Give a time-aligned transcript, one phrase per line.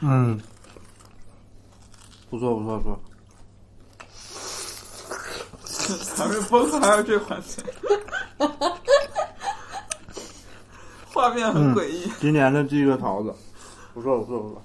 [0.00, 0.40] 嗯，
[2.30, 3.00] 不错不错不错。
[6.16, 7.62] 咱们播客还有这环节，
[11.12, 12.10] 画面很诡异。
[12.20, 13.34] 今年的这个桃子，
[13.92, 14.62] 不错不错不错。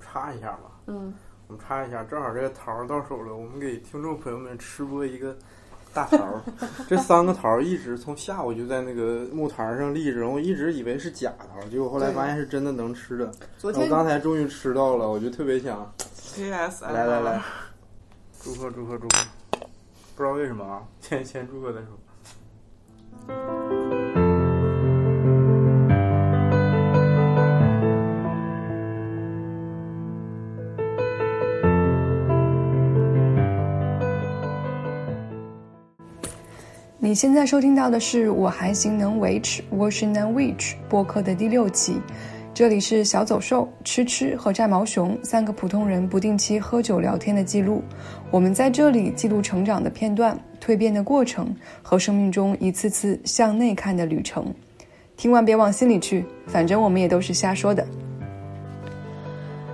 [0.00, 1.14] 插一下吧，嗯，
[1.46, 5.36] 我们插一下，正好这个桃到手了，我们给听众朋友们吃播一个
[5.92, 6.40] 大桃儿。
[6.88, 13.30] 这三个桃儿一直从下午就在那个木台上立着，我一直以为是假桃儿，结果后来发现是真的能吃的。
[13.58, 15.92] 昨天我刚才终于吃到了，我就特别想
[16.82, 17.42] 来来来，
[18.42, 19.66] 祝贺祝贺祝贺！
[20.16, 23.79] 不知道为什么啊，先先祝贺再说。
[37.10, 42.00] 你现在收听到的是《我还行能维持》（Washington Witch） 播客的第六期。
[42.54, 47.82] 这里是小走兽、吃吃和战毛熊三个普通人不定期喝酒聊天的记录。
[48.30, 54.46] 我们在这里记录成长的片段、蜕变的过程和生命中一次次向内看的旅程。
[55.16, 57.84] 听完别往心里去，反正我们也都是瞎说的。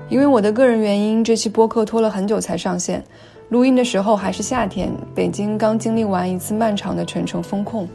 [0.09, 3.05] 因为我的个人原因，这期播客拖了很久才上线。
[3.49, 7.89] 录音的时候还是夏天，北京刚经历完一次漫长的全城封控，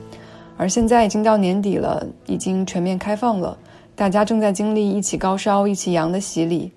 [0.55, 3.57] 而现在已经到年底了，已经全面开放了，
[3.93, 6.71] 大家正在经历一起高烧、一起阳的洗礼。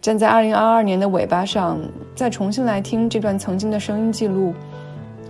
[0.00, 1.78] 站在2022年的尾巴上，
[2.16, 4.52] 再重新来听这段曾经的声音记录，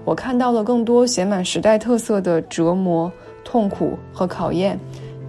[0.04, 3.12] 我看到了更多写满时代特色的折磨、
[3.44, 4.80] 痛苦和考验，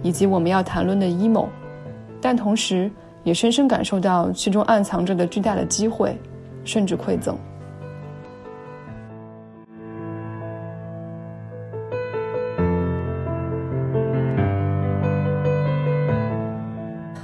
[0.02, 1.46] 以及我们要谈论的 emo，
[2.18, 2.90] 但同时
[3.24, 6.16] 也深深感受到其中暗藏着的巨大的机会。
[6.66, 7.38] 甚至馈赠。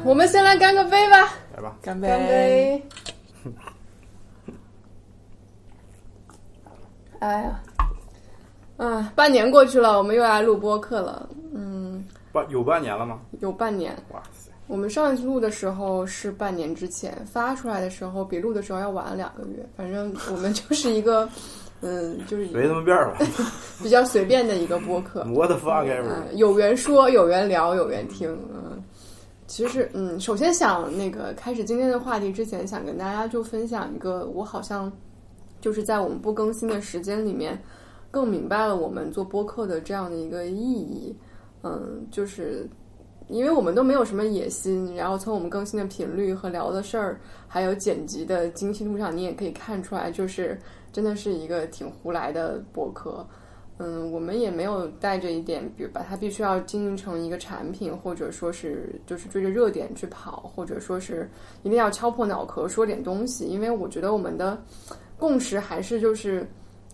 [0.04, 1.16] 我们先来干个杯吧！
[1.56, 2.82] 来吧，干干杯！
[7.20, 7.60] 哎呀，
[8.76, 11.28] 啊，半年过去了，我们又来录播客了。
[11.54, 13.20] 嗯，半有半年了吗？
[13.40, 13.96] 有半年。
[14.10, 14.41] 哇塞！
[14.72, 19.62] 我们上一次录的时候是半年之前，发出来的时候比录的时候要晚了两个月。
[19.76, 21.28] 反正我们就是一个，
[21.82, 23.18] 嗯，就是没那么变儿吧？
[23.84, 25.26] 比较随便的一个播客。
[25.34, 26.06] 我的 fuck ever！
[26.08, 28.30] 嗯，有缘说，有缘聊，有缘听。
[28.50, 28.82] 嗯，
[29.46, 34.90] 其实，嗯，首先想那个开始今天的话题之前，想跟大家就分享一个，我好像
[35.60, 37.62] 就是在我们不更新的时间里面，
[38.10, 41.14] 更明白了我们做播客的这样的一个意义。
[41.62, 42.66] 嗯，就是。
[43.28, 50.58] 因为我们都没有什么野心，然后从我们更新的频率和聊的事儿，还有剪辑的精细度上，你也可以看出来，就是
[50.92, 53.26] 真的是一个挺胡来的博客。
[53.78, 61.28] 嗯，我们也没有带着一点，比如把它必须要经营成一个产品，或者说是就是追着热点去跑，或者说是
[61.62, 63.46] 一定要敲破脑壳说点东西。
[63.46, 64.62] 因为我觉得我们的
[65.18, 66.46] 共识还是就是。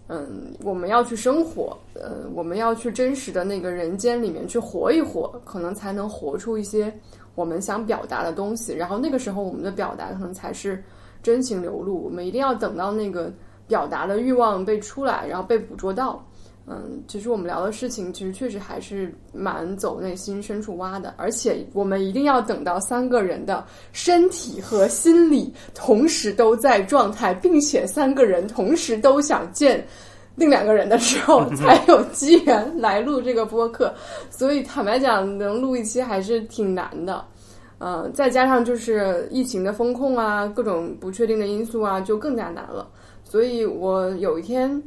[0.08, 6.92] 嗯，我们要去生活，呃，我们要去真实的那个人间里面去活一活，可能才能活出一些
[7.34, 8.72] 我们想表达的东西。
[8.72, 10.82] 然后那个时候，我们的表达可能才是
[11.22, 12.02] 真情流露。
[12.02, 13.30] 我们一定要等到那个
[13.66, 16.24] 表达的欲望被出来，然后被捕捉到。
[16.70, 21.14] 嗯，其实我们聊的事情，其实确实还是蛮走内心深处挖的。
[21.16, 29.82] 而且我们一定要等到三个人的身体和心理同时都在状态，并且三个人同时都想见
[30.34, 33.94] 另两个人的时候，才有机缘来录这个播客。
[34.28, 37.24] 所以坦白讲，能录一期还是挺难的。
[37.78, 42.86] 嗯，再加上就是疫情的风控啊，各种不确定的因素啊，就更加难了。
[43.24, 44.82] 所以我有一天。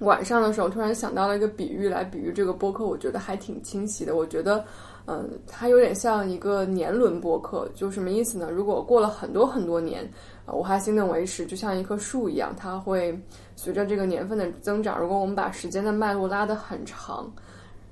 [0.00, 4.16] 晚上的时候，突然想到了一个比喻来比喻这个播客，我觉得还挺清晰的。
[4.16, 4.64] 我觉得，
[5.06, 8.50] 嗯，它有点像一个年轮播客，就什么意思呢？
[8.50, 10.10] 如果过了很多很多年，
[10.46, 13.18] 我还心能维持，就像一棵树一样，它会
[13.56, 14.98] 随着这个年份的增长。
[14.98, 17.30] 如果我们把时间的脉络拉得很长，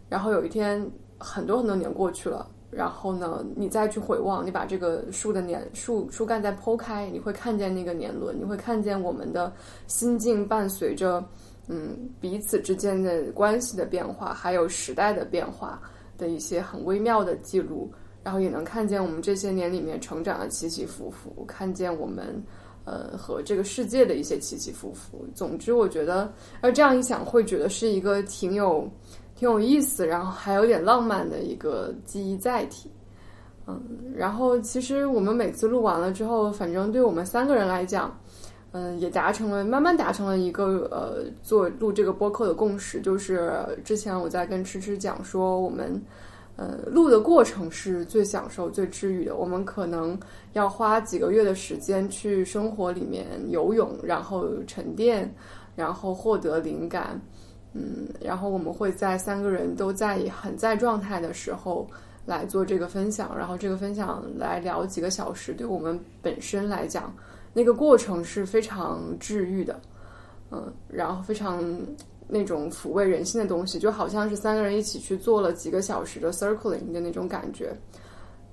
[0.09, 9.53] 然后有一天很多很多年过去了，然后呢，你再去回望，你把这个树的年树树干再剖开，你会看见那个年轮，你会看见我们的
[9.87, 11.23] 心境伴随着。
[11.71, 15.79] 嗯，彼此之间的关系的变化，还有时代的变化
[16.17, 17.93] 的一些很微妙的记录，
[18.25, 22.43] 然后也能看见我们这些年里面成长的起起伏伏，看见我们
[22.87, 25.27] 呃和这个世界的一些起起伏伏。
[25.35, 26.33] 总之，我觉得
[26.63, 28.91] 而这样一想，会觉得是一个挺有
[29.37, 32.91] 挺有意思，然后还有点浪漫的一个记忆载体。
[33.67, 33.79] 嗯，
[34.17, 38.19] 然后其实我们每次录完了之后，反正对我们三个人来讲。
[38.73, 43.51] 嗯，也达成了，慢慢达成了一个呃，做录这个播客的共识，就是
[43.85, 46.01] 之前我在跟吃吃讲说，我们
[46.57, 49.37] 呃，录的过程是最享受、最治愈的。
[49.37, 50.19] 我们可能
[50.53, 55.33] 要花几个月的时间去生活里面游泳，然后沉淀，
[55.75, 57.21] 然后获得灵感。
[57.75, 61.87] 嗯，然后我们会在三个人都在很在状态的时候
[62.27, 67.15] 来做这个分享，然后这个分享来聊几个小时，对我们本身来讲，
[67.53, 69.81] 那个过程是非常治愈的。
[70.51, 71.63] 嗯，然后非常。
[72.31, 77.75] 那种抚慰人心的东西，就好像是三个人一起去做了几个小时的 circling 的那种感觉，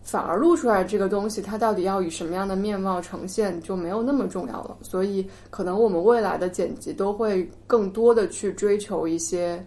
[0.01, 4.77] 反而录出来这个东西，它到底要以什么样的面貌呈现，就没有那么重要了。
[4.81, 9.61] 所以，可能我们未来的剪辑都会更多的去追求一些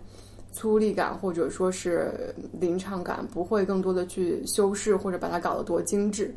[0.53, 6.35] 粗粝感，或者说是临场感，不会更多的去修饰或者把它搞得多精致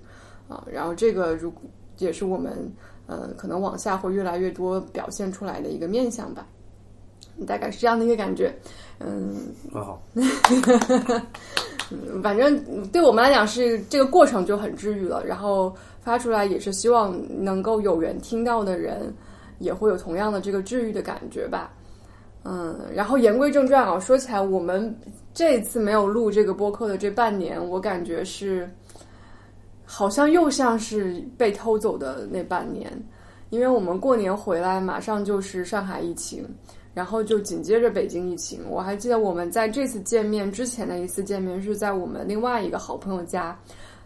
[0.50, 0.62] 啊。
[0.70, 1.62] 然后，这个如果
[2.06, 2.52] 也是我们
[3.08, 6.46] 呃可能往下会越来越多表现出来的一个面相吧。
[7.48, 8.54] 大概是这样的一个感觉，
[9.00, 9.36] 嗯，
[9.74, 10.02] 很好。
[11.90, 19.12] 嗯，反正对我们来讲是这个过程就很治愈了，然后发出来也是希望能够有缘听到的人
[19.60, 21.72] 也会有同样的这个治愈的感觉吧。
[22.44, 24.96] 嗯，然后言归正传啊，说起来，我们
[25.34, 28.70] 这次没有录这个播客的这半年，我感觉是
[29.94, 32.90] 好像又像是被偷走的那半年，
[33.50, 36.48] 因为我们过年回来马上就是上海疫情。
[36.94, 43.58] 然后就紧接着北京疫情，我还记得我们在这次见面之前的一次见面是在我们另外一个好朋友家，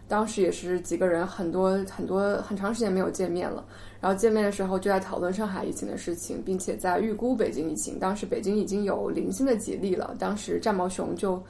[0.06, 3.64] 当时也是几个人很多很多很长时间没有见面了，
[4.00, 11.42] 然后见面的时候就在讨论上海疫情的事情，并且在预估北京疫情，当时北京已经有零星的几例了，当时战毛熊就。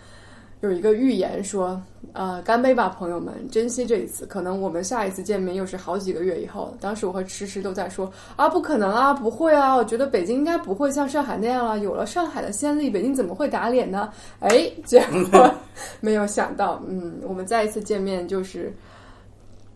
[0.60, 1.80] 有一个预言说，
[2.14, 4.24] 呃，干杯吧，朋友们，珍惜这一次。
[4.24, 6.74] 可能我们下一次见面又是好几个月以后。
[6.80, 11.78] 当时我和迟迟都在说，啊，不可能啊，不会啊，我觉得北京应该不会像上海那样了。
[11.80, 14.10] 有了上海的先例，北京怎么会打脸呢？
[14.40, 14.98] 哎，结
[15.30, 15.54] 果
[16.00, 18.72] 没有想到，嗯，我们再一次见面就是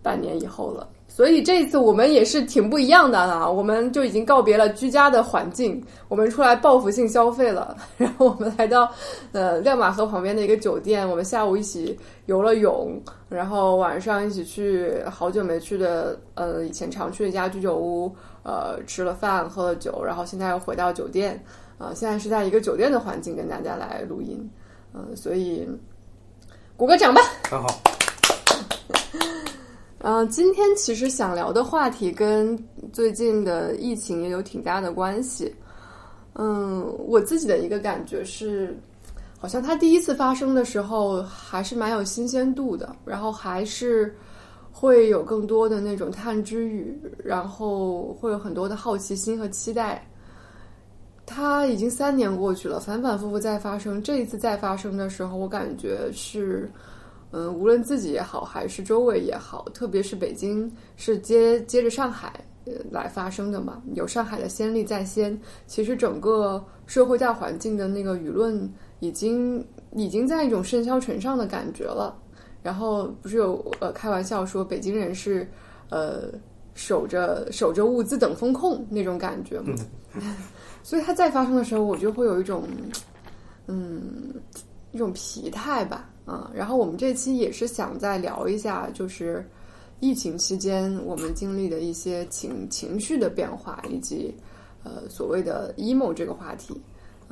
[0.03, 0.89] 半年以后了。
[1.21, 3.47] 所以这一次我们也是挺不一样的啊！
[3.47, 7.77] 我们就已经告别了居家的环境，我们出来报复性消费了。
[7.99, 8.91] 然后我们来到
[9.33, 11.95] 呃亮马河旁边的一个酒店，我们下午一起
[12.25, 18.11] 游了泳，然后晚上一起去好久没去的呃以前常去的一家居酒屋，
[18.43, 21.39] 呃吃了饭喝了酒，然后现在又回到酒店，
[21.77, 24.51] 啊现在是在一个酒店的环境跟大家来录音，
[24.95, 25.69] 嗯，所以
[26.79, 27.21] 鼓个掌吧，
[27.51, 27.69] 很好。
[30.03, 32.59] 嗯，今天其实想聊的话题跟
[32.91, 35.55] 最近的疫情也有挺大的关系。
[36.37, 38.75] 嗯，我自己的一个感觉是，
[39.39, 44.17] 好像它第一次发生的时候还是蛮有新鲜度的，然后还是
[44.73, 50.03] 会有更多的那种探知欲，然后会有很多的好奇心和期待。
[51.27, 56.71] 它已经三年过去了，反反复复再发生，这一次再发生的时候，我感觉是。
[57.33, 62.33] 嗯，无论自己也好，还是周围也好，特别是北京是接接着上海
[62.65, 65.39] 呃来发生的嘛，有上海的先例在先。
[65.67, 68.69] 其实整个社会大环境的那个舆论
[68.99, 72.17] 已经已经在一种甚嚣尘上的感觉了。
[72.63, 75.49] 然后不是有呃开玩笑说北京人是
[75.89, 76.25] 呃
[76.75, 79.75] 守着守着物资等风控那种感觉嘛？
[80.83, 82.65] 所以它再发生的时候，我就会有一种
[83.69, 84.35] 嗯
[84.91, 86.10] 一种疲态吧。
[86.27, 89.45] 嗯，然后我们这期也是想再聊一下，就是
[90.01, 94.35] 疫情期间我们经历的一些情情绪的变化，以及
[94.85, 96.81] 呃所谓的 emo 这个话题。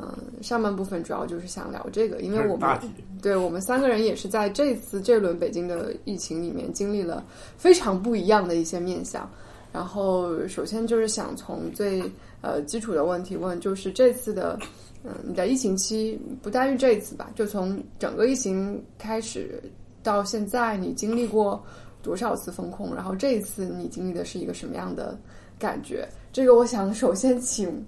[0.01, 2.79] 嗯，上半部分主要就是想聊这个，因为我们
[3.21, 7.25] 对我们三个人也是在这次这轮北京的疫情里面经历了
[7.57, 9.29] 非常不一样的一些面相。
[9.73, 12.03] 然后首先就是想从最
[12.41, 14.59] 呃基础的问题问，就是这次的。
[15.05, 19.63] 嗯，你在疫情期不单于这一次吧，就从整个疫情开始
[20.03, 21.65] 到现在，你经历过
[22.03, 22.93] 多少次风控？
[22.93, 25.17] 然后这一次你经历的是一个什么样的
[25.57, 26.07] 感觉？
[26.33, 27.87] 这个我想首先请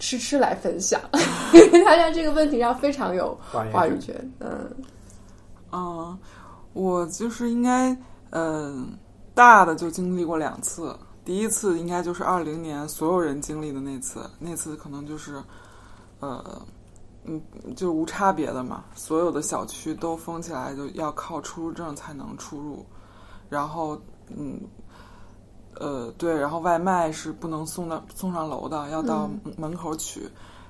[0.00, 1.00] 吃吃来分享，
[1.54, 4.12] 因为他在这个问题上非常有话语权。
[4.40, 4.68] 嗯，
[5.70, 6.18] 嗯，
[6.72, 7.96] 我就是应该，
[8.30, 8.98] 嗯，
[9.32, 10.92] 大的就经历过两次，
[11.28, 15.42] 第一次应该就是二零年所有人经历的那次，那次可能就是。
[16.20, 16.42] 呃，
[17.24, 17.40] 嗯，
[17.76, 22.84] 就无差别的嘛，所有的小区都封起来，就要靠出入证才能出入。
[23.50, 24.00] 然后，
[24.34, 24.58] 嗯，
[25.78, 30.26] 呃，对，然后外卖是不能送到送上楼的，要到门口取。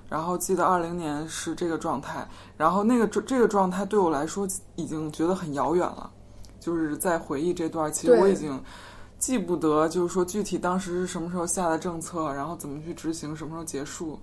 [0.08, 6.10] 然后记得二零年是这个状态，然后那个这这个状态对我来说已经觉得很遥远了。
[6.60, 8.60] 就是在回忆这段，其实我已经
[9.18, 14.18] 记不得，就是说具体当时是什么时候下的政策，然后怎么去执行，什么时候结束。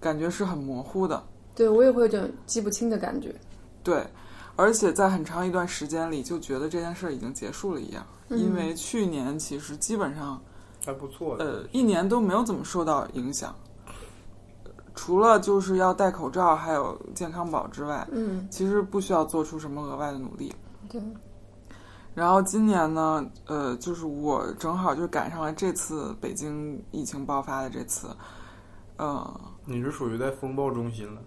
[0.00, 1.22] 感觉是很模糊的，
[1.54, 3.34] 对我也会有点记不清的感觉。
[3.82, 4.02] 对，
[4.56, 10.40] 而且在很长一段时间里就觉得这件事儿已经结束了一样，嗯因为去年其实基本上
[10.86, 11.44] 还不错的。
[11.44, 13.54] 呃一年都没有怎么受到影响，
[14.94, 20.50] 除了就是要戴口罩还有健康宝之外，嗯，其实不需要做出什么额外的努力。
[20.88, 20.98] 对，
[22.14, 28.08] 然后今年呢，呃，就是我正好就赶上了这次北京疫情爆发的这次，
[28.98, 31.20] 嗯，你是属于在风暴中心了，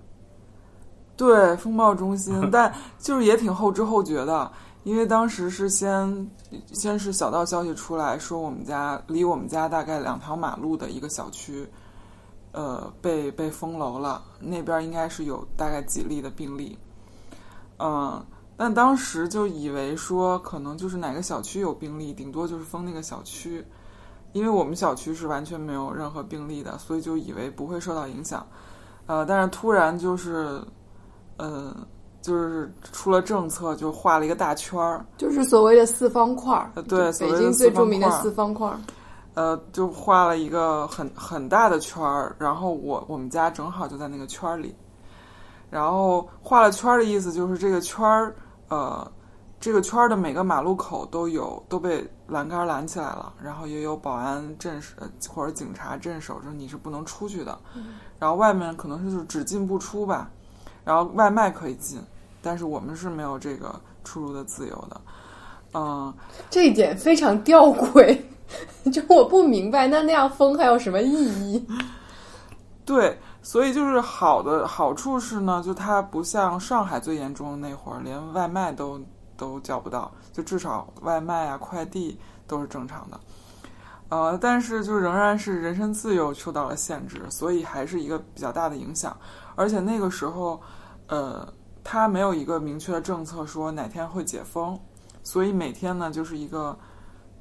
[1.15, 4.51] 对，风暴中心， 但就是也挺后知后觉的，
[4.83, 6.29] 因为当时是先
[6.73, 11.65] 先是小道消息出来说我们家离我们家大概两条马路的一个小区，
[12.51, 16.77] 呃，被被封楼了，那边应该是有大概几例的病例，
[17.79, 18.23] 嗯、
[18.55, 23.65] 但当时就以为说可能就是哪个小区有病例，顶多就是封那个小区，
[24.31, 28.45] 因为我们小区是完全没有任何病例的，所以就以为不会受到影响。
[29.05, 30.61] 呃，但是突然就是，
[31.37, 31.75] 呃，
[32.21, 39.03] 就是出了政策，就画了一个大圈儿，就是所谓的四方块儿，呃对所北京最著名的四方块儿四方块儿。
[39.35, 44.75] 呃，就画了一个很很大的圈儿，然后我我们家正好就在那个圈儿里，
[45.71, 48.35] 然后画了圈儿的意思就是这个圈儿，
[48.69, 49.11] 呃，
[49.59, 57.57] 这个圈儿的每个马路口都有都被栏杆拦起来了，然后也有保安镇守呃或者警察镇守着，你是不能出去的，
[58.19, 60.29] 然后外面可能是就是只进不出吧，
[60.83, 62.01] 然后外卖可以进，
[62.41, 65.01] 但是我们是没有这个出入的自由的，
[65.73, 66.13] 嗯、
[66.49, 68.17] 这一点非常吊诡，
[68.91, 71.65] 就我不明白，那那样封还有什么意义？
[72.85, 78.99] 对，所以就是好的好处是呢，就它不像上海最严重的那会儿，连外卖都
[79.35, 83.19] 都叫不到，就至少外卖啊、快递都是正常的。
[84.09, 89.15] 呃，但是就仍然是人身自由受到了限制，所以还是一个比较大的影响。
[89.55, 90.61] 而且那个时候，
[91.07, 91.51] 呃，
[91.83, 94.79] 它没有一个明确的政策说哪天会解封，
[95.21, 96.77] 所以每天呢就是一个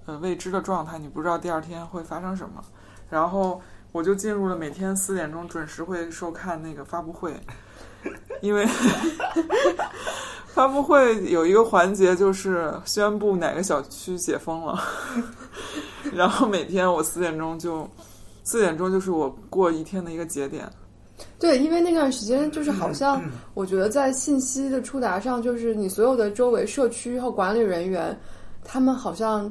[0.07, 2.61] 呃未知的状态，你不知道第二天会发生什么。
[3.09, 3.61] 然后
[3.93, 7.33] 我就进入了每天四点钟准时会收看那个发布会，
[8.41, 8.67] 因为
[10.49, 14.83] 发布会有一个环节就是宣布哪个小区解封了，
[16.13, 17.89] 然后每天我四点钟就
[18.45, 20.69] 四点钟就是我过一天的一个节点。
[21.39, 23.23] 对，因为那段时间就是好像，
[23.55, 28.19] 我觉得在信息的触达上，就是你所有的周围社区和管理人员，
[28.65, 29.51] 他们好像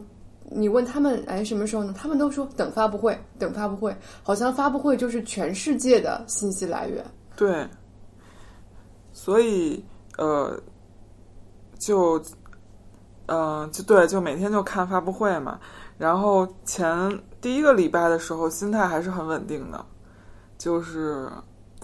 [0.49, 1.93] 你问他们，哎，什么时候呢？
[1.97, 7.05] 他们都说等发布会，等发布会，好像发布会就是全世界的信息来源。
[7.35, 7.67] 对，
[9.13, 9.83] 所以
[10.17, 10.59] 呃，
[11.79, 12.21] 就
[13.27, 15.59] 呃，就对，就每天就看发布会嘛。
[15.97, 16.87] 然后前
[17.39, 19.85] 第一个礼拜的时候，心态还是很稳定的，
[20.57, 21.29] 就是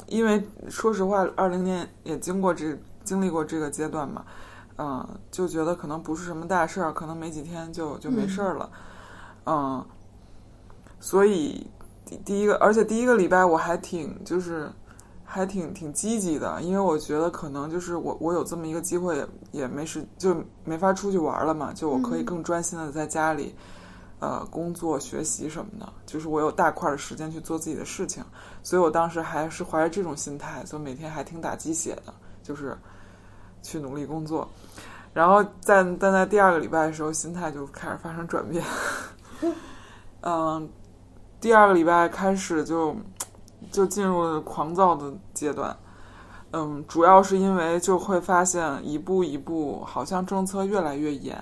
[0.07, 4.25] 因为说实话，二零年也经过这经历过这个阶段嘛，
[4.77, 8.69] 嗯、就觉得可能不是什么大事儿，可能没几天就就没事儿了，
[9.45, 9.85] 嗯、
[10.99, 11.65] 所以
[12.05, 14.71] 第第一个，而且第一个礼拜我还挺就是。
[15.29, 23.53] 还挺挺积极的，因为我觉得可能就是我我有这么一个机会也，也没时就没法出去玩了嘛，就我可以更专心的在家里，
[24.19, 28.23] 呃，工作学习什么的，就是我有大块的时间去做自己的事情，
[28.63, 32.77] 所以我当时还是怀着这种心态，所以每天还挺打鸡血的，就是
[33.61, 34.47] 去努力工作，
[35.13, 38.63] 然后在但在第二个礼拜的时候，心态就开始发生转变，
[40.21, 40.69] 嗯，
[41.39, 42.95] 第二个礼拜开始就。
[43.71, 45.75] 就进入了狂躁的阶段，
[46.51, 51.35] 嗯，主要是因为就会发现一步一步，好像政策越来越严。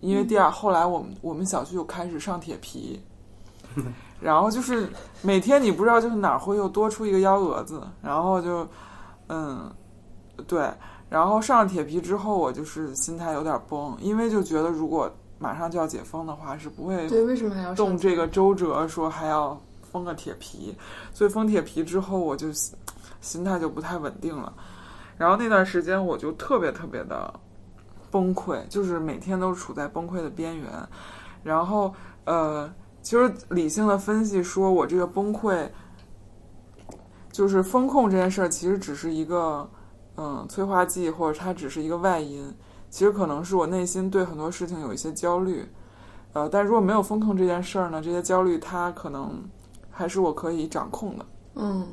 [0.00, 3.00] 因为第二，后来我们我们小区就开始上铁皮，
[4.20, 4.90] 然后就是
[5.22, 8.66] 每天你不知道就是哪儿会又多出一个幺蛾子，然后就，
[9.28, 9.72] 嗯，
[10.48, 10.68] 对，
[11.10, 19.60] 然后上了铁皮之后，我就是心态有点崩，因为就觉得如果马上就要解封的话，是不会对，为什么还要动这个周折，说还要。
[19.92, 20.72] 封个铁皮，
[21.12, 22.46] 所以封铁皮之后，我就
[23.20, 24.54] 心态就不太稳定了。
[25.18, 27.34] 然后那段时间，我就特别特别的
[28.08, 30.70] 崩溃，就是每天都处在崩溃的边缘。
[31.42, 31.92] 然后，
[32.24, 35.68] 呃，其实理性的分析说，我这个崩溃，
[37.32, 39.68] 就是风控这件事儿，其实只是一个
[40.20, 42.54] 嗯催化剂，或者它只是一个外因。
[42.90, 45.66] 其实可能是我内心对很多事情有一些焦虑，
[46.34, 49.42] 呃，但如果没有风控这件事儿呢，这些焦虑它可能。
[49.92, 51.86] 还是我可以掌控的，嗯，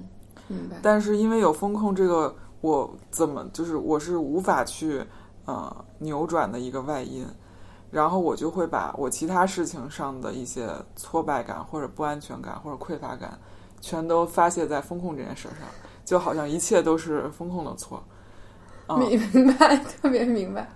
[0.48, 0.78] 明白。
[0.82, 5.04] 但是因为有风控这个，我怎么就是我是无法去
[5.44, 7.28] 呃扭转的一个外因，
[7.92, 13.38] 然后我就会把我其他事情上的一些挫败感或者不安全感或者匮乏感，
[13.82, 15.68] 全都发泄在风控这件事上，
[16.06, 18.02] 就好像一切都是风控的错。
[18.88, 20.70] 嗯明明白，特别明白。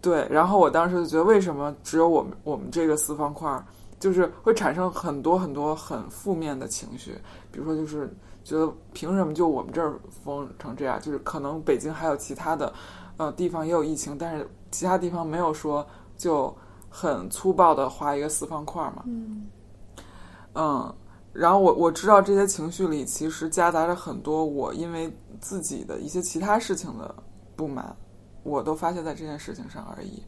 [0.00, 3.64] 对，然后我当时就觉得，为什么只有我们我们这个四方块儿，
[3.98, 7.12] 就是会产生很多很多很负面的情绪，
[7.50, 8.08] 比如说就是
[8.44, 11.00] 觉得凭什么就我们这儿封成这样？
[11.00, 12.72] 就是可能北京还有其他的
[13.16, 15.84] 呃地方也有疫情，但是其他地方没有说
[16.16, 16.54] 就
[16.88, 19.02] 很粗暴的画一个四方块儿嘛。
[19.06, 19.46] 嗯
[20.54, 20.94] 嗯，
[21.32, 27.12] 然后我我知道这些情绪里其实夹杂着很多我因为自己的一些其他事情的
[27.56, 27.96] 不满，
[28.42, 30.22] 我都发泄在这件事情上而已。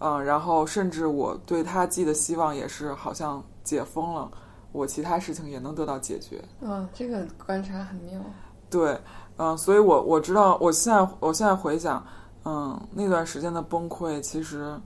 [0.00, 4.30] 嗯，然后甚至我对他寄的希望也是好像解封了，
[4.72, 6.44] 我其他事情也能得到解决。
[6.60, 8.20] 嗯，这个观察很妙。
[8.68, 8.98] 对，
[9.36, 12.04] 嗯，所以我我知道，我现在我现在回想，
[12.44, 14.78] 嗯，那段时间的崩溃，其实，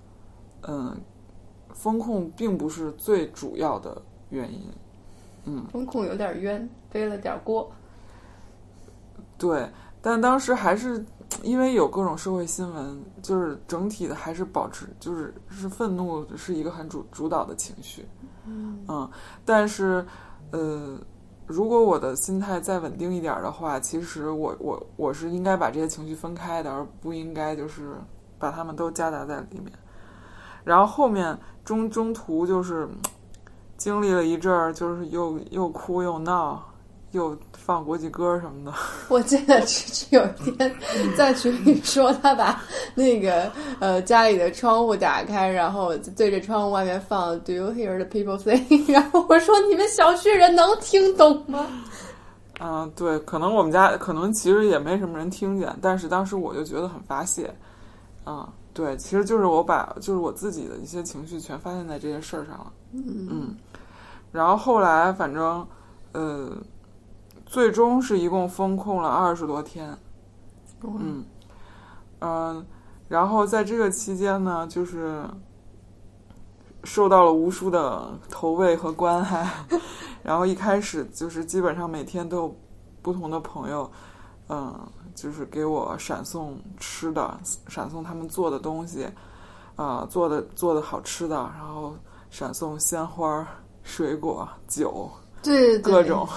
[0.63, 0.95] 嗯，
[1.73, 4.71] 风控并不是最主要的原因。
[5.45, 7.69] 嗯，风控有点冤，背了点锅。
[9.39, 9.67] 对，
[10.03, 11.03] 但当时还是
[11.43, 18.07] 因为有各种社会新闻，就是整体的还是保持，就是是愤怒是一个很主主导的情绪。
[18.47, 19.09] 嗯
[19.45, 20.05] 但是，
[20.53, 20.99] 呃，
[21.47, 27.97] 如果我的心态再稳定一点的话，其实我我我是应该把这些情绪分开的，而不应该就是
[28.39, 29.71] 把它们都夹杂在里面。
[30.65, 32.99] 然后后面中中途就是嗯
[33.77, 36.68] 经历了一阵儿，就是又又哭又闹，
[37.13, 38.77] 又放国际歌什么的。
[39.09, 40.75] 我记得芝芝有一天
[41.17, 42.63] 在群里说，他把
[42.95, 43.51] 那个
[43.81, 51.67] 呃家里的窗户打开，然后对着窗户外面放 "Do you hear the people sing？" 然后我说你们小区人能听懂吗？
[52.61, 57.55] 嗯，对，可能我们家可能其实也没什么人听见，但是当时我就觉得很发泄，
[58.25, 63.55] 啊、对，其实就是我把就是我自己的一些情绪全发泄在这些事儿上了，嗯，
[64.33, 65.65] 然后后来反正
[66.13, 66.51] 呃，
[67.49, 69.97] 最终是一共封控了二十多天，
[70.83, 71.25] 嗯
[72.21, 72.67] 嗯、
[73.09, 75.25] 然后在这个期间呢，就是
[76.85, 79.51] 受到了无数的投喂和关爱。
[80.23, 82.57] 然后一开始就是基本上每天都有
[83.01, 83.91] 不同的朋友，
[84.51, 84.79] 嗯，
[85.15, 89.09] 就是给我闪送吃的，闪送他们做的东西，
[89.75, 91.95] 啊、做的做的好吃的，然后
[92.29, 93.49] 闪送鲜花、
[93.83, 95.11] 水果、酒，
[95.43, 96.29] 对各种。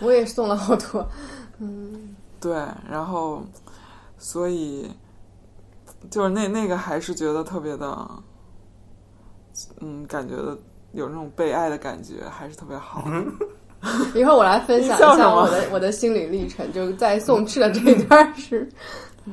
[0.00, 1.06] 我也送了好多。
[1.58, 2.54] 嗯，对，
[2.88, 3.42] 然后
[4.18, 4.90] 所以
[6.10, 8.10] 就是那那个还是觉得特别的，
[9.80, 10.34] 嗯，感觉
[10.92, 13.04] 有那种被爱的感觉，还是特别好。
[14.14, 18.68] 一会儿我来分享一下我的我的心理历程，就是在送吃的这一段是，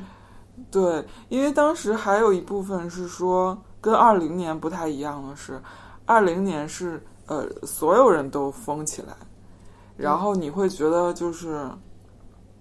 [0.70, 5.60] 对，因为当时还有一部分是说跟二零年不太一样的是，
[6.06, 9.14] 二零年是呃所有人都封起来，
[9.96, 11.68] 然后你会觉得就是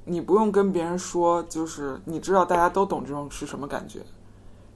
[0.06, 4.00] 你不用跟别人说，就是你知道大家都懂这种是什么感觉，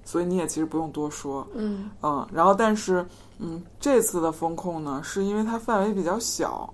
[0.03, 3.05] 所以你也其实不用多说，嗯嗯，然后但是
[3.39, 6.73] 嗯这次的风控呢，是因为它范围比较小，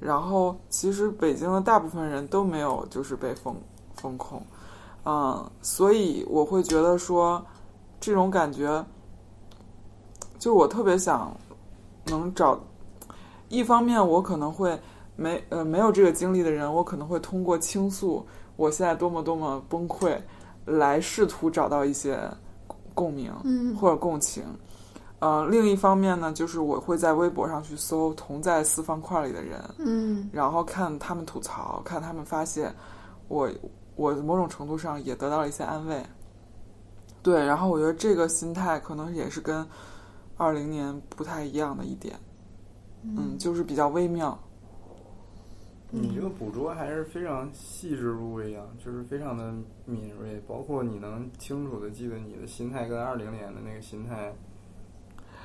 [0.00, 3.56] 然后其实北京的大部分人都没有就是被封
[3.94, 4.42] 封控。
[5.06, 7.44] 嗯，所以我会觉得说，
[8.00, 8.84] 这种感觉，
[10.38, 11.30] 就我特别想
[12.06, 12.58] 能找，
[13.48, 14.78] 一方面我可能会
[15.16, 20.18] 没呃没有这个经历的人，我可能会通过倾诉我现在多么多么崩溃，
[20.64, 22.18] 来试图找到一些
[22.94, 24.42] 共鸣嗯或者共情。
[25.20, 32.70] 呃，另一方面呢，就是我会在微博上去搜同在四方块里的人，嗯然后看他们吐槽，看他们发泄，
[33.28, 33.48] 我
[33.96, 36.02] 我某种程度上也得到了一些安慰。
[37.22, 39.66] 对，然后我觉得这个心态可能也是跟
[40.36, 42.14] 二零年不太一样的一点，
[43.02, 44.38] 嗯，就是比较微妙。
[45.96, 49.54] 你这个捕捉还是非常细致入微啊，就是非常的
[49.84, 54.34] 敏锐，包括你能清楚的记得你的心态跟二零年的那个心态，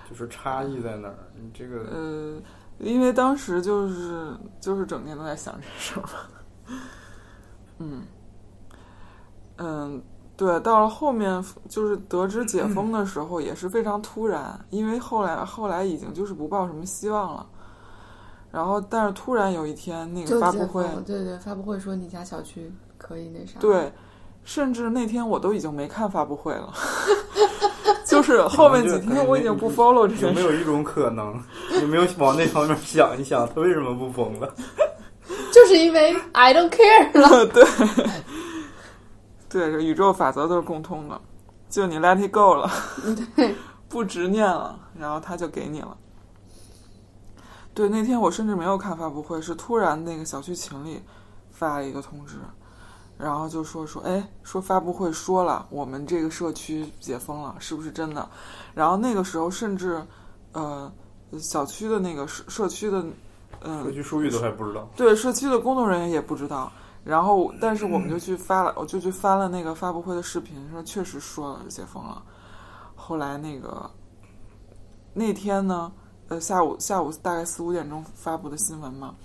[0.09, 1.15] 就是差异在哪儿。
[1.39, 2.41] 你这个呃，
[2.79, 6.77] 因为当时就是就是整天都在想这事儿嘛，
[7.77, 8.01] 嗯
[9.57, 10.01] 嗯，
[10.35, 17.47] 对，到了后面就是得知解封的时候也是非常突然，因为后来后来已经就是不抱什么希望了，
[18.51, 23.91] 然后但是突然有一天那个发布会，对对，发布会说你家小区可以那啥，，对，
[24.43, 26.73] 甚至那天我都已经没看发布会了，
[28.05, 30.35] 就是后面几天我已经不 follow 这有件事。
[30.35, 31.39] 没有一种可能，
[31.79, 34.51] 有没有往那方面想一想，他为什么不疯了？
[35.53, 37.45] 就是因为 I don't care 了。
[37.47, 37.63] 对，
[39.47, 41.21] 对，这宇宙法则都是共通的，
[41.69, 42.67] 就你 let it go 了，
[43.35, 43.53] 对，
[43.88, 45.95] 不执念了，然后他就给你了。
[47.73, 51.01] 对，那天我甚至没有看发布会，是突然那个小区群里
[51.51, 52.38] 发了一个通知，
[53.17, 58.27] 然后就说说，哎，说发布会说了，我们这个社区解封了，是不是真的？
[58.73, 60.01] 然后那个时候甚至，
[60.51, 60.91] 呃，
[61.38, 63.05] 小区的那个社社区的，
[63.62, 64.89] 嗯、社区书记都还不知道。
[64.95, 66.71] 对，社区的工作人员也不知道。
[67.05, 72.21] 然后，但是我们就去发了，我就去翻了那个发布会的视频，说确实说了解封了。
[72.93, 73.89] 后来那个
[75.13, 75.91] 那天呢，
[76.29, 79.15] 呃，下午下午大概四五点钟发布的新闻嘛，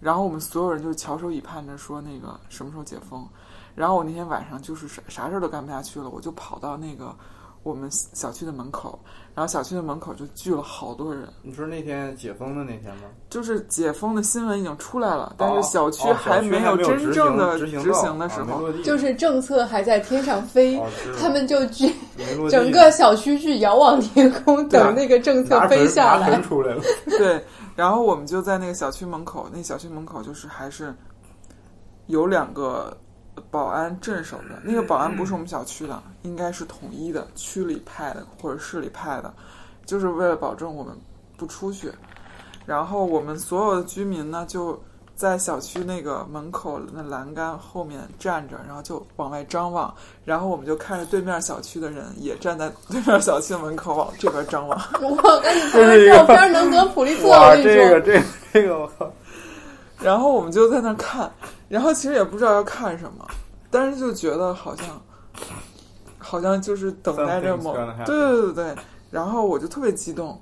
[0.00, 3.26] 然后我们所有人就翘首以盼着说那个什么时候解封。
[3.74, 7.12] 然后我那天晚上就是啥啥事儿都干不下去了，我就跑到那个
[7.64, 8.96] 我们小区的门口，
[9.34, 11.26] 然后小区的门口就聚了好多人。
[11.42, 13.04] 你说那天解封的那天吗？
[13.30, 20.80] 就是解封的新闻已经出来了，但是哦小区哦还没有真正的执行的时候，就是政策还在天上飞，
[21.18, 26.40] 他们就去没落地 整个小区去遥望天空，等那个政策飞下来。
[26.42, 26.82] 出来了。
[27.18, 27.42] 对，
[27.74, 30.94] 然后我们就在那个小区门口，那小区门口就是还是
[32.08, 32.94] 有两个
[33.50, 39.32] 保安镇守的，那个保安不是我们小区的，应该是统一的区里派的或者市里派的，
[39.84, 40.96] 就是为了保证我们
[41.36, 41.90] 不出去。
[42.66, 44.80] 然后我们所有的居民呢，就
[45.14, 49.94] 在小区那个门口那栏杆后面站着，然后就往外张望，
[50.24, 54.80] 然后我们就看着对面小区的人也站在对面小区的门口往这边张望。
[55.00, 57.74] 我跟你说，照片能得普利策，哇，我跟你说。
[57.74, 59.12] 这个这个这个我靠！
[60.00, 61.30] 然后我们就在那儿看，
[61.68, 63.26] 然后其实也不知道要看什么，
[63.70, 65.00] 但是就觉得好像，
[66.18, 67.72] 好像就是等待着某
[68.04, 68.76] 对对对对，
[69.10, 70.40] 然后我就特别激动，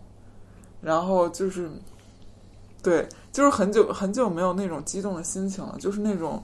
[0.80, 1.70] 然后就是，
[2.82, 6.42] 对，就是很久很久没有那种激动的心情了，就是那种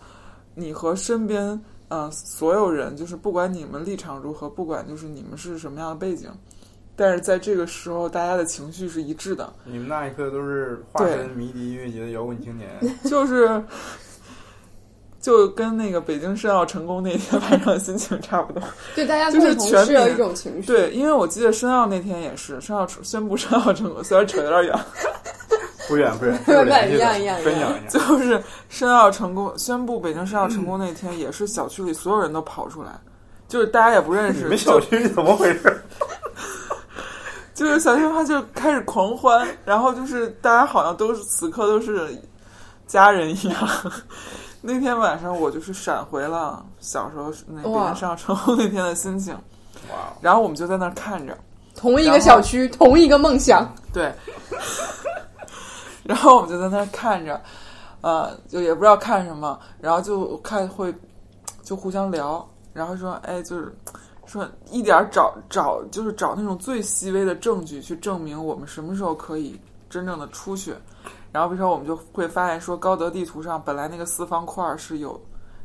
[0.55, 6.31] 你和身边呃所有人，就是不管你们立场如何，不管就是你们是什么样的背景。
[7.01, 12.69] 但是在这个时候，大家的情绪是一致的，你们那一刻都是化身迷笛音乐节的摇滚青年，
[13.09, 13.63] 就是
[15.21, 18.61] 就跟那个北京申奥成功那天晚上心情差不多。
[18.97, 20.67] 对大家就是全民是有一种情绪。
[20.67, 24.79] 对，因为我记得申奥那天也是申奥宣布申奥成功，虽然扯有点 远，
[25.89, 26.37] 不远不远，
[26.93, 27.99] 一样一样一样分享一下。
[27.99, 32.91] 就是申奥成功宣布北京申奥成功那天，也是小区里所有人都跑出来，
[33.47, 35.81] 就是大家也不认识，你们小区里怎么回事？
[37.59, 42.17] 就是小青蛙就开始狂欢，然后就是大家好像都是此刻都是
[42.87, 43.69] 家人一样。
[44.61, 49.35] 那天晚上我就是闪回了小时候那北哇京申奥成功那天的心情，
[49.91, 51.37] 哇，然后我们就在那儿看着，
[51.75, 53.69] 同一个小区，同一个梦想。
[53.93, 54.15] 对，
[56.05, 57.43] 然后我们就在那儿看着，
[58.03, 60.95] 呃，就也不知道看什么，然后就看会
[61.65, 63.77] 就互相聊，然后说，哎，就是
[64.29, 69.59] 说一点儿找找，就是找那种最细微的证据去证明我们什么时候可以
[69.91, 70.75] 真正的出去。
[71.33, 75.21] 然后比如说，我们就会发现说，高德地图上本来那个四方块儿是有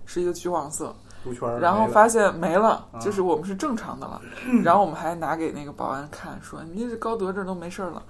[0.06, 0.94] 是一个橘黄色，
[1.34, 4.22] 圈然后发现没了，啊就是我们是正常的了。
[4.64, 8.04] 然后我们还拿给那个保安看，说你这高德这儿都没事儿了。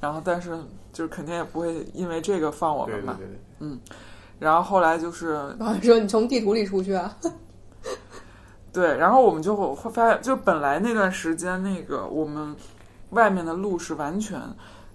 [0.00, 0.58] 然后但是
[0.92, 3.14] 就是肯定也不会因为这个放我们嘛。
[3.18, 3.78] 对对对对，
[4.38, 7.16] 然后后来就是保安说你从地图里出去啊，
[8.76, 12.54] 对，然后我们就会发现，就本来那段时间那个我们
[13.08, 14.38] 外面的路是完全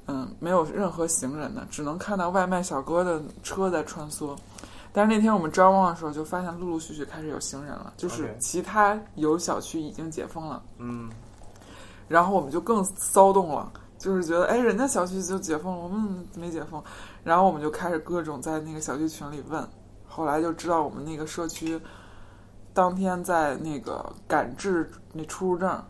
[0.06, 4.38] 嗯没有任何行人的，只能看到外卖小哥的车在穿梭。
[4.94, 10.62] 但是那天我们张望的时候，就发现陆陆续续开始有行人了，就是其他有小区已经解封了。
[10.78, 11.10] 嗯，
[12.08, 16.80] 然后我们就更骚动了，就是觉得哎，人家小区就解封了，我们没解封，
[17.24, 19.68] 然后我们就开始各种在那个小区群里问，
[20.08, 21.82] 后来就知道我们那个社区
[22.74, 25.84] 当天在那个赶制那出入证，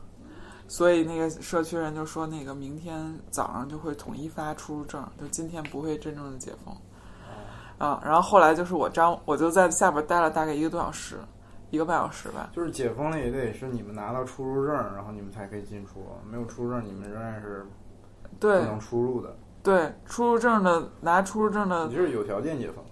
[0.67, 6.75] 所以那个社区人就说那个明天早上就会统一发出入证，就今天不会真正的解封。
[7.77, 11.17] 啊，然后后来就是我张，我就在下边待了大概一个多小时，
[11.71, 12.51] 一个半小时吧。
[12.53, 17.65] 就是解封了也得是你们拿到出入证，然后你们才可以进出，没有出入证你们仍然是
[18.39, 19.35] 不能出入的。
[19.63, 22.83] 对，出入证的拿出入证的你就是有条件解封。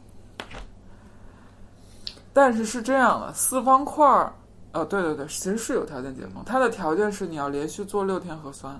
[2.33, 4.33] 但是是这样的，四方块儿，
[4.71, 8.75] 呃，对对对，其实是有条件解封，它的条件是你要连续做六天核酸，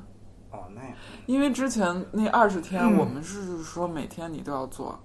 [0.52, 0.92] 哦，那样
[1.26, 4.98] 因为之前那二十天我们是说每天你都要做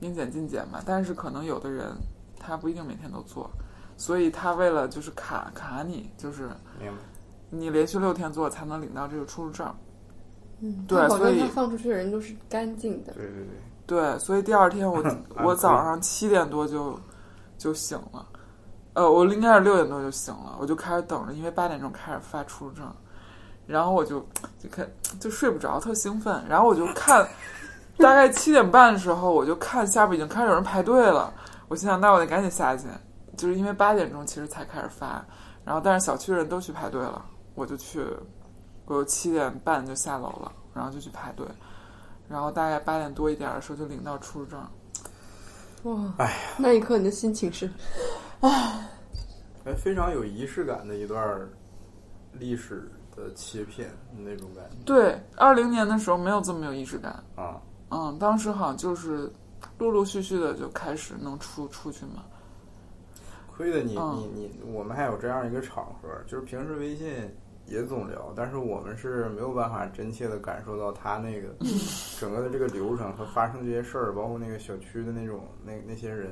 [0.00, 1.92] 应检尽检嘛，但是可能有的人
[2.38, 3.50] 他不一定每天都做，
[3.96, 6.50] 所以他为了就是卡卡你，就是。
[7.50, 9.66] 你连续六天做才能领到这个出入证。
[10.60, 13.14] 嗯，对所以他放出去的人都是干净的。
[13.14, 13.46] 对对
[13.86, 15.02] 对，对，所以第二天我
[15.42, 17.00] 我早上七点多就
[17.58, 18.24] 就醒了，
[18.94, 22.86] 呃，我应该是六点多就醒了，我就开始等着，因为八点钟开始发出入证，
[23.66, 24.20] 然后我就
[24.58, 27.28] 就开就睡不着，特兴奋，然后我就看，
[27.98, 31.34] 大概七点半的时候，我就看下边已经开始有人排队了，
[31.66, 32.86] 我心想那我得赶紧下去，
[33.36, 35.24] 就是因为八点钟其实才开始发，
[35.64, 37.24] 然后但是小区人都去排队了，
[37.56, 38.06] 我就去，
[38.86, 41.44] 我七点半就下楼了，然后就去排队，
[42.28, 44.60] 然后大概八点多一点的时候就领到出入证。
[45.84, 47.70] 哇，哎呀，那一刻你的心情是？
[48.40, 51.40] 哎，非常有仪式感的一段
[52.32, 57.60] 历史的切片那种感觉对，二零年的时候没有这么有仪式感，啊。
[57.90, 59.30] 嗯，当时好像就是
[59.78, 62.24] 陆陆续续的就开始能出出去嘛。
[63.56, 67.08] 亏得你嗯你你，我们还有这样一个场合，就是平时微信
[67.68, 71.48] 也总聊，但是我们是没有办法真切的感受到他那个
[72.18, 76.30] 整个的这个流程和发生这些事儿，包括那个小区的那种那那些人，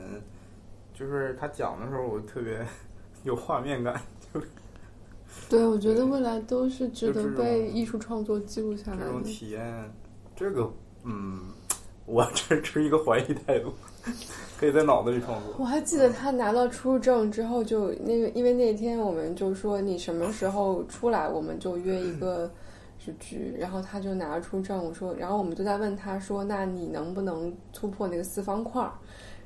[0.94, 2.66] 就是他讲的时候，我特别
[3.24, 4.00] 有画面感，
[4.32, 4.40] 就
[5.50, 9.22] 对，我觉得未来都是值得被艺术创作记录下来这种。
[9.22, 9.92] 体验，
[10.34, 10.72] 这个
[11.04, 11.40] 嗯，
[12.06, 13.72] 我这持一个怀疑态度，
[14.58, 15.54] 可以在脑子里创作。
[15.58, 22.50] 我还记得他拿到出入证之后就，那个，因为那天我们就说你什么时候出来，我们就约一个
[22.98, 28.92] 是局，然后他就拿了出入证，我说，然后我们就在问他说，那你能不能突破那个四方块儿？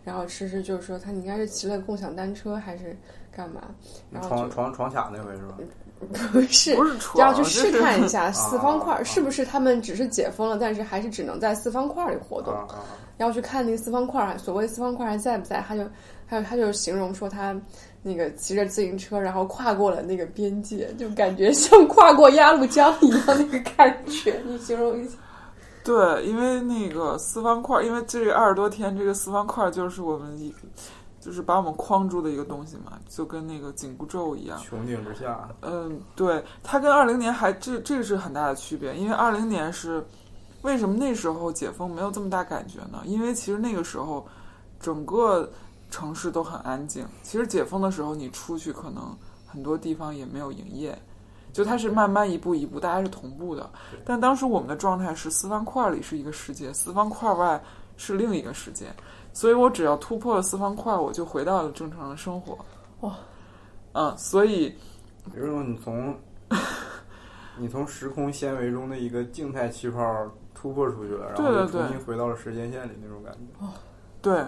[0.04, 2.96] 然后诗诗就是说他你应该是骑了共享单车还是
[3.34, 3.62] 干嘛？
[4.10, 5.58] 然后闯就闯闯卡那回是吧？
[6.32, 12.54] 不是不是就要，去试探一下四方块是不是他们只是解封了，但是还是只能在四方块儿里活动。
[12.54, 12.80] 啊啊啊！
[13.20, 15.62] 要去看那个四方块儿，所谓四方块儿还在不在？
[15.68, 15.84] 他就
[16.26, 17.54] 还有他就形容说他
[18.02, 24.40] 那个骑着自行车，然后跨过了那个边界，就感觉像跨过鸭绿江一样那个感觉。
[24.46, 25.16] 你形容一下。
[25.84, 30.54] 对，因为那个四方块儿，因为这个二十多天，这个四方块儿就是我们一，
[31.20, 34.58] 就是把我们框住的一个东西嘛，就跟那个紧箍咒一样。
[34.58, 40.04] 穹顶之下，嗯，对，它跟二零年还这这个是很大的区别，因为二零年是
[40.62, 43.02] 为什么那时候解封没有这么大感觉呢？
[43.04, 44.26] 因为其实那个时候
[44.78, 45.50] 整个
[45.90, 47.06] 城市都很安静。
[47.22, 50.96] 其实解封的时候，你出去可能很多地方也没有营业，
[51.52, 53.68] 就它是慢慢一步一步，大家是同步的。
[54.04, 57.62] 但当时我们的状态是四方块里是一个世界，四方块外
[57.96, 58.86] 是另一个世界，
[59.32, 62.58] 所以我只要突破了四方块，我就回到了正常的生活。
[63.00, 63.16] 哇，
[63.92, 64.68] 嗯，所以
[65.32, 66.14] 比如说你从
[67.58, 70.00] 你从时空纤维中的一个静态气泡
[70.60, 73.66] 突破出去了，然后重新回到了时间线里那种感觉。
[74.20, 74.46] 对，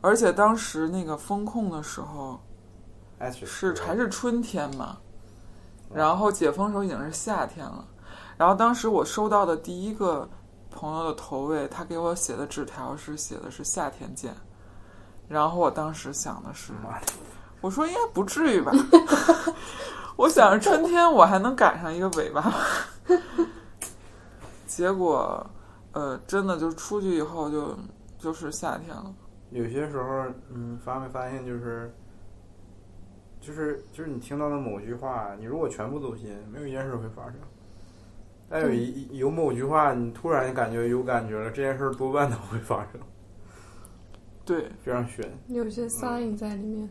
[0.00, 2.40] 而且当时那个风控的时候
[3.44, 4.98] 是还是春天嘛，
[5.94, 7.86] 然后解封的时候已经是夏天了，
[8.36, 10.28] 然后当时我收到的第一个
[10.68, 14.34] 朋友的投喂，他给我写的纸条是写的是夏天见，
[15.28, 16.72] 然后我当时想的是，
[17.60, 18.72] 我说应该不至于吧，
[20.18, 22.52] 我想着春天我还能赶上一个尾巴吧，
[24.76, 25.44] 结果
[25.92, 27.76] 呃真的就出去以后就
[28.18, 29.14] 就是夏天了。
[29.50, 31.92] 有些时候，嗯发没发现，就是，
[33.40, 37.34] 就是就是你听到的某句话，你如果全部走心，没有一件事会发生。
[38.48, 43.00] 但有一有某句话，你突然感觉有感觉了，这件事多半都会发生，
[44.44, 45.30] 对，非常悬。
[45.48, 46.88] 有些 sign 在里面。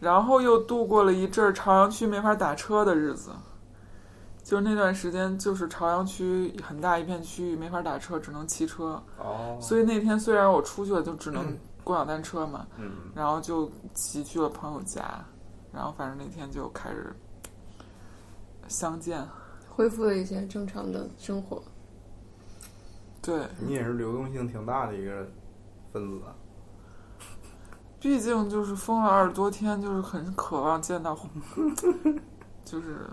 [0.00, 3.30] 然后又度过了一阵儿朝阳区没法打车的日子，
[4.48, 8.98] 就是那段时间，就是朝阳区很大一片区域没法打车，只能骑车。
[9.18, 15.22] 哦，所以那天虽然我出去了，就只能共享单车嘛，嗯，然后就骑去了朋友家，
[15.70, 17.14] 然后反正那天就开始
[18.68, 19.22] 相见。
[19.68, 21.62] 恢复了一些正常的生活。
[23.20, 25.28] 对，你也是流动性挺大的一个
[25.92, 26.32] 分子啊。
[28.00, 31.14] 毕竟就是封了二十多天，就是很渴望见到，
[32.64, 33.10] 就是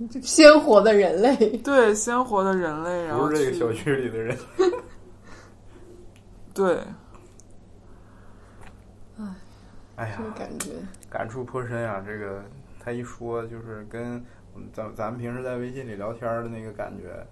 [0.22, 4.36] 鲜活的人类，对鲜活的人类，然后不是这个小区里的人。
[6.54, 6.78] 对。
[9.96, 10.70] 哎呀这，个感觉。
[11.10, 12.02] 感触颇深啊！
[12.06, 12.42] 这个
[12.82, 17.26] 他一说，就是跟我们咱咱们平时在微信里聊天的那个感觉，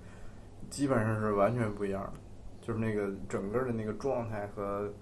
[0.68, 2.12] 基本上是完全不一样的。
[2.60, 4.92] 就是那个整个的那个状态和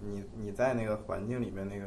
[0.00, 1.86] 你你在那个环境里面那个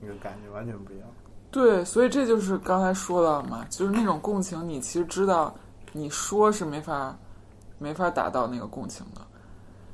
[0.00, 1.08] 那个感觉完全不一样。
[1.50, 5.54] 对，所以这就是刚才说到嘛，就是那种共情，你其实知道，
[5.92, 7.16] 你说是没法
[7.78, 9.20] 没法达到那个共情的。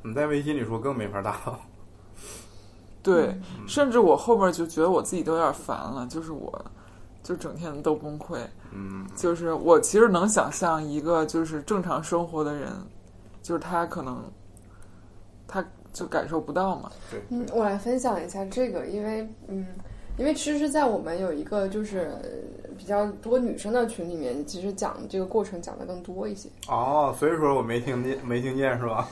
[0.02, 1.58] 你在微信里说更没法达到。
[3.02, 6.64] 对，甚至我后面就觉得我自己都有点烦了，就是我
[7.22, 8.38] 就整天都崩溃。
[8.72, 12.72] 嗯，就是我其实能想象一个就是正常生活的人，
[13.42, 14.22] 就是他可能
[15.46, 16.90] 他就感受不到嘛。
[17.10, 19.66] 对，嗯，我来分享一下这个，因为嗯，
[20.18, 22.28] 因为其实，在我们有一个就是呃
[22.78, 26.48] 比较多女生的群里面，其实讲这个过程讲的更多一些。
[26.68, 29.08] 哦，所以说我没听见，没听见是吧？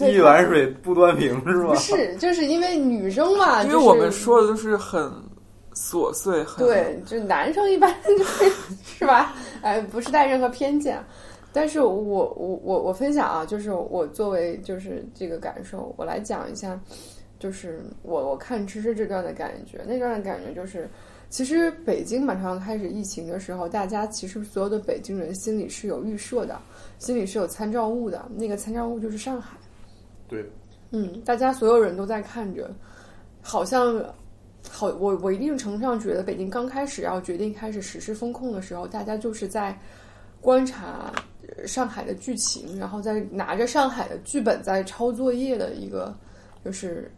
[0.00, 1.74] 一碗水不端平是吧不？
[1.76, 5.10] 是，就是因为女生嘛，因为我们说的都是很
[5.74, 8.50] 琐碎，很对，就男生一般就 是
[8.84, 9.34] 是吧？
[9.62, 10.98] 哎，不是带任何偏见，
[11.52, 16.78] 但是我我我我分享啊，就是我作为就是这个感受，我来讲一下，
[17.38, 20.88] 就是我我看吃吃这段的感觉，那段的感觉就是，
[21.30, 26.60] 其实北京马上要开始疫情的时候，大家其实所有的北京人心里是有预设的，
[26.98, 29.56] 心里是有参照物的，那个参照物就是上海。
[30.26, 30.44] 对，
[30.90, 32.70] 嗯，大家所有人都在看着，
[33.40, 34.04] 好像
[34.68, 39.78] 好，我我一定程度上觉得，北京刚开始要决定开始实施风控的时候，大家就是在
[40.40, 41.12] 观察
[41.56, 46.14] 呃上海的剧情，然后再拿着上海的剧本在抄作业的一个，
[46.64, 47.10] 就是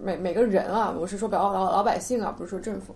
[0.00, 2.94] 每每个人啊，我是说老老老百姓啊，不是说政府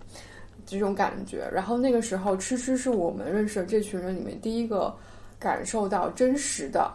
[0.66, 1.48] 这种感觉。
[1.52, 4.94] 然后那个时候，吃吃是我们认识的这群人里面第一个
[5.38, 6.92] 感受到真实的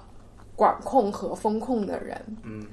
[0.56, 2.22] 管控和风控的人。
[2.44, 2.64] 嗯，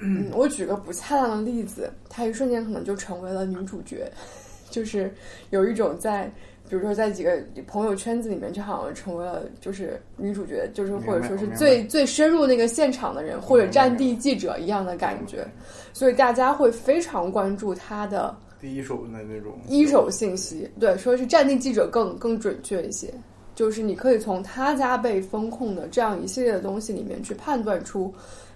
[0.00, 4.10] 嗯，我举个不恰当的例子，她一瞬间可能就成为了女主角，
[4.70, 5.12] 就是
[5.50, 6.32] 有一种在，
[6.72, 15.46] 比如说在几个朋友圈子里面，就好像成为了就是女主角，就是或者说是最最深入那个现场的人，或者战地记者一样的感觉，
[15.92, 23.12] 所以大家会非常关注她的第一手的那种一手信息，对，说是战地记者更更准确一些。
[23.54, 28.10] 就是你可以从他家被封控的这样一系列的东西里面去判断出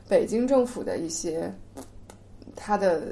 [0.09, 1.53] 北京政府的一些
[2.57, 3.03] 它的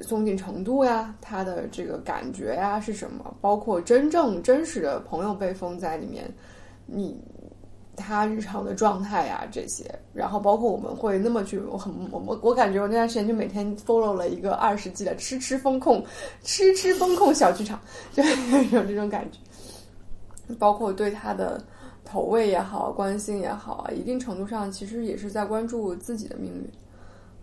[0.00, 6.32] 松紧程度呀，它的这个感觉呀是什么，包括真正真实的朋友被封在里面，
[6.86, 7.20] 你
[7.94, 9.84] 他日常的状态呀这些，
[10.14, 16.02] 然后包括我们会那么去，我很我我我感觉我那段时间就每天 follow 了一个二十 G 的吃吃风控，
[16.42, 17.78] 吃吃风控小剧场，
[18.12, 18.22] 就
[18.70, 19.38] 有这种感觉。
[20.58, 21.62] 包括对他的
[22.04, 26.70] 投喂也好，关心也好啊，一定程度上其实也是在关注自己的命运。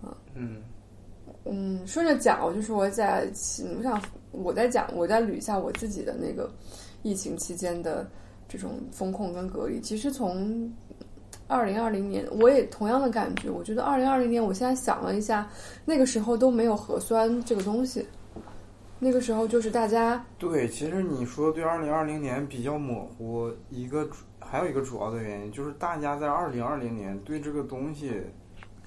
[0.03, 0.61] 嗯嗯，
[1.45, 3.27] 嗯顺着讲，我就是我在
[3.75, 6.51] 我想我在讲，我在捋一下我自己的那个
[7.01, 8.07] 疫情期间的
[8.47, 9.79] 这种风控跟隔离。
[9.81, 10.71] 其实从
[11.47, 13.49] 二零二零年，我也同样的感觉。
[13.49, 15.49] 我觉得二零二零年，我现在想了一下，
[15.85, 18.05] 那个时候都没有核酸这个东西，
[18.99, 24.07] 那个时候就是大家对，其实你说对二零二零年比较模糊，一个
[24.39, 28.21] 还有一个主要的原因就是大家在二零二零年对这个东西，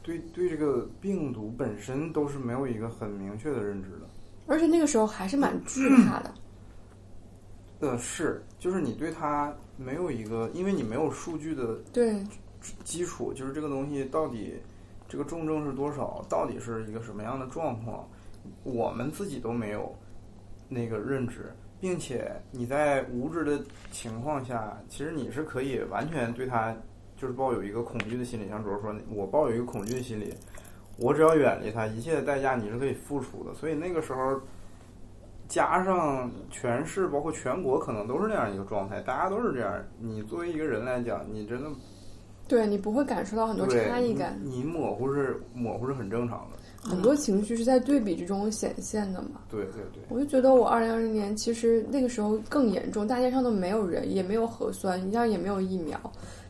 [0.02, 4.08] 对对这个病毒本身都是没有一个很明确的认知的。
[4.46, 6.34] 而且那个时候还是蛮惧怕的。
[7.80, 12.24] 呃，是，就是你对它没有一个，因为你没有数据的对，
[12.84, 14.54] 基础，就是这个东西到底
[15.08, 18.08] 这个重症是多少，到底是一个什么样的状况，
[18.62, 19.92] 我们自己都没有
[20.68, 23.60] 那个认知，并且你在无知的
[23.90, 26.72] 情况下，其实你是可以完全对它
[27.22, 30.34] 就是抱有一个恐惧的心理，像卓说，我抱有一个恐惧的心理，
[30.98, 34.40] 我只要远离它，一切的代价你是可以付出的，所以那个时候。
[35.48, 39.70] 加上全市，包括全国，可能都是那样一个状态，大家都是这样。
[40.00, 41.68] 你作为一个人来讲，你真的
[42.48, 46.88] 对你不会感受到很多差异感，你你模糊是模糊是很正常的。
[46.88, 49.42] 很多情绪是在对比之中显现的嘛。
[49.50, 56.00] 对对对，我就觉得我二零二零年其实那个时候更严重，大街上都没有人，也没有核酸，一样也没有疫苗，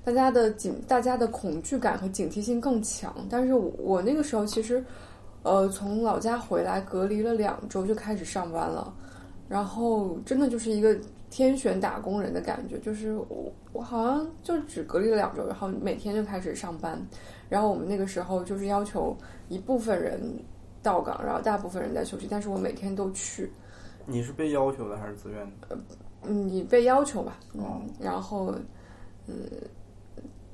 [0.05, 3.15] 大家的警大家的恐惧感和警惕性更强。
[3.31, 4.85] 但是我我那个时候其实，
[5.43, 8.93] 呃，从老家回来隔离了两周就开始上班了，
[9.49, 10.97] 然后真的就是一个
[11.31, 17.01] 天选打工人的感觉，就是我我好像就只隔离了两周，然后每天就开始上班，
[17.49, 19.17] 然后我们那个时候就是要求
[19.49, 20.21] 一部分人
[20.83, 23.51] 到岗，然后大部分人在休息，但是我每天都去。
[24.05, 25.69] 你是被要求的还是自愿的？
[25.71, 25.79] 呃，
[26.29, 28.53] 你被要求吧，哦嗯，然后，
[29.29, 29.35] 嗯，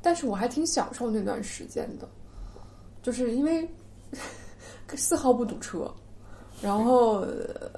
[0.03, 2.09] 但是我还挺享受那段时间的，
[3.03, 3.69] 就是因为
[4.97, 5.91] 丝毫不堵车，
[6.63, 7.27] 然后，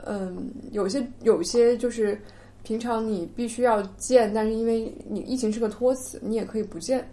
[0.06, 2.20] 嗯，有些有些就是
[2.62, 7.06] 平常你必须要见，但是因为你疫情是个托词，你也可以不见。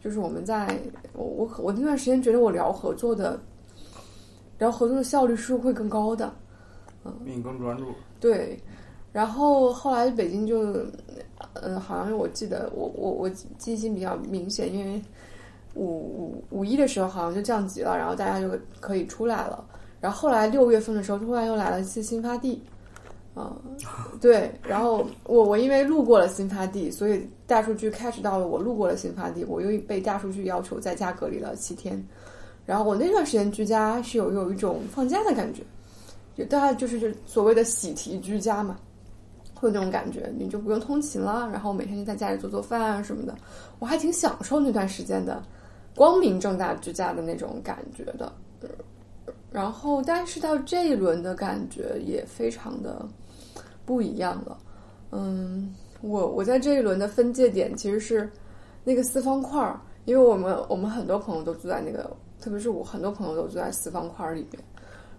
[0.00, 0.80] 就是我们在
[1.12, 3.40] 我我我那段时间觉得我聊合作的，
[4.58, 6.32] 聊合作的效率是会更高的，
[7.04, 7.12] 嗯。
[7.24, 7.92] 你更专注。
[8.20, 8.58] 对，
[9.12, 10.86] 然后后来北京就，
[11.54, 15.00] 嗯，好像是我记得我我我记忆性比较明显，因为
[15.74, 19.64] 五五五一的时候好像就降级了，然后大家就可以出来了。
[20.00, 22.62] 然后后来六月份的时候，突然又来了一次新发地，
[23.34, 23.56] 啊、
[24.20, 32.00] 对，然后我我因为路过了新发地，所以大数据 catch 到了我路过了新发地，我又被大数据要求在家隔离了七天。
[32.64, 35.62] 然后我那段时间居家是有有一种放假的感觉，
[36.36, 38.78] 就大家就是就所谓的喜提居家嘛，
[39.58, 43.34] 会有那种感觉，你就不用通勤了，然后每天就在家里做做饭啊什么的，
[43.78, 45.42] 我还挺享受那段时间的
[45.94, 48.32] 光明正大居家的那种感觉的。
[49.50, 53.04] 然后，但是到这一轮的感觉也非常的
[53.86, 54.58] 不一样了。
[55.10, 58.30] 嗯，我我在这一轮的分界点其实是
[58.84, 64.62] 那个四方块儿，因为我们我们很多朋友都住在那个，特别是我很多朋友都住在四方块儿里边。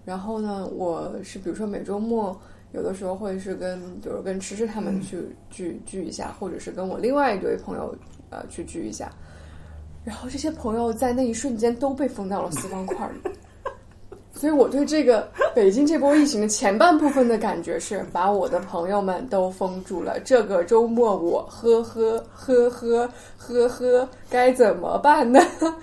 [0.06, 2.40] 然后呢，我是比如说每周末
[2.72, 5.18] 有的时候会是跟比如跟迟迟他们去
[5.50, 7.96] 聚聚一下，或者是跟我另外一堆朋友
[8.30, 9.12] 呃去聚一下。
[10.06, 13.32] 然后这些朋友在那一瞬间都被封到了四方块儿里。
[14.32, 20.18] 所以我对这个北京这波疫情的前半部分的感觉是，把我的朋友们都封住了。
[20.22, 25.42] 这个周末我呵呵呵呵呵呵，该怎么办呢？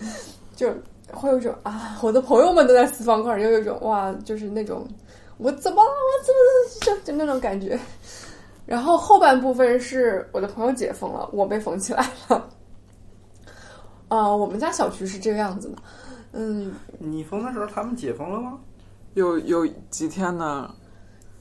[0.57, 0.73] 就
[1.13, 4.89] 会有一种啊，我的朋友们都在四方块，又有一种哇，就是那种
[5.39, 5.91] 我怎么了？
[5.91, 7.79] 我怎么就就那种感觉。
[8.65, 12.49] 然后后半部分是我的朋友解封了，我被封起来了。
[14.09, 15.77] 啊、我们家小区是这个样子的，
[16.33, 18.59] 嗯，你封的时候他们解封了吗？
[19.15, 20.73] 有有几天呢？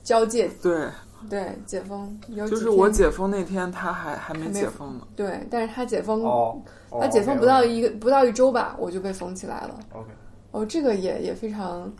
[0.03, 0.87] 交界对，
[1.29, 5.07] 对解封有就是我解封那天，他还还没解封呢。
[5.15, 9.79] 对，但是他解封，哦，哦他解封不到一个不到一周吧，我就被封起来了。
[9.93, 10.09] OK，
[10.51, 11.91] 哦，这个也也非常，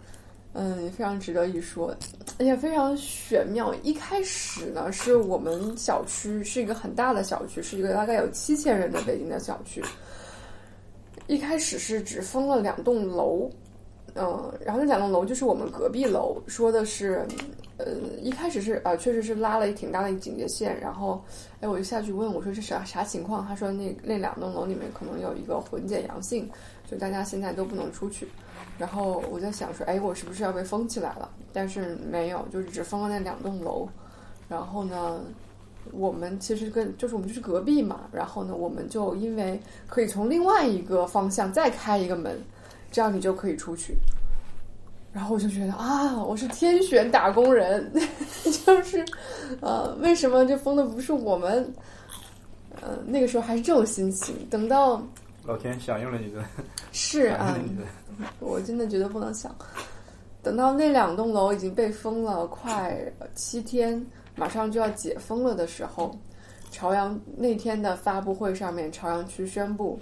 [0.57, 1.93] 嗯，非常值得一说，
[2.39, 3.75] 也非常玄妙。
[3.83, 9.83] 一开始呢，是我们小区是一个很大的小区，是一个大概有七千人的北京的小区。
[11.27, 13.49] 一开始是只封了两栋楼，
[14.13, 17.27] 嗯、然后那两栋楼就是我们隔壁楼，说的是，
[17.75, 17.87] 呃，
[18.21, 21.21] 一开始是啊、呃确实是拉了一挺大的一警戒线，然后，
[21.59, 23.45] 哎，我就下去问我说这啥啥情况？
[23.45, 26.49] 他说那那两栋楼里面可能有一个混检阳性，
[26.89, 28.25] 就大家现在都不能出去。
[28.77, 31.29] 然后我在想说，哎，我是不是要被封起来了？
[31.53, 33.87] 但是没有，就是只封了那两栋楼。
[34.49, 35.21] 然后呢，
[35.91, 38.01] 我们其实跟就是我们就是隔壁嘛。
[38.11, 42.39] 然后呢，我们就因为可以从另外一个方向再开一个门，
[42.91, 43.95] 这样你就可以出去。
[45.13, 47.89] 然后我就觉得啊，我是天选打工人，
[48.65, 49.05] 就是
[49.61, 51.73] 呃，为什么这封的不是我们？
[52.81, 54.35] 呃，那个时候还是这种心情。
[54.49, 55.01] 等到
[55.45, 56.43] 老天响应了你的，
[56.91, 57.57] 是啊
[58.39, 59.53] 我真的觉得不能想。
[60.43, 62.95] 等到那两栋楼已经被封了快
[63.33, 64.05] 七天，
[64.35, 66.15] 马上就要解封了的时候，
[66.69, 69.99] 朝阳那天的发布会上面，朝阳区宣布，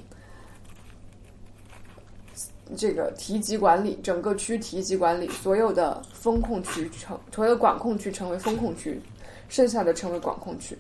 [2.75, 9.01] 这个提级管理，整个区提级管理，所有的风控区成，所有管控区成为风控区，
[9.47, 10.77] 剩下的成为管控区。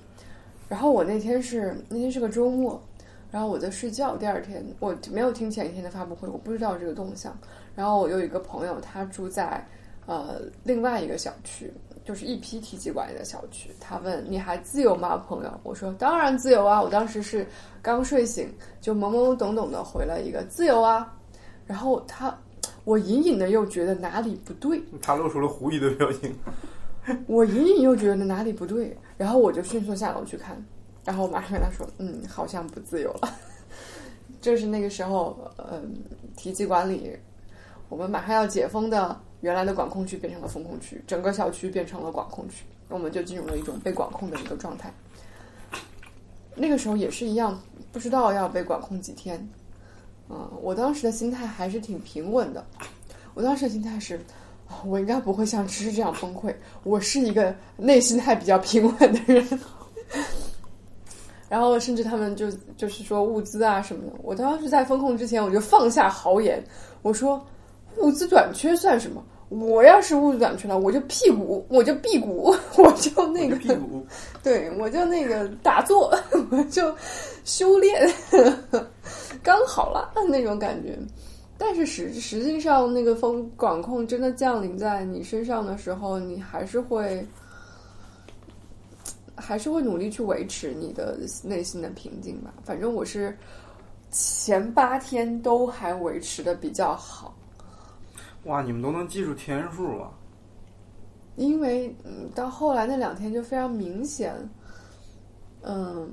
[0.67, 2.81] 然后我那天是那天是个周末，
[3.33, 7.35] 然后我在睡觉，第二天我没有听前一天的发布会，我不知道这个动向。
[7.75, 9.67] 然后我有一个朋友，他住在
[10.05, 11.73] 呃另外一个小区，
[12.05, 13.71] 就是一批提级管理的小区。
[13.79, 15.51] 他问你还自由吗，朋友？
[15.63, 16.79] 我说当然自由啊！
[16.79, 17.43] 我当时是
[17.81, 21.11] 刚睡醒，就懵懵懂懂的回了一个自由啊。
[21.65, 22.37] 然后他，
[22.83, 26.35] 我隐隐的又觉得哪里不对，他露出了狐疑的表情。
[27.25, 30.63] 我隐隐又觉得哪里不对，然后我就迅速下楼去看，
[31.05, 33.37] 然后我马上跟他说，嗯，好像不自由了。
[34.41, 35.37] 就是那个时候，
[35.71, 35.95] 嗯，
[36.35, 37.17] 提级管理，
[37.89, 44.93] 我们马上要解封的原来的管控区变成了风控区，整个小区变成了管控区，我们就进入了一种被管控的一个状态。
[46.55, 49.47] 那个时候也是一样，不知道要被管控几天。
[50.29, 52.65] 嗯，我当时的心态还是挺平稳的。
[53.33, 54.19] 我当时的心态是，
[54.85, 56.53] 我应该不会像芝芝这样崩溃。
[56.83, 59.59] 我是一个内心态比较平稳的人。
[61.53, 66.63] 然后甚至他们就就是说物资啊什么的，我当时在风控之前我就放下豪言，
[67.03, 67.39] 我说
[67.97, 69.23] 物资短缺算什么？
[69.49, 74.03] 我要是物资短缺了，我就屁股，我就辟谷，我就那个屁股，
[74.41, 76.11] 对，我就那个打坐，
[76.49, 76.91] 我就
[77.43, 78.11] 修炼，
[79.43, 80.97] 刚好了那种感觉。
[81.55, 87.23] 但是实实际上，那个风管控真的降临在你身上的时候，你还是会，
[89.35, 92.53] 还是会努力去维持你的内心的平静吧。
[92.63, 93.37] 反正我是
[94.11, 97.35] 前八天都还维持的比较好。
[98.45, 100.11] 哇，你们都能记住天数啊！
[101.35, 104.35] 因为嗯，到后来那两天就非常明显，
[105.61, 106.07] 嗯，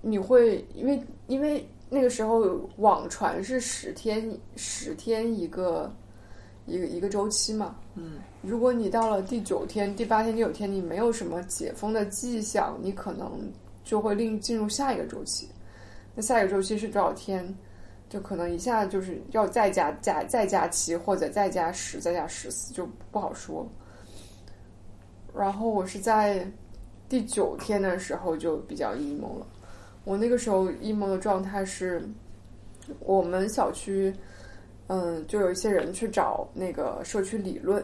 [0.00, 5.92] 你会因为因为那个时候网传是十天十天一个
[6.66, 8.12] 一个一个周期嘛，嗯，
[8.42, 13.52] 如果你到了第九天、第八天、第九天，你没有什么解封的迹象，你可能
[13.84, 15.48] 就会另进入下一个周期。
[16.14, 17.54] 那下一个周期是多少天？
[18.08, 23.64] 就可能一下就是要再加加再加七，或者再加十，再加十四，就不好说。
[25.32, 26.44] 然后我是在
[27.08, 29.46] 第九天的时候就比较 emo 了。
[30.02, 32.02] 我那个时候 emo 的状态是，
[32.98, 34.12] 我们小区，
[34.88, 37.80] 嗯，就有一些人去找那个社区理论，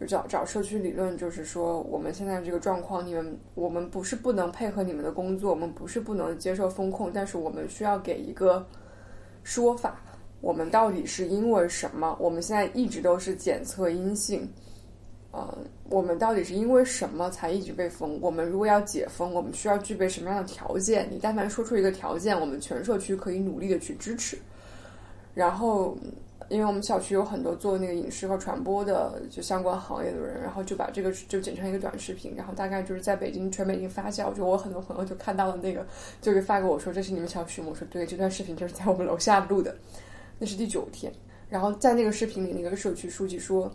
[0.00, 8.66] 就找找社区理论，就是说我们现在这个状况，你们我们不是不能配合你们的工作，我们不是不能接受风控，但是我们需要给一个
[9.44, 10.00] 说法，
[10.40, 12.16] 我们到底是因为什么？
[12.18, 14.50] 我们现在一直都是检测阴性，
[15.32, 15.58] 呃，
[15.90, 18.18] 我们到底是因为什么才一直被封？
[18.22, 21.06] 我们如果要解封，我们需要具备什么样的条件？
[21.10, 24.38] 你但凡说出一个条件，我们全社区可以努力的去支持。
[25.34, 25.94] 然后，
[26.50, 34.34] 因为我们小区有很多做那个影视和传播的就相关行业的人，然后就把这个就剪成一个短视频，然后大概就是在北京全北京发酵。
[34.34, 35.86] 就我很多朋友就看到了那个，
[36.20, 37.68] 就给发给我说这是你们小区吗？
[37.70, 39.72] 我说对，这段视频就是在我们楼下录的，
[40.40, 41.12] 那是第九天。
[41.48, 43.70] 然后在那个视频里，那个社区书记说，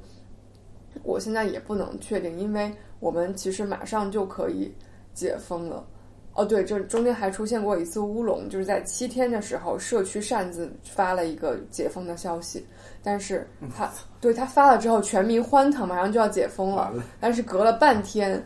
[1.01, 4.73] 我现在也不能确定，因为我们其实马上就可以
[5.13, 5.87] 解封了。
[6.35, 12.65] 哦，对，这中间还出现过一次乌龙，就是在七天的时候，社区擅自发了一个解封的消息，
[13.01, 18.45] 但是他对他发了之后，全民欢腾，马上就要解封了，但是隔了半天，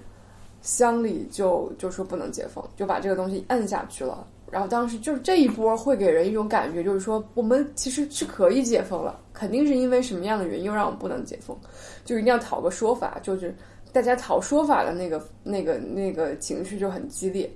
[0.61, 4.27] 乡里就就说不能解封，就把这个东西摁下去了。
[4.51, 11.57] 然后当时就是这一波会给人一种感觉，就是说我们其实是可以解封了，肯定是因为什么样的原因让我们不能解封，
[12.05, 13.55] 就一定要讨个说法，就是
[13.91, 17.49] 大家讨说法的那个那个那个情绪就很激烈。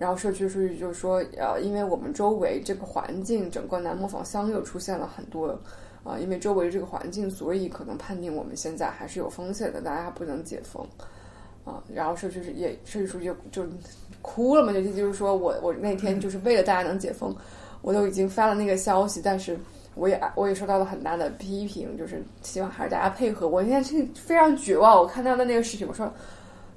[0.00, 5.48] 然后社区书记就说，呃，因为我们周围这个环境，整个南磨坊乡又出现了很多，
[6.02, 10.82] 啊，因为周围这个环境，所以可能判定我们现在还是有风险的，大家不能解封，
[11.66, 13.70] 啊，然后社区是也社区书记就就
[14.22, 17.36] 哭了嘛，就就是说我我那天就是为了大家能解封，
[17.82, 19.54] 我都已经发了那个消息，但是
[19.94, 23.46] 我也我也受到了很大的批评，就是希望还是大家配合。
[23.46, 26.10] 我现在是非常绝望，我看到的那个视频，我说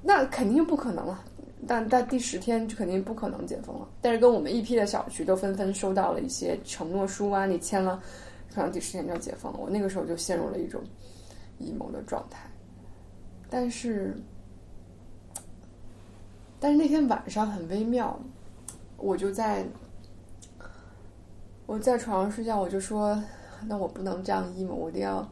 [0.01, 1.23] 那肯定不可能了。
[1.67, 8.01] 但但第十天就肯定不可能解封了，但是跟我们一批的小区都纷纷收到了一些承诺书啊，你签了，
[8.53, 9.59] 可能第十天就要解封了。
[9.59, 10.81] 我那个时候就陷入了一种
[11.59, 12.49] 阴谋的状态，
[13.49, 14.15] 但是
[16.59, 18.19] 但是那天晚上很微妙，
[18.97, 19.65] 我就在
[21.65, 23.21] 我在床上睡觉，我就说，
[23.67, 25.25] 那我不能这样 emo，我一定要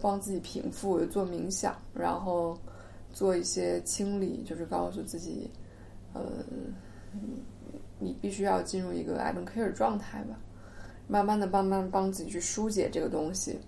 [0.00, 2.56] 帮自己平复，我就做冥想，然后
[3.12, 5.50] 做一些清理，就是告诉自己。
[6.16, 6.44] 呃，
[7.98, 10.38] 你必须要进入一个 I don't care 状态吧，
[11.08, 13.58] 慢慢的、慢慢帮自己去疏解这个东西。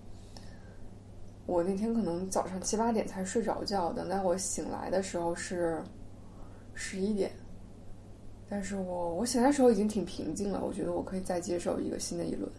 [1.45, 5.81] 我那天可能早上七八点才睡着觉，等待我醒来的时候是
[6.75, 7.31] 十一点。
[8.47, 12.51] 但是我我醒来的时候已经挺平静了，我觉得我可以再接受一个新的一轮。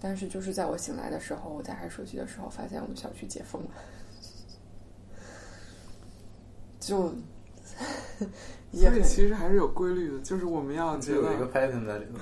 [0.00, 3.70] 但是就是在我醒来的时候，我打开手机的时候，发现我们小区解封了，
[6.80, 7.14] 就。
[8.72, 12.18] 所以其实还是有规律的，就是我们要觉得有一个 pattern 在里头。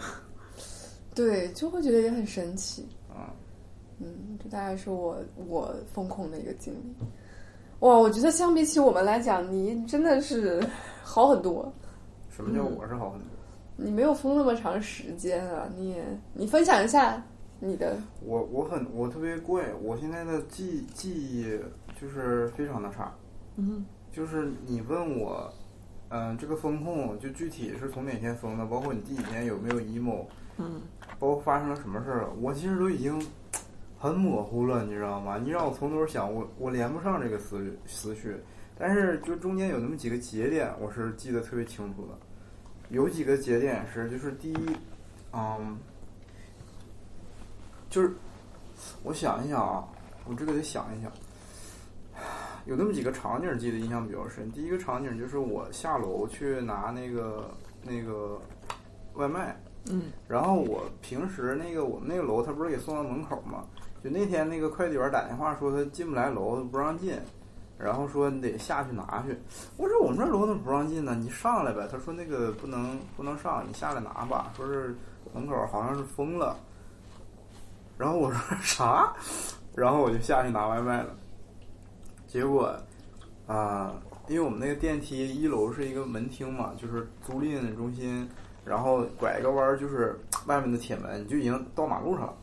[1.15, 2.89] 对，就会觉得也很神奇。
[3.09, 3.33] 啊，
[3.99, 7.05] 嗯，这大概是我我风控的一个经历。
[7.81, 10.61] 哇，我觉得相比起我们来讲，你真的是
[11.03, 11.73] 好很多。
[12.31, 13.29] 什么叫我是好很多？
[13.77, 15.69] 你没有封那么长时间啊！
[15.77, 16.03] 你
[16.35, 17.23] 你分享一下
[17.59, 17.97] 你的。
[18.23, 21.45] 我我很我特别怪，我现在的记记忆
[22.01, 23.15] 就是非常的差。
[23.57, 25.53] 嗯，就是你问我。
[26.11, 30.27] 嗯，这个风控就具体是从哪天封的，包括你第几天有没有 emo，
[30.59, 30.83] 嗯，
[31.19, 33.25] 包括发生了什么事儿，我其实都已经
[33.97, 35.39] 很模糊了，你知道吗？
[35.39, 38.37] 你让我从头想，我我连不上这个思思绪。
[38.77, 42.19] 但是就中间有那么几个节点，我是记得特别清楚的。
[42.89, 44.77] 有几个节点是，就是第一，
[45.33, 45.79] 嗯，
[47.89, 48.13] 就是
[49.05, 49.85] 我想一想啊，
[50.25, 51.13] 我这个得想一想。
[52.71, 54.49] 有那么几个场景记得印象比较深。
[54.53, 57.51] 第一个场景就是我下楼去拿那个
[57.83, 58.41] 那个
[59.15, 59.61] 外卖，
[59.91, 63.65] 嗯，然后我平时那个我们那个楼他不是给送到门口吗？
[64.05, 67.19] 就那天那个快递员打电话说他进不来楼，不让进，
[67.77, 69.37] 然后说你得下去拿去。
[69.77, 71.17] 我说我们这楼怎么不让进呢？
[71.19, 71.89] 你上来呗。
[71.91, 74.53] 他说那个不能不能上，你下来拿吧。
[74.57, 74.95] 说是
[75.35, 76.57] 门口好像是封了。
[77.99, 79.13] 然后我说 啥？
[79.75, 81.17] 然后我就下去拿外卖了。
[82.31, 82.73] 结果，
[83.49, 88.31] 啊，因为我们那个电梯一楼是一个门厅嘛，就是租赁中心，
[88.65, 90.17] 然后拐一个弯儿就是
[90.47, 92.35] 外面的铁门，就已经到马路上了。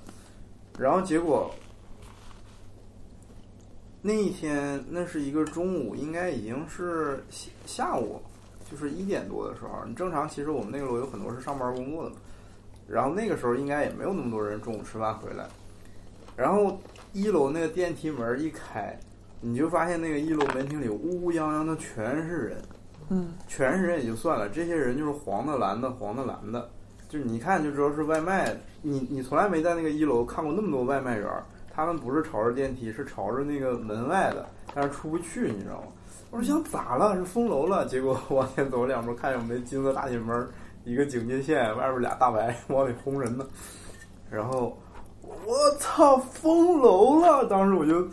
[0.78, 1.50] 然后结果
[4.02, 8.22] 那一天那是一个中午，应该已经是下下午，
[8.70, 9.86] 就是一点多的时候。
[9.88, 12.16] 你正常其实我们那个楼有很多是上班工作的，
[12.90, 15.48] 然后那个时候应该也没有那么多人中午吃饭回来。
[16.36, 16.78] 然后
[17.14, 19.00] 一楼那个电梯门一开。
[19.40, 22.58] 你就发现那个一楼门厅里乌乌泱泱的全是人，
[23.10, 26.70] 嗯，全是人也就算了，这些人就是黄的蓝的黄的蓝的，
[27.08, 28.56] 就是你一看就知道是外卖。
[28.82, 31.28] 你你从来没在那个一楼看过那么多外卖员，
[31.74, 35.88] 他们不是朝着电梯，是朝着那个门外的，但是出不去，你知道吗？
[36.30, 37.16] 我说想咋了？
[37.16, 37.86] 是封楼了？
[37.86, 40.48] 结果往前走两步，看见我们金色大铁门，
[40.84, 43.46] 一个警戒线，外边俩大白往里轰人呢。
[44.30, 44.78] 然后
[45.22, 47.46] 我操，封楼了！
[47.48, 48.08] 当时我就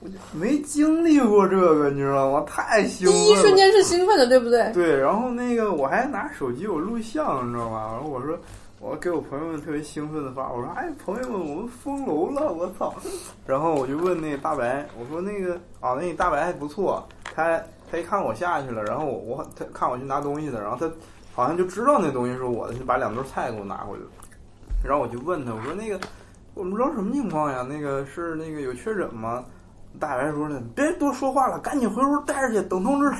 [0.00, 2.44] 我就没经历过这个，你知道吗？
[2.46, 3.24] 太兴奋了。
[3.24, 4.70] 第一瞬间是兴奋的，对不对？
[4.72, 7.90] 对，然后那个我还拿手机我录像，你知道吗？
[7.92, 8.38] 然后我说。
[8.78, 12.52] 我给我朋友们特别兴奋的发，我说：“哎，朋友们，我们封楼了！
[12.52, 12.94] 我操！”
[13.46, 17.02] 然后我就问那个大白，我说：“那个啊，那个大白还不错，
[17.34, 17.58] 他
[17.90, 20.88] 他一看我下去了，然后我我他看我去拿东西的，然后他
[21.34, 24.10] 好像就知道那东西是我的，就把两兜菜给我拿回去了。
[24.84, 25.98] 然后我就问他，我说：那个
[26.52, 27.66] 我们知道什么情况呀？
[27.66, 29.42] 那个是那个有确诊吗？”
[29.98, 33.10] 大白说：“呢，别多说话了，赶紧回屋待着去，等通知。”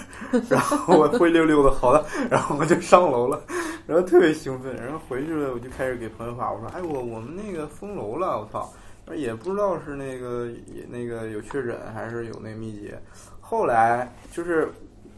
[0.48, 3.40] 然后我灰溜溜的，好的，然后我就上楼了，
[3.86, 8.72] 然后特别兴奋，然后回去了，我就开始给朋友发，我说：“哎，我我们那个封楼了，我操！
[9.14, 12.98] 也不知道是那个也那个有确诊还是有那个密接。
[13.40, 14.68] 后来就是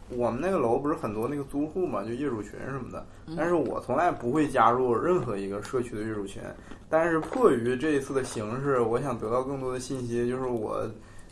[0.09, 3.05] 我们那个楼不是很多那个租户嘛，就业主群什么的，
[3.35, 6.41] 但是我从来不会加入任何一个社区的业主群，
[6.87, 10.87] 但是迫于这一次的形式，我想得到更多的信息，就是我。”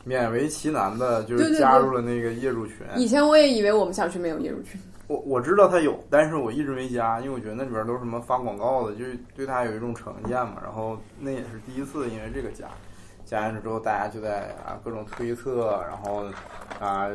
[0.07, 2.77] 勉为其难的，就是加入了那个业主群。
[2.95, 4.79] 以前我也以为我们小区没有业主群。
[5.07, 10.57] 我我知道他有，但是我一直没加，因为我觉得那里边都是什么发广告的，就是对他有一种成见嘛。
[10.61, 12.67] 然后那也是第一次，因为这个加，
[13.23, 16.25] 加进去之后，大家就在啊各种推测，然后
[16.79, 17.07] 啊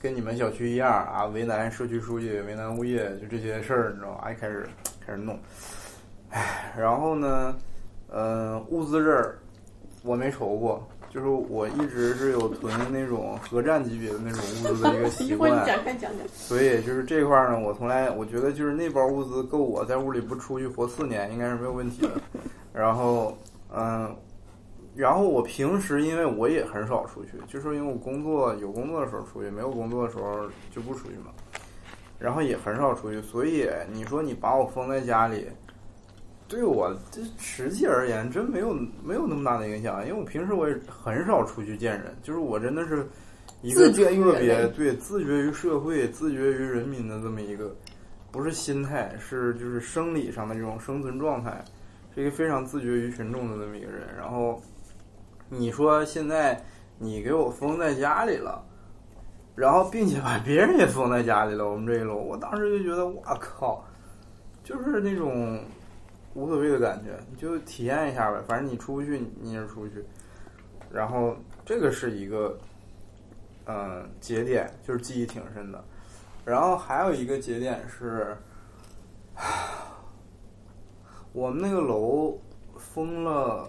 [0.00, 4.30] 跟你们小区一样啊为难社区书记，为难物业，就这些事儿，你知道吧？
[4.30, 4.66] 一开始
[5.06, 5.38] 开始弄，
[6.30, 7.54] 唉，然后呢，
[8.10, 9.38] 嗯，物资这儿
[10.02, 10.88] 我没愁过。
[11.10, 15.66] 就是我一直是有囤那种核战级别的那种物资的一个习惯，
[16.32, 22.10] 所以就是这块儿呢，我从来我觉得就是那包物资够我在屋里不出去活四年，应该是没有问题的。
[22.72, 23.36] 然后，
[23.74, 24.16] 嗯，
[24.94, 31.32] 然后我平时因为我也很少出去，就是因为我工作有工作的时候出去，没有工作的时候就不出去嘛。
[32.20, 35.48] 然后也很少出去，所以你说你把我封在家里。
[36.50, 38.74] 对我这实际而言，真没有
[39.04, 43.06] 没有那么大的影响，因为我平时我也很少出去见人，就是我真的是
[43.62, 47.72] 一个特别对自觉于社会、自觉于人民的这么一个，
[48.32, 51.64] 不是心态，是就是生理上的这种生存状态，
[52.12, 54.08] 是一个非常自觉于群众的这么一个人。
[54.18, 54.60] 然后
[55.48, 56.60] 你说现在
[56.98, 58.60] 你给我封在家里了，
[59.54, 63.84] 然后并且把别人也封在家里了，我们这一楼，我当时就觉得我靠，
[64.64, 65.62] 就是那种。
[66.34, 68.40] 无所谓的感觉，你就体验一下呗。
[68.46, 70.04] 反正你出不去，你也是出不去。
[70.92, 72.56] 然后这个是一个，
[73.66, 75.84] 嗯，节点，就是记忆挺深的。
[76.44, 78.36] 然后还有一个节点是，
[81.32, 82.38] 我们那个楼
[82.76, 83.68] 封了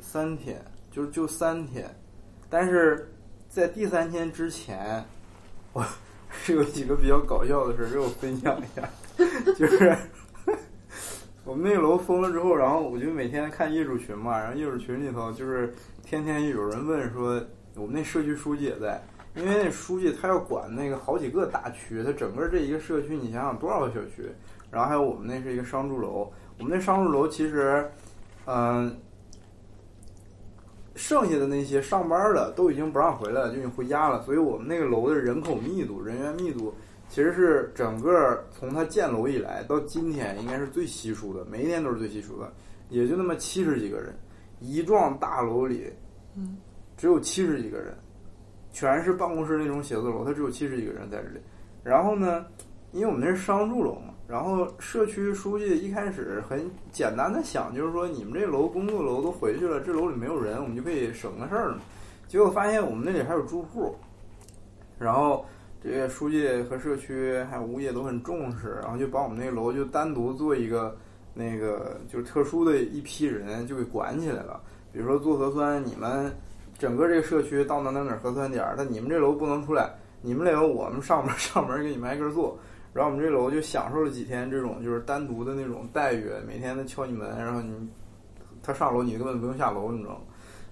[0.00, 1.92] 三天，就就三天。
[2.48, 3.12] 但是
[3.48, 5.04] 在第三天之前，
[5.72, 5.84] 我
[6.30, 8.88] 是有几个比较搞笑的事儿，给我分享一下，
[9.58, 9.96] 就是。
[11.44, 17.38] 我们那个楼封了之后，然后我就每天看业主群嘛，然后业主群里头就是天天有人问说，
[17.76, 18.98] 我们那社区书记也在，
[19.34, 24.26] 因为那书记他要管那个好几个大区，他整个这一个社区，你想想多少个小区，
[24.70, 27.90] 然后还有我们那是一个商住楼，我们那商住楼其实，
[28.46, 28.96] 嗯，
[30.94, 36.74] 剩下的那些上班的都已经不让回来了，就已经回家了，所以我们那个楼的人口密度、人员密度。
[37.08, 42.52] 其实是整个从它建楼以来到今天，应该是最稀疏的，每一年都是最稀疏的，
[42.88, 44.12] 也就那么七十几个人，
[44.58, 45.92] 一幢大楼里，
[46.34, 46.56] 嗯，
[46.96, 47.94] 只有七十几个人，
[48.72, 51.38] 全是办公室那种写字楼，它只有七十几个人在这里。
[51.84, 52.46] 然后呢，
[52.90, 61.78] 因为我们那是商住楼嘛，然后社区书记一开始很简单的想，就是说你们这楼工作楼都回去了，这楼里没有人，我们就可以省个事儿嘛。
[62.26, 63.94] 结果发现我们那里还有住户，
[64.98, 65.44] 然后。
[65.84, 70.96] 这个书记和社区还有物业都很重视，然后就把我们那个楼就单独做一个
[71.34, 74.58] 那个就是特殊的一批人就给管起来了。
[74.90, 76.34] 比如说做核酸，你们
[76.78, 82.58] 整个这个社区到哪哪哪核酸点儿，但你们这楼不能出来，你们得由我们上门 上门给你们挨个做。
[82.94, 87.74] 然后我们这楼就享受了几天这种就是单独的那种待遇，每天都敲你门，然后你
[88.62, 90.20] 他上楼你根本不用下楼，你知道吗？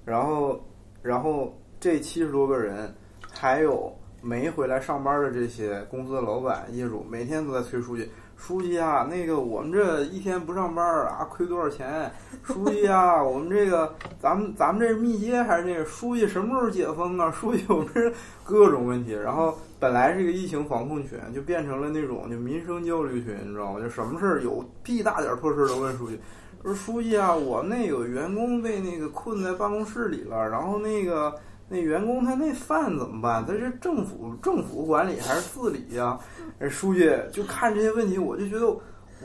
[0.07, 0.59] 然后
[1.03, 2.91] 然后这七十多个人
[3.31, 3.95] 还有。
[4.23, 8.09] 没回来上班的这些公司的老板、业主，每天都在催书记
[8.39, 12.11] ：“书记啊，那个我们这一天不上班啊，亏多少钱？
[12.45, 15.85] 书记啊，我们这个咱们咱们这是密接还是那个？
[15.85, 17.31] 书记什么时候解封啊？
[17.33, 18.13] 书记，我们这
[18.45, 19.13] 各种问题。
[19.13, 23.81] 然后本来是个疫情防控群，就变成了那种就民生焦虑群，你知道吗？
[23.81, 26.19] 就什么事儿有屁大点破事儿都问书记。
[26.63, 31.35] 说书记啊，我那有员工被那个困在办公室里了，然后那个
[31.73, 33.43] 那员工他那饭怎么办？
[33.47, 36.19] 他是政府政府管理还是自理呀、
[36.59, 38.77] 哎，书记就看这些问题，我就觉得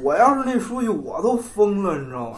[0.01, 2.37] 我要是那书记，我都疯了，你知道吗？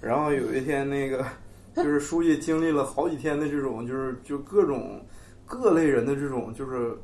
[0.00, 1.26] 然后有一天那个
[1.74, 5.04] 就是书记经历了好几天的这种，就是就各种
[5.44, 6.96] 各类人的这种就是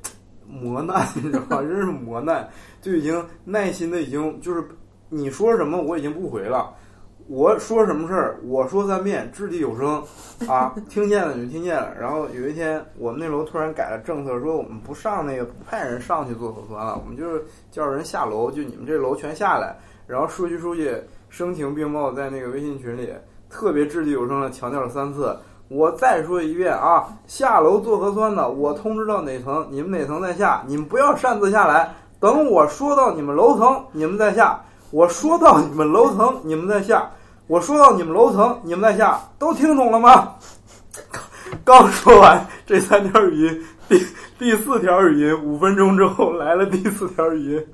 [0.46, 1.60] 磨难，你知道吗？
[1.66, 2.48] 真是磨难，
[2.80, 4.62] 就已经耐心的已经就是
[5.08, 6.72] 你说什么我已经不回了。
[7.28, 10.02] 我说什么事儿，我说三遍，掷地有声，
[10.48, 11.92] 啊，听见了你就听见了。
[12.00, 19.76] 然后有一天，我们那楼突然改了政策，说我们不上那个不派人上去做核酸了，我们就是叫人下楼，就你们这楼全下来。
[20.06, 20.90] 然后数据书记
[21.28, 23.12] 声情并茂，在那个微信群里
[23.50, 25.36] 特别掷地有声的强调了三次。
[25.68, 34.58] 我再说一遍啊，下楼做核酸的，我通知到哪层，你们哪层再下，你们不要擅自下来，等我说到你们楼层，你们再下。
[34.90, 37.10] 我说到你们楼层，你们再下。
[37.48, 40.34] 我说到你们楼层，你们在下，都听懂了吗？
[41.64, 44.06] 刚说完这三条语音，第
[44.38, 47.66] 第四条语音，五分钟之后来了第四条语音。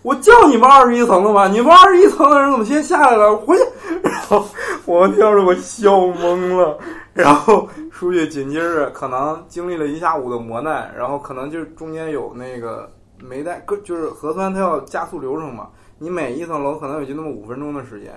[0.00, 1.46] 我叫你们二十一层了吗？
[1.46, 3.36] 你们二十一层的人怎么先下来了？
[3.36, 3.64] 回去。
[4.02, 4.46] 然后
[4.86, 6.78] 我听着我笑懵了。
[7.12, 12.90] 然后书记紧接着可能经历了一下午的磨难，然后可能就中间有那个
[13.20, 15.68] 没带，就是核酸它要加速流程嘛。
[15.98, 18.10] 你每一层楼可能也就那么五分钟的时间。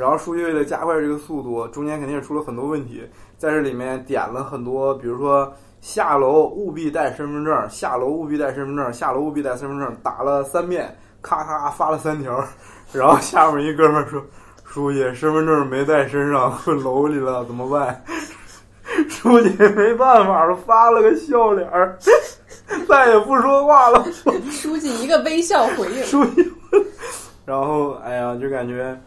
[0.00, 12.42] 然后书记为了加快这个速度，中间肯定也出了很多问题，在这里面点了很多，比如说下楼务必带身份证，下楼务必带身份证，下楼务必带身份证，打了三遍，咔咔发了三条，
[12.92, 14.22] 然后下面一哥们儿说
[14.64, 18.02] ：“书记，身份证没带身上，混楼里了，怎么办？”
[19.06, 21.94] 书记没办法了，发了个笑脸儿，
[22.88, 24.04] 再也不说话了。
[24.50, 26.02] 书记一个微笑回应。
[26.08, 26.50] 书记，
[27.44, 28.98] 然后哎呀，就感觉。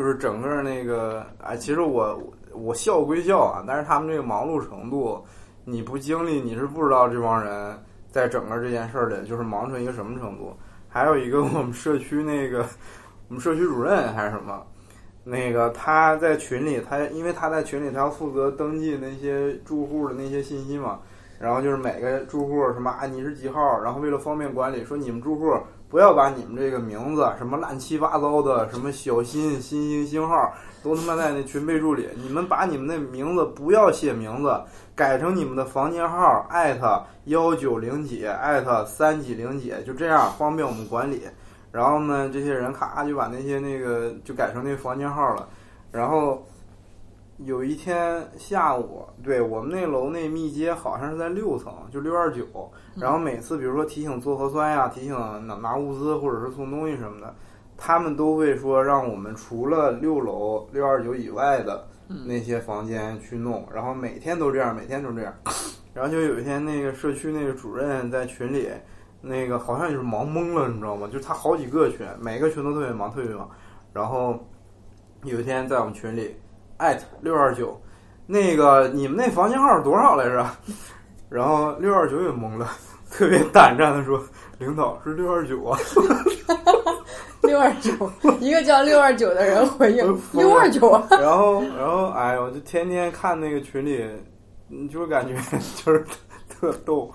[0.00, 2.18] 就是整个那个，哎，其实我
[2.54, 5.22] 我笑归笑啊，但是他们这个忙碌程度，
[5.66, 7.78] 你不经历你是不知道这帮人
[8.10, 10.56] 在整个这件事儿里就是忙成一个什么程度。
[10.88, 12.64] 还有一个我们社区那个
[13.28, 14.64] 我们社区主任还是什么，
[15.22, 21.00] 那个他在群里，他因为他在群里，他要负责登记那些住户的那些信息嘛，
[21.38, 25.54] 然后就是每个住户什么啊你是几号，然后为了方便管理，说你们住户。
[25.90, 32.08] 不要把你们这个名字什么乱七八糟的，什么小新、新星星号，都他妈在那群备注里。
[32.14, 34.58] 你们把你们那名字不要写名字，
[34.94, 41.22] 改成你们的房间号，艾特幺九零几，艾特三几零几，就这样方便我们管理。
[41.72, 45.48] 然后呢，这些人咔就把那些那个就改成那房间号了。
[45.90, 46.46] 然后
[47.44, 52.44] 有一天下午，对我们那楼那密接好像是在六层，就六二九。
[52.96, 55.14] 然后每次比如说提醒做核酸呀，提醒
[55.46, 57.34] 拿拿物资或者是送东西什么的，
[57.78, 61.88] 他们都会说让我们除了六楼六二九以外的
[62.26, 63.66] 那些房间去弄。
[63.72, 65.34] 然后每天都这样，每天都这样。
[65.94, 68.68] 然后就有一天那个社区那个主任在群里，
[69.22, 71.06] 那个好像就是忙懵了，你知道吗？
[71.06, 73.48] 就是他好几个群，每个群都特别忙，特别忙。
[73.94, 74.38] 然后
[75.24, 76.36] 有一天在我们群里。
[76.80, 77.78] 艾特六二九，
[78.26, 80.46] 那个你们那房间号是多少来着？
[81.28, 82.66] 然后六二九也懵了，
[83.10, 84.20] 特别胆战的说
[84.58, 85.78] ：“领导是六二九啊。
[87.42, 87.92] ”六二九，
[88.40, 91.06] 一个叫六二九的人回应六二九啊。
[91.10, 94.04] 然后，然后，哎呦，就天天看那个群里，
[94.68, 95.34] 你就感觉
[95.84, 96.04] 就是
[96.48, 97.10] 特逗。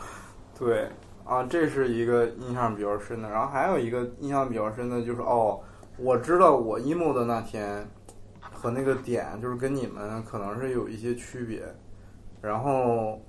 [0.57, 0.87] 对
[1.25, 3.29] 啊，这是一个印象比较深的。
[3.29, 5.59] 然后还有一个印象比较深的就是，哦，
[5.97, 7.87] 我知道我 emo 的那天。
[8.55, 11.61] 和那个点就是跟你们可能是有一些区别，
[12.41, 13.21] 然后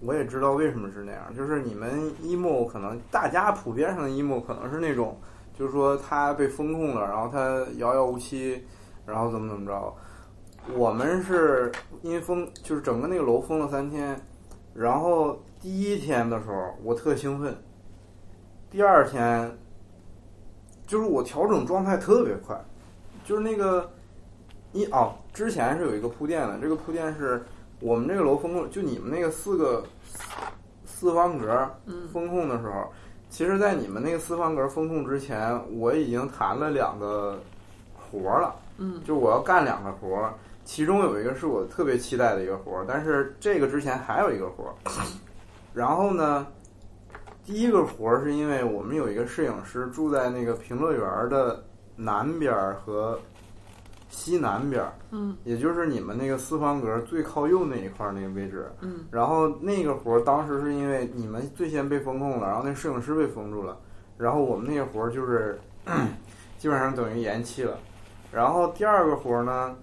[0.00, 5.16] 我也知道为什么是那样，就是你们 emo 可能大家普遍上的 emo 可能是那种，
[5.56, 8.64] 就是说他被封控了，然后他遥遥无期，
[9.06, 9.94] 然后怎么怎么着。
[10.74, 11.70] 我们是
[12.02, 14.20] 因为封，就是整个那个楼封了三天，
[14.74, 17.56] 然后第一天的时候我特兴奋，
[18.68, 19.56] 第二天
[20.86, 22.62] 就是我调整状态特别快，
[23.24, 23.88] 就是那个。
[24.72, 27.42] 一哦，之前是有一个铺垫的，这个铺垫是
[27.78, 29.84] 我们这个楼风控，就你们那个四个
[30.86, 31.70] 四方格
[32.10, 32.90] 风控的时候，
[33.28, 37.38] 其实，在你们那个四方格风控之前，我已经谈了两个
[37.94, 40.32] 活儿了，嗯，就我要干两个活儿，
[40.64, 44.72] 其中有一个是我特别期待的一个活儿，但是这个之前还有一个活儿，
[45.74, 46.46] 然后呢，
[47.44, 51.62] 第一个活儿是因为我们有一个摄影师住在那个平乐园的
[51.94, 53.20] 南边和。
[54.12, 63.76] 西南边儿，嗯，也就是你们那个四方格最靠右那一块儿那个位置，嗯，然后那个活儿当时是因为你们最先被封控了，然后那摄影师被封住了，
[64.18, 65.58] 然后我们那个活儿就是
[66.58, 67.78] 基本上等于延期了，
[68.30, 69.74] 然后第二个活儿呢，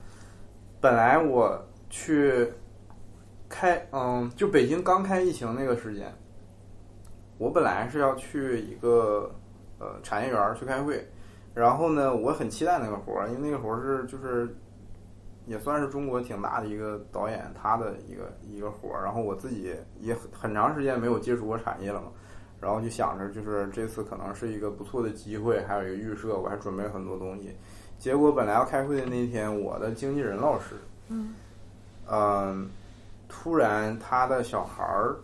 [0.80, 1.60] 本来我
[1.90, 2.48] 去
[3.50, 6.14] 开，嗯，就北京刚开疫情那个时间，
[7.40, 9.32] 我本来是要去一个
[9.80, 11.04] 呃产业园儿去开会，
[11.54, 14.56] 然后呢，我很期待那个活儿，因为那个活儿是就是
[15.46, 22.08] 也算是中国挺大的一个导演他的一个一个活儿，然后我自己也很很长时间没有接触过产业了嘛。
[22.62, 27.56] 然后就想着，就是这次可能是一个不错的机会，还有一个预设，我还准备了很多东西。
[27.98, 30.76] 结果本来要开会的那天，我的经纪人老师，
[31.08, 31.34] 嗯，
[32.12, 32.70] 嗯，
[33.30, 35.16] 突然他的小孩儿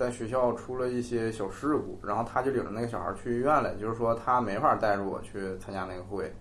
[0.00, 6.32] 在学校出了一些小事故，然后他就领着那个小孩去医院了，就是说他没法带着我去参加那个会。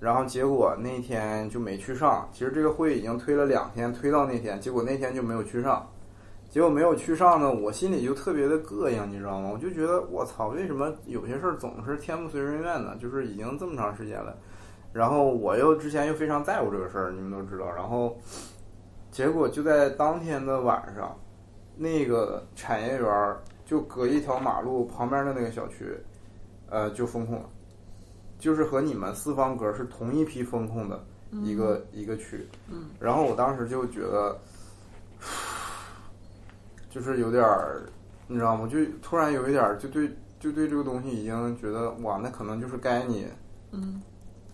[0.00, 2.26] 然后结果那天就没去上。
[2.32, 5.86] 其实这个会已经推了两天，推到那天，结果那天就没有去上。
[6.48, 9.50] 结果没有去上呢，我心里就特别的膈应，你知道吗？
[9.52, 12.96] 我就觉得我操，为什么有些事儿总是天不遂人愿呢？
[12.98, 14.34] 就是已经这么长时间了，
[14.94, 17.70] 然后我又之前又非常在乎这个事儿，你们都知道。
[17.70, 18.16] 然后
[19.10, 21.14] 结果就在当天的晚上，
[21.76, 25.96] 那个产业园儿就隔一条马路旁边的那个小区，
[26.68, 27.48] 呃，就封控了，
[28.38, 31.04] 就是和你们四方格是同一批封控的
[31.42, 32.48] 一个、一个区。
[32.68, 34.38] 嗯，然后我当时就觉得。
[36.88, 37.82] 就是有点儿，
[38.26, 38.66] 你知道吗？
[38.66, 40.08] 就突然有一点儿，就对，
[40.40, 43.26] 就对这个东西已经觉得哇，那可能就是该你，
[43.70, 44.00] 嗯，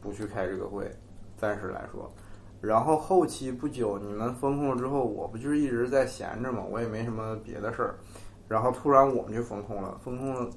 [0.00, 0.90] 不去开这个会，
[1.36, 2.12] 暂时来说。
[2.62, 7.96] 然后后期不久你们封控了之后，我不就是一直在闲着嘛，我也没什么别的事儿。
[8.48, 10.48] 然后突然我们就封控了，封控了，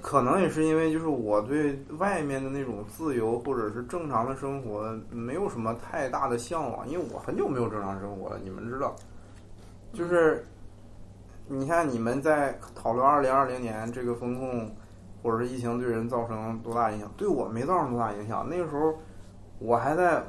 [0.00, 8.94] 可能也是因为就是我对外面的那种自由或者是正常的生活没有什么太大的向往，因为我很久没有正常生活了，你们知道。
[9.92, 10.44] 就是，
[11.48, 14.70] 你看你们在讨论二零二零年这个风控
[15.22, 18.46] 或者是疫情对人造成多大影响，对我没造成多大影响。
[18.48, 18.94] 那个时候
[19.64, 20.22] 我还在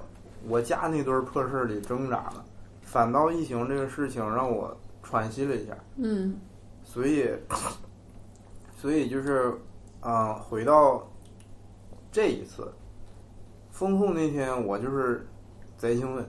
[0.48, 2.44] 我家那堆破事儿里挣扎呢，
[2.82, 5.76] 反倒疫情这个事情让我喘息了一下。
[5.98, 6.40] 嗯
[6.84, 7.30] 所以，
[8.78, 9.54] 所以就是，
[10.00, 11.06] 啊、回到
[12.12, 12.72] 这一次
[13.72, 15.28] 风控那天，我就是
[15.78, 16.26] 贼兴奋，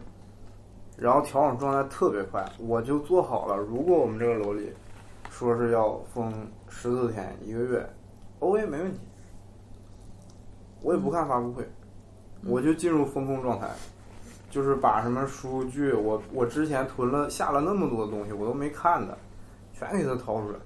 [0.97, 3.57] 然后调整状态特别快，我就做好了。
[3.57, 4.73] 如果我们这个楼里
[5.31, 6.33] 说是要封
[6.69, 7.89] 十四天一个月
[8.41, 8.99] ，OK 没问题，
[10.81, 11.69] 我也不看发布会，
[12.47, 13.69] 我就进入风控状态。
[14.49, 19.19] 就是把什么数据，我我之前囤了下了那么多东西，我都没看的，
[19.75, 20.59] 全给它掏出来。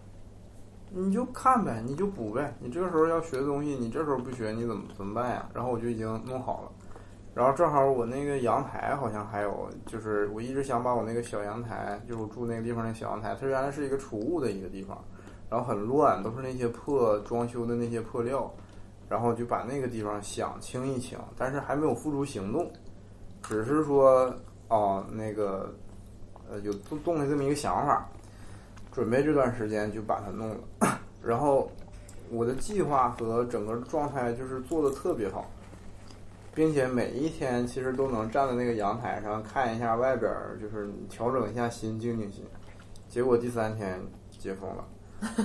[0.91, 2.55] 你就看呗，你就补呗。
[2.61, 5.49] 你这个时候要学东西，你这时候不学，你怎么怎么办呀？
[5.55, 6.71] 然后我就已经弄好了。
[7.35, 15.03] 然后正好我那个阳台好像还有，就是我一直想把我那个小阳台，就是我住那个地方那小阳台，它原来是一个储物的一个地方，
[15.49, 18.53] 然后很乱，都是那些破装修的那些破料，
[19.11, 22.71] 然后就把那个地方想清一清，但是还没有付诸行动，
[23.43, 24.35] 只是说
[24.69, 25.75] 哦那个
[26.49, 28.09] 呃有动动了这么一个想法，
[28.93, 31.71] 准备这段时间就把它弄了， 然后
[32.31, 35.45] 我的计划和整个状态就是做的特别好。
[36.53, 40.31] 并且每一天其实都能站在那个阳台上看一下外边，
[40.61, 42.45] 就是调整一下心，静静心。
[43.09, 44.01] 结果第三天
[44.37, 44.85] 解封了，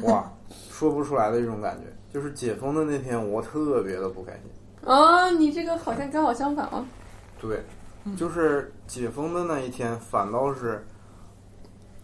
[0.04, 1.86] 哇，说不出来的一种感觉。
[2.16, 4.90] 就是解封的那天，我特别的不开心。
[4.90, 6.86] 啊，你这个好像刚好相反啊。
[7.42, 7.62] 对，
[8.16, 10.82] 就是解封的那一天，反倒是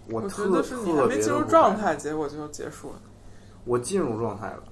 [0.09, 1.41] 我我特觉得是你还特别没进入。
[1.43, 2.99] 状态，结果就结束了。
[3.64, 4.64] 我进入状态了，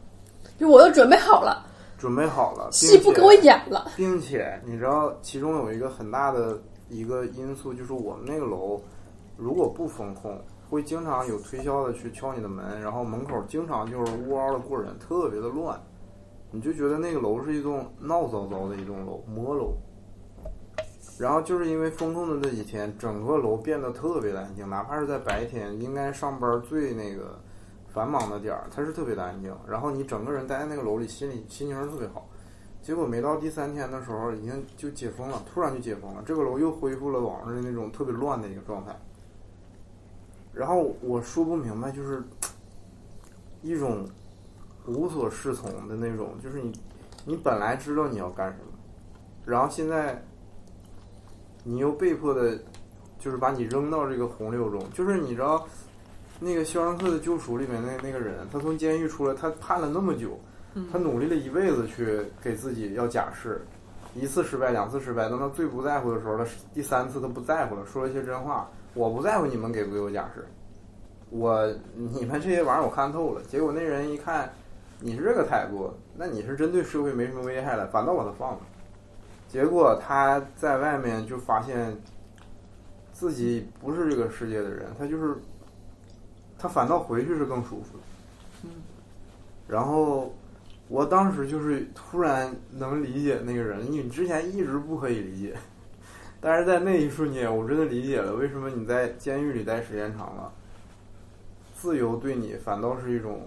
[0.58, 1.66] 就我都准备好了，
[1.98, 3.90] 准备好了，戏不给我演了。
[3.96, 8.82] 并且你知道，其中有一个很大的一个因素，就是我们那个楼
[9.38, 10.38] 如果不封控，
[10.70, 15.82] 会经常有推销的去敲你的门，然后门口经常就是呜嗷的过人，特别的乱，
[16.52, 19.74] 你就觉得那个楼是一栋闹糟糟的一栋楼，魔楼。
[21.20, 27.38] 然后就是因为封控的那几天，整个楼变得特别的安静，哪怕是在白天，应该上班最那个
[27.90, 29.54] 繁忙的点儿，它是特别的安静。
[29.68, 32.30] 然后你整个人待在那个楼里，心里心情特别好。
[32.82, 38.98] 结果没到第三天的时候，已经就解封了，突然就解封了，这个楼又恢复了往日的那种特别乱的一个状态。
[40.54, 42.24] 然后我说不明白，就是
[43.62, 44.08] 一种
[44.86, 46.72] 无所适从的那种，就是你
[47.26, 48.72] 你本来知道你要干什么，
[49.45, 50.22] 然后现在
[51.64, 52.58] 你又被迫的，
[53.20, 55.68] 就是把你扔到这个洪流中，就是你知道
[56.39, 60.39] 那个《肖申克的救赎》里面那那个人，他从监狱出来，他判了那么久。
[60.91, 63.60] 他努力了一辈子去给自己要假释，
[64.14, 68.70] 一次失败，两次失败，等他最不在乎的时候，他第三次他不在乎了，说了一些真话。
[69.00, 70.45] 我不在乎你们给不给我假释，
[71.30, 73.41] 我你们这些玩意儿我看透了。
[73.43, 74.52] 结果那人一看
[75.00, 78.60] 你是这个态度，那你是真对社会没什么危害了，反倒把他放了。
[79.47, 81.95] 结果他在外面就发现
[83.14, 85.38] 自己不是这个世界的人，他就是
[86.58, 88.04] 他反倒回去是更舒服的。
[88.66, 88.70] 嗯。
[89.66, 90.36] 然后
[90.89, 95.56] 我当时就是突然能理解那个人，你之前一直不可以理解，
[96.42, 100.54] 但是在那一瞬间，我真的理解了为什么你在监狱里待时间长了，
[101.74, 103.42] 自由对你反倒是一种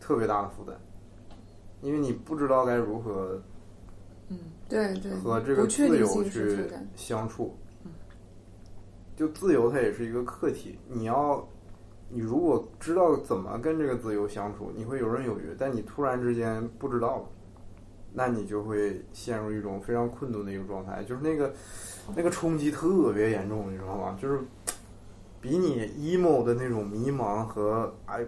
[0.00, 0.76] 特别大的负担，
[1.80, 3.40] 因为你不知道该如何
[4.28, 4.38] 嗯
[4.68, 6.68] 对对，和这个自由去。
[6.96, 7.56] 相处。
[9.16, 10.76] 就自由，它也是一个课题。
[10.88, 11.46] 你要，
[12.08, 15.54] 你如果知道怎么跟这个自由相处，你会游刃有余。
[15.56, 17.24] 但你突然之间不知道了，
[18.12, 21.54] 那你就会陷入一种非常困顿的一个状态，就是那个
[22.14, 24.18] 那个冲击特别严重，你知道吗？
[24.20, 24.40] 就是
[25.40, 28.24] 比你 emo 的那种迷茫和哎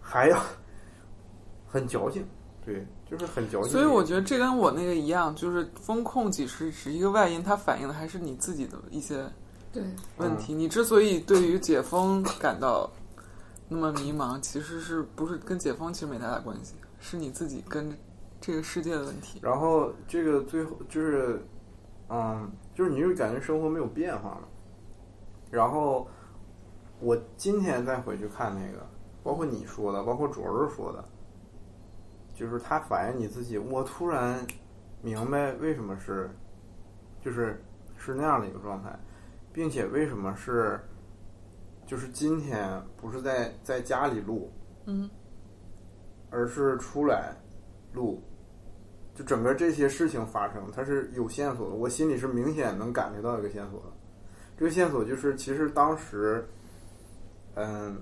[0.00, 0.40] 还要
[1.66, 2.26] 很矫情，
[2.64, 3.70] 对，就是很矫情。
[3.70, 9.24] 所以我觉得这跟我那个一样，就是风控几十是一个外因，它反映的还是你自己的一些
[9.72, 9.82] 对，
[10.16, 10.54] 问题。
[10.54, 12.90] 你之所以对于解封感到
[13.68, 17.94] 那么迷茫，其实是不是跟解封其实没太大关系，是你自己跟
[18.40, 19.40] 这个世界的问题。
[19.42, 21.42] 然后这个最后就是，
[22.08, 24.48] 嗯，就是你就感觉生活没有变化了。
[25.50, 26.06] 然后
[27.00, 28.86] 我今天再回去看那个，
[29.20, 31.04] 包括你说的，包括卓儿说的，
[32.36, 34.46] 就是他反映你自己，我突然
[35.02, 36.30] 明白为什么是，
[37.20, 37.60] 就是
[37.96, 38.96] 是那样的一个状态，
[39.52, 40.80] 并且为什么是，
[41.84, 44.52] 就是今天不是在在家里录，
[44.86, 45.10] 嗯，
[46.30, 47.34] 而是出来
[47.92, 48.22] 录，
[49.18, 53.86] 就整个这些事情发生，它是有线索的，我心里是明显能感觉到一个线索的。
[54.56, 56.48] 这个线索就是，其实当时，
[57.56, 58.00] 嗯，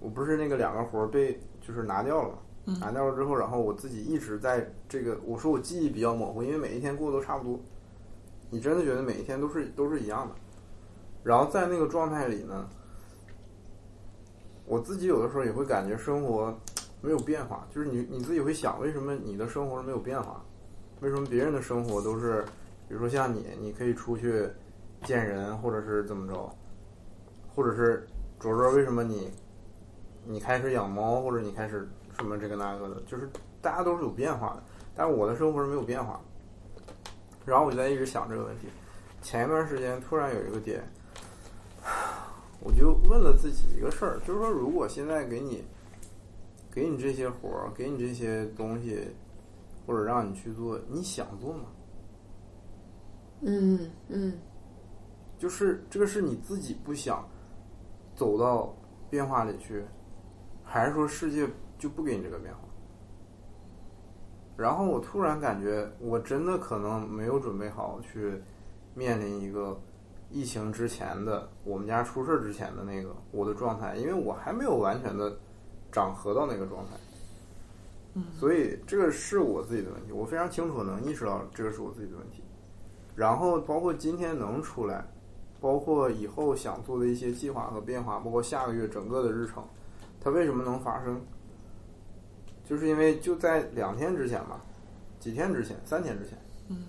[0.00, 7.60] 我不是那个两个活儿被就是拿掉了嘛，嗯拿掉了之后，然后我自己一直在这个，我说我记忆比较模糊，因为每一天过得都差不多，
[8.50, 10.34] 你真的觉得每一天都是都是一样的。
[11.22, 12.68] 然后在那个状态里呢，
[14.66, 16.52] 我自己有的时候也会感觉生活
[17.02, 20.42] 没有变化，就是你你自己会想，为什么你的生活没有变化？
[21.00, 22.44] 为什么别人的生活都是，
[22.88, 24.48] 比如说像你，你可以出去
[25.02, 26.48] 见人，或者是怎么着，
[27.54, 28.06] 或者是
[28.38, 29.32] 卓卓，为什么你
[30.24, 33.28] 你开始养猫，或者你开始什么这个那个的，就是
[33.60, 34.62] 大家都是有变化的，
[34.94, 36.20] 但是我的生活是没有变化。
[37.44, 38.68] 然后我就在一直想这个问题，
[39.20, 40.80] 前一段时间突然有一个点，
[42.62, 45.64] 我就问了自己一个事儿，就是说，如果现在给你
[46.72, 49.06] 给你这些活儿，给你这些东西，
[49.86, 51.64] 或者让你去做，你想做吗？
[53.42, 54.32] 嗯嗯
[55.36, 57.28] 就是这个是你自己不想
[58.14, 58.74] 走到
[59.10, 59.84] 变化里去，
[60.64, 61.46] 还是说世界
[61.78, 62.60] 就不给你这个变化？
[64.56, 68.40] 然后我突然感觉，我真的可能没有准备好去
[68.94, 69.78] 面临一个
[70.30, 75.36] 疫情之前的我们家出事儿之前的那个我的状态，因为我还没有完全的
[75.92, 76.92] 长合到那个状态。
[78.14, 82.42] 嗯所以这个是我自己的问题，我非常清楚能意识到这个是我自己的问题。
[83.14, 85.04] 然后包括今天能出来，
[85.60, 89.64] 包括以后想做的一些计划和变化，包括下个月整个的日程，
[90.20, 91.20] 它为什么能发生？
[92.64, 94.60] 就是因为就在两天之前吧，
[95.18, 96.38] 几天之前，三天之前，
[96.68, 96.84] 嗯，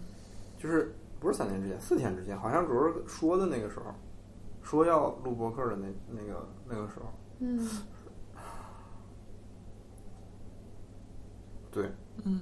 [0.57, 3.93] 就是不是三天之前，四天之前，好像主要说的那个时候，
[4.61, 7.67] 说要录播客的那那个那个时候，嗯
[11.73, 11.91] 对，
[12.23, 12.39] 嗯，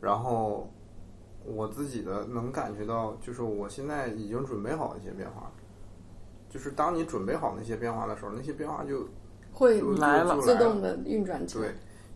[0.00, 0.68] 然后
[1.44, 5.52] 我自己的能感觉到，就是我现在已经准备好一些变化。
[6.48, 9.06] 就是当你准备好那些变化的时候，那些变化就
[9.52, 11.68] 会就来了自动的运转起来。
[11.68, 11.74] 对，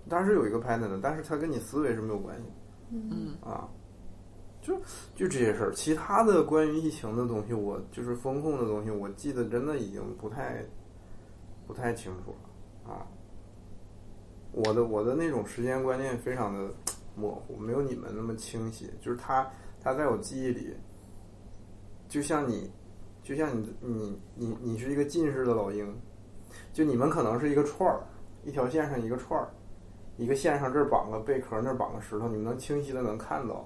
[0.09, 2.45] 它是有一个 pattern 的，但是它跟你思维是没有关系
[2.91, 3.69] 嗯啊。
[4.61, 4.77] 就
[5.15, 10.65] 就这些事儿，其他的关于疫情的东西，我就是风控的东西，我记得真的已经不太
[11.67, 12.35] 不太清楚
[12.87, 13.07] 了啊。
[14.59, 16.69] 我的我的那种时间观念非常的
[17.15, 18.91] 模糊，没有你们那么清晰。
[19.01, 19.49] 就是它
[19.81, 20.75] 它在我记忆里，
[22.09, 22.69] 就像你，
[23.23, 25.97] 就像你你你你是一个近视的老鹰，
[26.73, 28.01] 就你们可能是一个串儿，
[28.43, 29.49] 一条线上一个串儿，
[30.17, 33.65] 一个线上这儿绑个贝壳，那儿绑个石头，你们能清晰的能看到。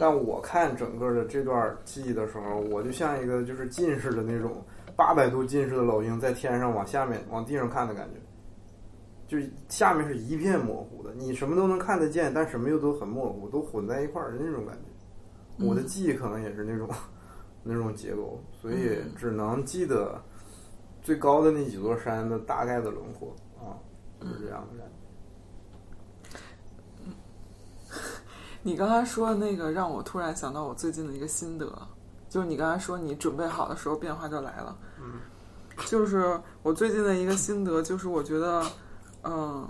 [0.00, 4.64] 但我看整个的这段记忆的时候，我就像一个就是近视的那种
[4.96, 8.18] 八百度近视的老鹰在天上往下面往地上看的感觉，
[9.26, 15.64] 就下面是一片模糊的，你什么都能看得见，但什么又都很模糊，都混在一块儿的那种感觉。
[15.64, 16.88] 我的记忆可能也是那种
[17.62, 20.20] 那种结构，所以只能记得
[21.02, 23.78] 最高的那几座山的大概的轮廓啊，
[24.20, 24.92] 就是这样的感觉。
[28.66, 31.70] 你刚才说的那个，让我突然想到我最近的一个心得，
[32.30, 34.76] 就是你刚才说你准备好的时候，变化就来了。
[34.98, 35.20] 嗯，
[35.86, 38.64] 就是我最近的一个心得，就是我觉得，
[39.24, 39.68] 嗯，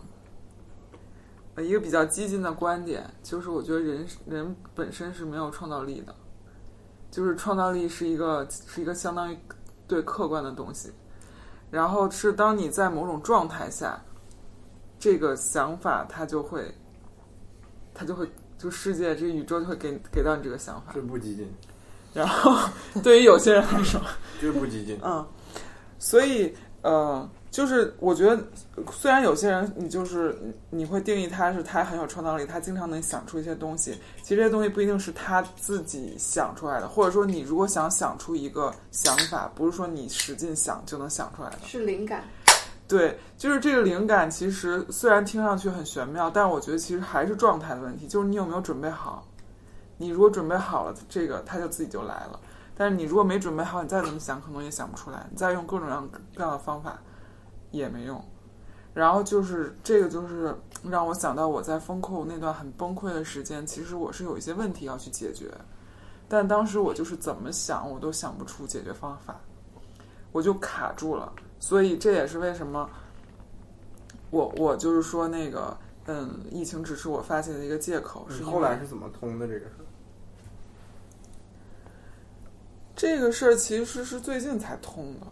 [1.55, 6.15] 呃一个比较激进的观点，就是我觉得人人本身是没有创造力的，
[7.11, 9.39] 就是创造力是一个是一个相当于
[9.87, 10.93] 对客观的东西，
[11.71, 13.99] 然后是当你在某种状态下，
[14.99, 16.75] 这个想法它就会，
[17.95, 18.29] 它就会。
[18.57, 21.53] 就世界，这个宇宙就会给给到你这个想法，这不激进。
[22.15, 22.57] 然后，
[23.03, 24.01] 对于有些人来说，
[24.41, 24.99] 这不激进。
[25.03, 25.27] 嗯，
[25.99, 28.43] 所以呃，就是我觉得，
[28.91, 30.37] 虽然有些人你就是
[30.71, 42.25] 你会定义他是他很有创造力，他经常能想出一些东西，其实这些东西不一定是他自己想出来的，或者说你如果想想出一个想法，不是说你使劲想就能想出来的，是灵感。
[42.89, 49.25] 对，就是这个灵感，其实虽然听上去很玄妙，但我觉得其实还是状态的问题，就是你有没有准备好。
[49.97, 52.41] 你如果准备好了，这个它就自己就来了。
[52.77, 55.25] 但是你如果没准备好，你再怎么想，可能也想不出来。
[55.31, 56.99] 你再用各种各样各样的方法
[57.77, 58.23] 也没用。
[58.93, 65.51] 然后就是这个，就是让我想到我在风控那段很崩溃的时间，其实我是有一些问题要去解决，
[66.29, 69.41] 但当时我就是怎么想，我都想不出解决方法，
[70.31, 71.33] 我就卡住了。
[71.59, 72.89] 所以这也是为什么，
[74.31, 78.27] 我我就是说那个，嗯，疫情只是我发泄的一个借口。
[78.31, 79.73] 是后来是怎么通的这个事？
[82.95, 85.27] 这个事儿其实是最近才通的，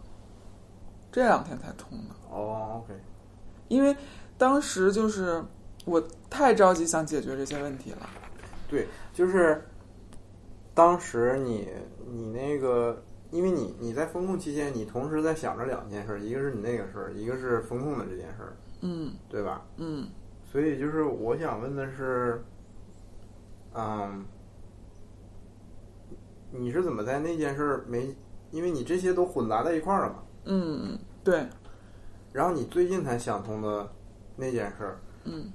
[1.13, 2.15] 这两天才通的。
[2.29, 2.99] 哦，OK。
[3.69, 3.95] 因为
[4.37, 5.41] 当时就是
[5.85, 8.09] 我太着急想解决这些问题了。
[8.67, 9.63] 对，就是
[10.73, 11.69] 当时你
[12.05, 13.01] 你那个。
[13.31, 19.65] 因为你你在风控期间，你同时在想着两件事，一个是你那个事儿，一个是风控的这件事儿，嗯，对吧？
[19.77, 20.07] 嗯，
[20.51, 22.43] 所以就是我想问的是，
[23.73, 24.23] 嗯，
[26.51, 28.15] 你是怎么在那件事儿没？
[28.51, 30.19] 因为你这些都混杂在一块儿了嘛。
[30.45, 31.47] 嗯，对。
[32.31, 33.87] 然后你最近才想通的
[34.35, 35.51] 那件事儿，嗯，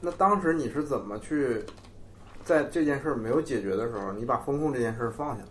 [0.00, 1.64] 那当时你是怎么去
[2.44, 5.48] 在这件事儿没有解决的时候，你把风控这件事儿放下了？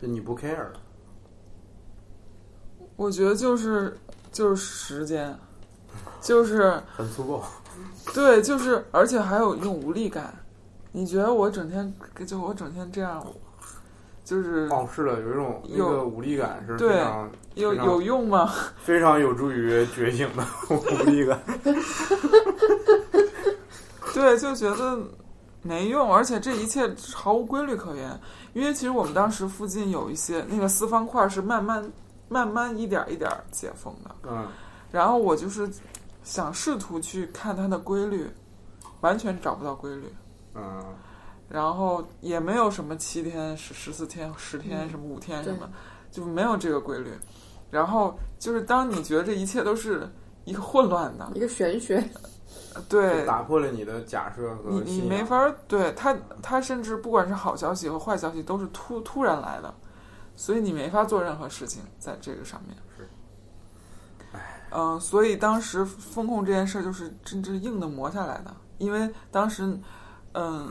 [0.00, 0.80] 你不 care 了？
[2.96, 3.96] 我觉得就是
[4.30, 5.34] 就是时间，
[6.20, 7.42] 就是很粗暴。
[8.12, 10.34] 对，就是而且还有一种无力感。
[10.92, 11.92] 你觉得我整天
[12.26, 13.26] 就我整天这样，
[14.24, 18.50] 就是哦，是的，有一种那个无力感是非常有有用吗？
[18.82, 21.38] 非常有助于觉醒的无力感。
[24.14, 24.98] 对，就觉得
[25.62, 28.18] 没用，而且这一切毫无规律可言。
[28.54, 31.92] 因为其实我们当时附近有一些那个四方块是慢慢、
[32.28, 34.46] 慢慢一点一点解封的，嗯，
[34.92, 35.68] 然后我就是
[36.22, 38.30] 想试图去看它的规律，
[39.00, 40.04] 完全找不到规律，
[40.54, 40.80] 嗯，
[41.54, 45.70] 然后也没有什么七天、十十四天、十天什么五天什么，
[46.10, 47.12] 就没有这个规律。
[47.70, 50.10] 然后就是当你觉得这一切都是
[50.44, 52.02] 一个混乱的，一个玄学。
[52.88, 59.72] 对，打破了你的假设和你你没法对他，他甚至不管是好消息和坏消息都是突突然来的，
[60.34, 62.76] 所以你没法做任何事情在这个上面。
[62.96, 63.08] 是，
[64.72, 69.78] 嗯，所以当时风控这件事就是真正硬的磨下来的，因为当时，
[70.32, 70.68] 嗯，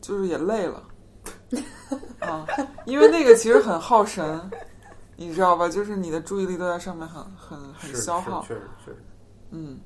[0.00, 0.82] 就是也累了，
[2.20, 2.46] 啊，
[2.86, 4.50] 因为那个其实很耗神，
[5.16, 5.68] 你知道吧？
[5.68, 9.04] 就是你的注意力都在上面，很很很消耗，确实确实，
[9.50, 9.78] 嗯。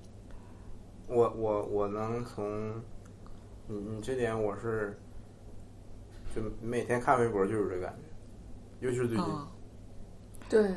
[1.07, 2.73] 我我我能从
[3.66, 4.99] 你你这点我是
[6.35, 7.95] 就每天看微博就有这感
[8.81, 9.27] 觉，尤其是最近。
[10.49, 10.74] 对，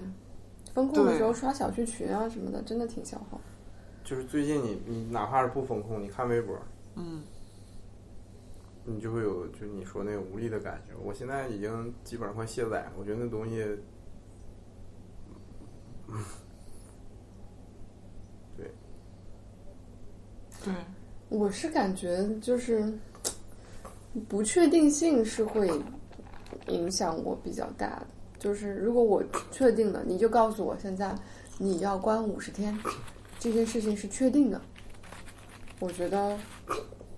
[0.73, 3.39] 风控的时候刷小区群啊什么的，真的挺消耗。
[4.03, 6.57] 就是最近你你哪怕是不风控，你看微博，
[6.95, 7.22] 嗯，
[8.89, 10.93] 你就会有就你说那个无力的感觉。
[11.03, 13.57] 我现在已经基本上快卸载了，我觉得那东西。
[18.55, 18.72] 对
[20.64, 20.73] 对，
[21.27, 22.91] 我是感觉就是
[24.30, 25.69] 不确定性是会
[26.68, 28.07] 影响我比较大的。
[28.39, 31.14] 就是如果我确定了，你就告诉我现在
[31.57, 32.77] 你要关五十天，
[33.38, 34.61] 这件事情是确定的，
[35.80, 36.38] 我觉得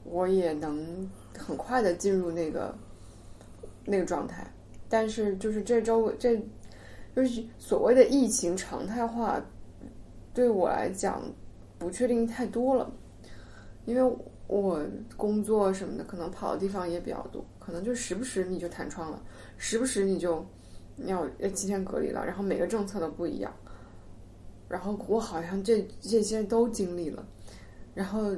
[0.04, 1.08] 我也能
[1.40, 2.76] 很快的进入那个
[3.86, 4.46] 那个状态。
[4.88, 6.36] 但是就是这周这
[7.16, 9.42] 就是所谓的疫情常态化，
[10.34, 11.24] 对我来讲
[11.78, 12.92] 不确定太多了。
[13.86, 14.18] 因为
[14.48, 14.80] 我
[15.18, 19.22] 工作什么的，可能跑的地方也比较多，可能就时不时你就弹窗了，
[19.58, 20.46] 时不时你就
[20.98, 23.52] 要要七天隔离了，然后每个政策都不一样，
[24.68, 27.26] 然后我好像这这些都经历了，
[27.96, 28.36] 然后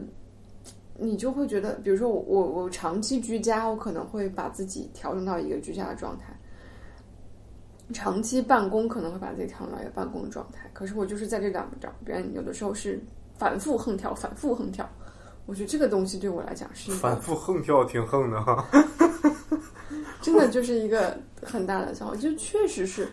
[1.03, 6.27] 你就会觉得，比如说我我我长期居家，我可能会把自己调整到一个居家的状态；
[7.91, 10.69] 长期办公可能会把自己调整到一个办公的状态。
[10.73, 13.01] 可是我就是在这两两边，有的时候是
[13.35, 14.87] 反复横跳，反复横跳。
[15.47, 18.63] 我觉得这个东西对我来讲是反复横跳，挺横的哈。
[20.21, 23.09] 真的就是一个很大的消耗，就确实是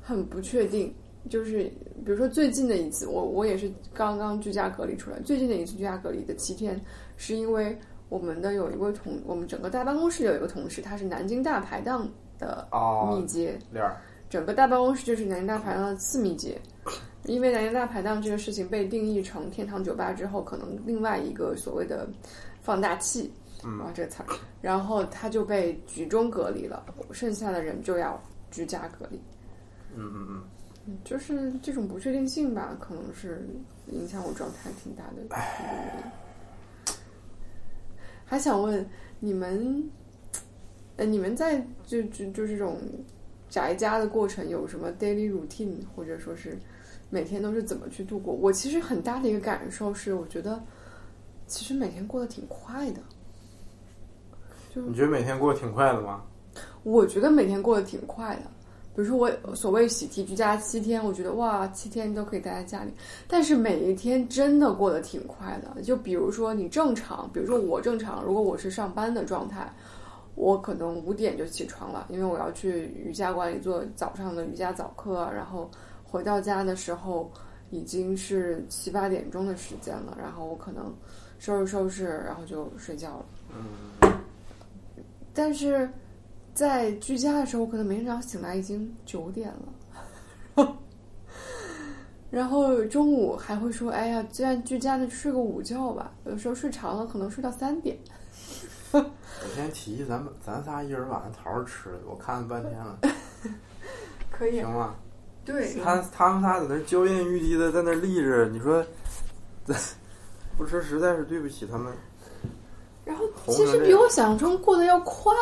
[0.00, 0.94] 很不确定。
[1.28, 1.64] 就是
[2.02, 5.20] 比如说最近的一次，我我也是刚刚居家隔离出来。
[5.20, 6.80] 最近的一次居家隔离的七天，
[7.20, 7.78] 是因为
[8.08, 13.58] 我们的有一位同，我们整个大办公室有一个同事，他是南京大排档的哦密接，
[14.30, 16.58] 整个大办公室就是南京大排档的次密接。
[17.24, 22.08] 因为南京大排档这个事情被定义成天堂酒吧之后，可能另外一个所谓的
[22.62, 23.30] 放大器，
[23.62, 24.26] 啊这个词儿，
[24.62, 26.82] 然后他就被集中隔离了，
[27.12, 28.18] 剩下的人就要
[28.50, 29.20] 居家隔离。
[29.94, 30.42] 嗯嗯嗯。
[30.86, 33.46] 嗯，就是这种不确定性吧，可能是
[33.88, 35.36] 影响我状态挺大的。
[38.30, 38.88] 还想问
[39.18, 39.90] 你们，
[40.94, 42.78] 呃，你们在就就就这种
[43.48, 46.56] 宅家的过程有什么 daily routine，或者说是
[47.10, 48.32] 每天都是怎么去度过？
[48.32, 50.62] 我其实很大的一个感受是，我觉得
[51.48, 53.00] 其实每天过得挺快的。
[54.72, 56.22] 就你觉得每天过得挺快的吗？
[56.84, 58.42] 我觉得每天过得挺快的。
[58.92, 62.92] 比如说我所谓喜提居家七天，我觉得哇，七天都可以待在家里。
[63.28, 65.80] 但是每一天真的过得挺快的。
[65.82, 69.72] 就比如说你正常，比如说我正常，如果我是上班的状态，
[70.34, 75.70] 我可能五点就起床了，因为我要去瑜伽馆里做早上的瑜伽早课，然后
[76.02, 77.30] 回到家的时候
[77.70, 80.92] 已经是七八点钟的时间了，然后我可能
[81.38, 83.24] 收拾收拾，然后就睡觉了。
[83.54, 84.12] 嗯。
[85.32, 85.88] 但是。
[86.60, 89.50] 在居家的时候，可能每天早上醒来已经九点
[90.54, 90.76] 了，
[92.30, 97.96] 然后中午还会说：“哎呀，既然居家，那就睡个午觉吧。”有时候睡长了，可能睡到三点。
[98.92, 99.02] 我
[99.56, 102.98] 先提议，咱们咱仨一人晚上桃吃，我看了半天了。
[104.30, 104.94] 可以，行吗？
[105.46, 108.84] 对，他他们仨在那娇艳欲滴的在那立着，你说，
[110.58, 111.90] 不吃实在是对不起他们。
[113.02, 115.32] 然后其实比我想象中过得要快。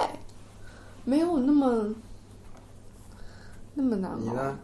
[1.05, 1.95] 没有那么
[3.75, 4.59] 那么难你呢？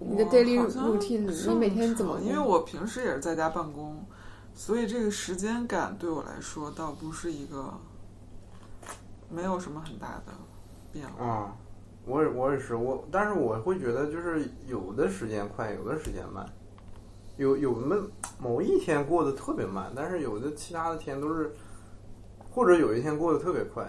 [0.00, 2.18] 你的 daily routine，你每天怎么？
[2.20, 4.04] 因为我平时也是在家办公，
[4.52, 7.72] 所以这个时间感对我来说倒不是一个
[9.30, 10.32] 没有什么很大的
[10.92, 11.24] 变化。
[11.24, 11.56] 啊，
[12.04, 16.44] 我也我也是我，但是我会觉得就是有的时间快，有的时间慢，
[17.36, 18.02] 有有那么
[18.40, 21.54] 某一天过得特别慢，但是有的其他的天都是，
[22.50, 23.88] 或者有一天过得特别快。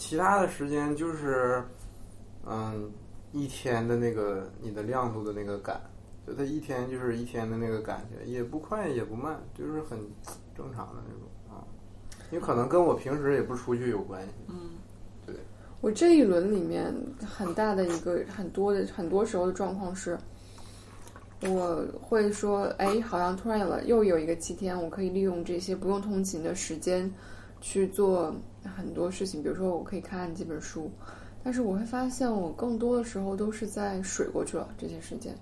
[0.00, 1.62] 其他的时间就是，
[2.46, 2.90] 嗯，
[3.32, 5.78] 一天的那个你的亮度的那个感，
[6.26, 9.98] 就它一天就是一天的那个感觉，也不快也不慢，就是很
[10.56, 11.60] 正常的那种啊。
[12.30, 14.28] 因为可能跟我平时也不出去有关系。
[14.48, 14.70] 嗯，
[15.26, 15.36] 对。
[15.82, 20.18] 我这一轮里面很大的一个很多的很多时候的状况是，
[21.42, 27.12] 我会说，哎，好像突然有了又有一个七天，我可以利用这些不用通勤的时间
[27.60, 28.34] 去做。
[28.64, 30.90] 很多事情，比如说我可以看几本书，
[31.42, 35.34] 但是我会发现我更多的时候都是在水过去了这些时间，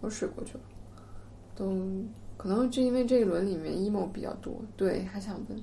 [0.00, 0.60] 都水过去了，
[1.54, 1.76] 都
[2.36, 4.60] 可能就因为这一轮里面 emo 比较多。
[4.76, 5.62] 对，还想问，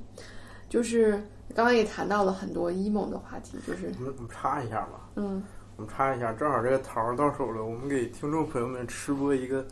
[0.70, 1.22] 就是
[1.54, 5.44] 刚刚也谈到了很多 emo 的话题，就是我们我们插一下吧，嗯，
[5.76, 9.66] 我们插一下，正好这个桃到手了，我们给听众朋友们吃播一个。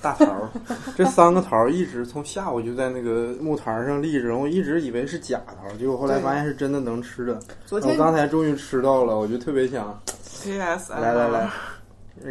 [0.00, 0.48] 大桃儿，
[0.96, 7.40] 这三个桃儿一直从下午就在那个木台上立着，我一直以为是假桃，结果后来发现是真的能吃的。
[7.66, 10.00] 昨天我刚才终于吃到了，我就特别想。
[10.42, 10.92] P.S.
[10.92, 11.50] 来来来，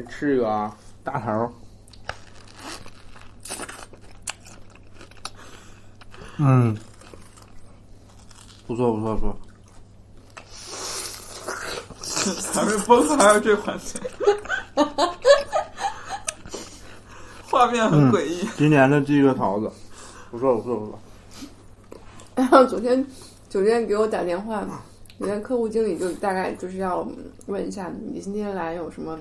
[0.09, 0.73] 吃一个啊，
[1.03, 1.51] 大桃儿。
[6.37, 6.77] 嗯，
[8.65, 9.37] 不错不错不错。
[12.53, 13.99] 还没 崩，还有这环节。
[17.49, 18.47] 画面很诡异。
[18.57, 19.71] 今年的第一个桃子，
[20.29, 20.99] 不错不错不错。
[22.35, 23.05] 然后昨天
[23.49, 24.63] 酒店给我打电话，
[25.17, 27.07] 人家客户经理就大概就是要
[27.47, 29.17] 问一下你今天来有什么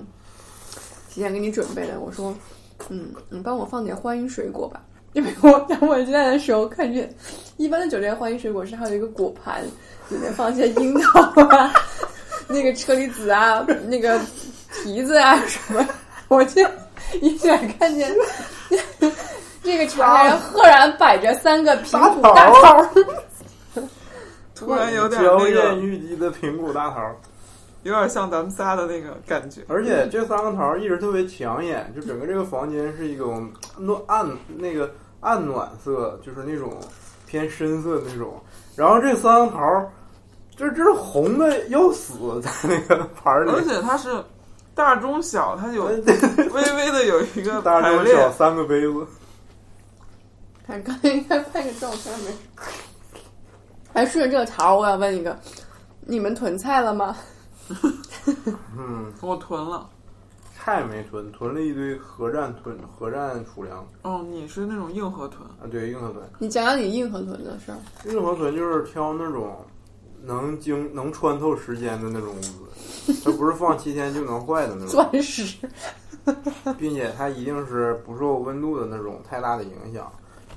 [1.09, 1.99] 提前给你准备的。
[1.99, 2.35] 我说，
[2.89, 4.81] 嗯，你帮我放点欢迎水果吧，
[5.13, 7.11] 因为我当我进来的时候看见
[7.55, 9.63] 一般的酒店欢迎水果是还有一个果盘，
[10.09, 11.73] 里面放一些樱桃啊、
[12.47, 14.19] 那个车厘子啊、那个
[14.71, 15.87] 提子啊什么，
[16.27, 16.61] 我就。
[17.21, 18.13] 一眼看见
[19.63, 22.89] 这个茶上赫然摆着三个苹果大桃，
[24.55, 27.01] 突然有点娇艳欲滴的苹果大桃，
[27.83, 29.61] 有点像咱们仨的那个感觉。
[29.67, 33.49] 而且这三个桃一直特别抢眼，就整个这个房间是一种
[34.07, 34.25] 暗
[34.57, 34.89] 那个
[35.19, 36.77] 暗暖色，就是那种
[37.25, 38.41] 偏深色的那种。
[38.75, 39.89] 然后这三个桃儿，
[40.55, 43.51] 这这是红的要死，在那个盘儿里。
[43.51, 44.23] 而且它是
[44.77, 45.85] 大中小，它有
[46.53, 48.31] 微微的有一个 大中小。
[48.31, 49.05] 三个杯子。
[50.65, 52.31] 看刚才应该拍个照片没？
[53.93, 55.37] 还顺着这个桃儿，我想问一个，
[56.01, 57.15] 你们囤菜了吗？
[58.77, 59.89] 嗯，我囤了。
[60.53, 66.21] 菜没囤，囤了一堆核战囤核战储粮哦，你是那种硬核囤，啊，对，硬核囤。
[66.39, 67.77] 你讲讲你硬核囤的事儿。
[68.05, 69.55] 硬核囤就是挑那种
[70.27, 75.57] 能经能穿透时间的那种物资，它不是放七天就能坏的那种， 钻石，
[76.77, 80.11] 并且它一定是不受温度的那种太大的影响。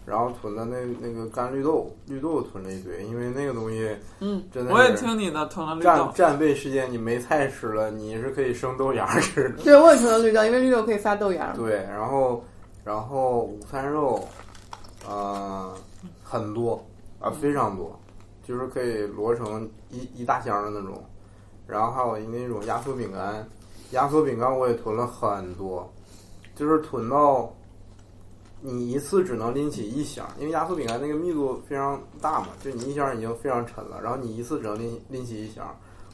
[0.06, 6.10] 然后囤的那那个干绿豆，绿豆囤了一堆，因为那个东西嗯，真的我也听你的，囤了绿战豆。
[6.12, 9.62] 战备时间你没菜吃了，你是可以生豆芽吃的。
[9.62, 11.52] 对，我也囤了绿豆，因为绿豆可以发豆芽。
[11.54, 12.42] 对，然后
[12.82, 14.26] 然后午餐肉，
[15.06, 15.72] 呃，
[16.24, 16.84] 很多
[17.20, 17.99] 啊，非常多，
[18.50, 21.00] 就是可以摞成一一大箱的那种。
[21.68, 23.48] 然后还有那种压缩饼干，
[23.92, 25.88] 压缩饼干我也囤了很多，
[26.56, 27.54] 就是囤到
[28.60, 35.64] 你一次只能拎起一箱，因为压缩饼干那个密度非常大嘛，就你一箱已经非常沉了，然后你一次只能拎拎起一箱。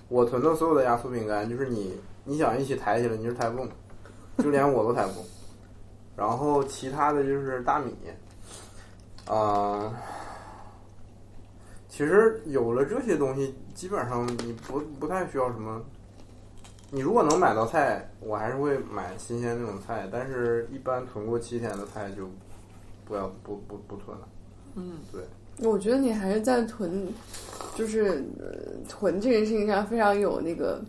[0.08, 3.66] 我囤的所有的压缩饼干，就是你你想一起抬起来，你是抬不动，
[4.38, 5.24] 就连我都抬不动。
[6.14, 7.96] 然后其他的就是大米，
[9.26, 9.90] 啊、
[11.96, 15.82] 其实有了这些东西，基本上你不不太需要什么。
[16.90, 22.28] 你如果能买到菜，我还是会买新鲜那种菜，但是一般囤过七天的菜就
[23.06, 24.28] 不要不不不囤了。
[24.74, 25.22] 嗯，对
[25.66, 27.08] 我觉得你还是在囤，
[27.74, 30.84] 就是、呃、囤这件事情上非常有那个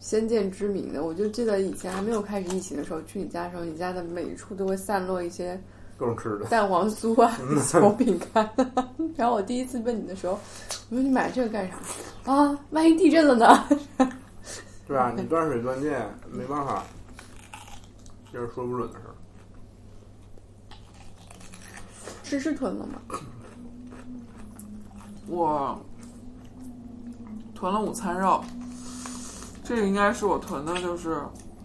[0.00, 1.04] 先见之明的。
[1.04, 5.56] 我就记得以前还没有开始疫情的时候，去你家的时候，你家的每一处都会散落一些
[6.02, 8.50] 各种吃的，蛋黄酥啊、 小饼干。
[9.16, 10.32] 然后我第一次问你的时候，
[10.90, 11.76] 我说你买这个干啥？
[12.32, 13.64] 啊，万一地震了呢？
[14.84, 15.12] 对啊？
[15.16, 16.82] 你断水断电没办法，
[18.32, 19.14] 这是说不准的事儿。
[22.24, 22.94] 吃是囤了吗？
[25.28, 25.80] 我
[27.54, 28.42] 囤了午餐肉，
[29.62, 31.22] 这个应该是我囤的，就是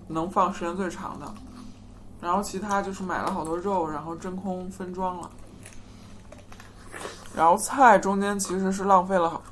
[0.07, 1.33] 能放时间最长的。
[2.21, 5.29] 然后其他就是买了好多肉，然后真空分装了。
[7.35, 9.43] 然后菜中间其实是浪费了好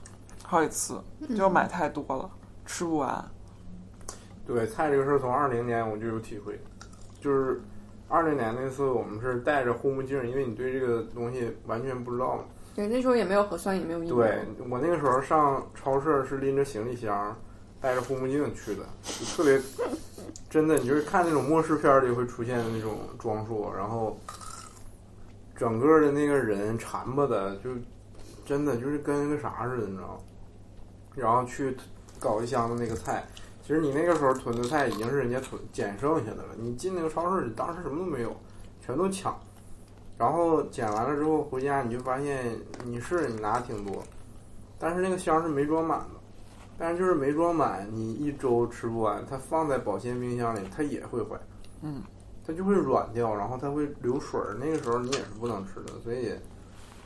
[0.43, 0.99] 好几次，
[1.35, 2.29] 就买太多了，
[2.65, 3.23] 吃不完。
[4.47, 6.59] 对菜这个事儿，从二零年我就有体会，
[7.19, 7.61] 就是
[8.07, 12.43] 二零年那次我们是带着护目镜，因为你对这个东西完全不知道嘛。
[12.75, 14.15] 对，那时候也没有核酸，也没有疫苗。
[14.15, 17.35] 对我那个时候上超市是拎着行李箱，
[17.79, 19.59] 带着护目镜去的，就特别
[20.49, 24.17] 真的，你就是看那种末世片里会出现的那种装束，然后
[25.55, 27.69] 整个的那个人馋巴的，就
[28.45, 30.21] 真的就是跟个啥似的，你知道？
[31.15, 31.75] 然后去
[32.19, 33.25] 搞一箱子那个菜，
[33.61, 38.35] 其实你那个时候囤的菜已经是人家囤捡剩下的了，你进那个超市里当时什么都没有，
[38.79, 39.37] 全都抢。
[40.17, 44.01] 然后捡完了之后回家，你就发现你是你拿挺多，
[44.79, 46.14] 但是那个箱是没装满的，
[46.77, 51.39] 但是就是没装满，你一周吃不完，它放在保鲜冰箱里，它也会坏，
[51.81, 52.01] 嗯，
[52.45, 56.33] 它就会软掉，然后它会流水儿，那个时候你也是不能吃的，所以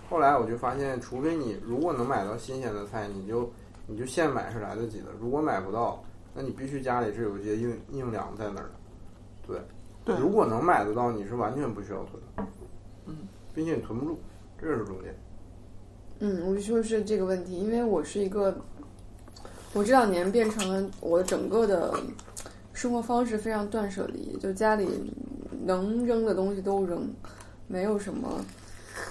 [0.10, 3.50] 后来我就发现，除非你如果能买到新鲜的菜，你就
[3.86, 8.72] 你就现买是来得及的，如果买不到，那你必须家里是有一些硬硬粮在那儿的，
[9.46, 9.62] 对，
[10.04, 10.18] 对。
[10.18, 12.44] 如果能买得到，你是完全不需要囤的，
[13.06, 13.16] 嗯，
[13.54, 14.20] 并且你囤不住，
[14.60, 15.16] 这是重点。
[16.20, 18.58] 嗯，我就说是这个问题，因为我是一个，
[19.74, 21.94] 我这两年变成了我整个的
[22.74, 24.88] 生活方式非常断舍离，就家里
[25.64, 27.08] 能扔的东西都扔，
[27.68, 28.44] 没有什么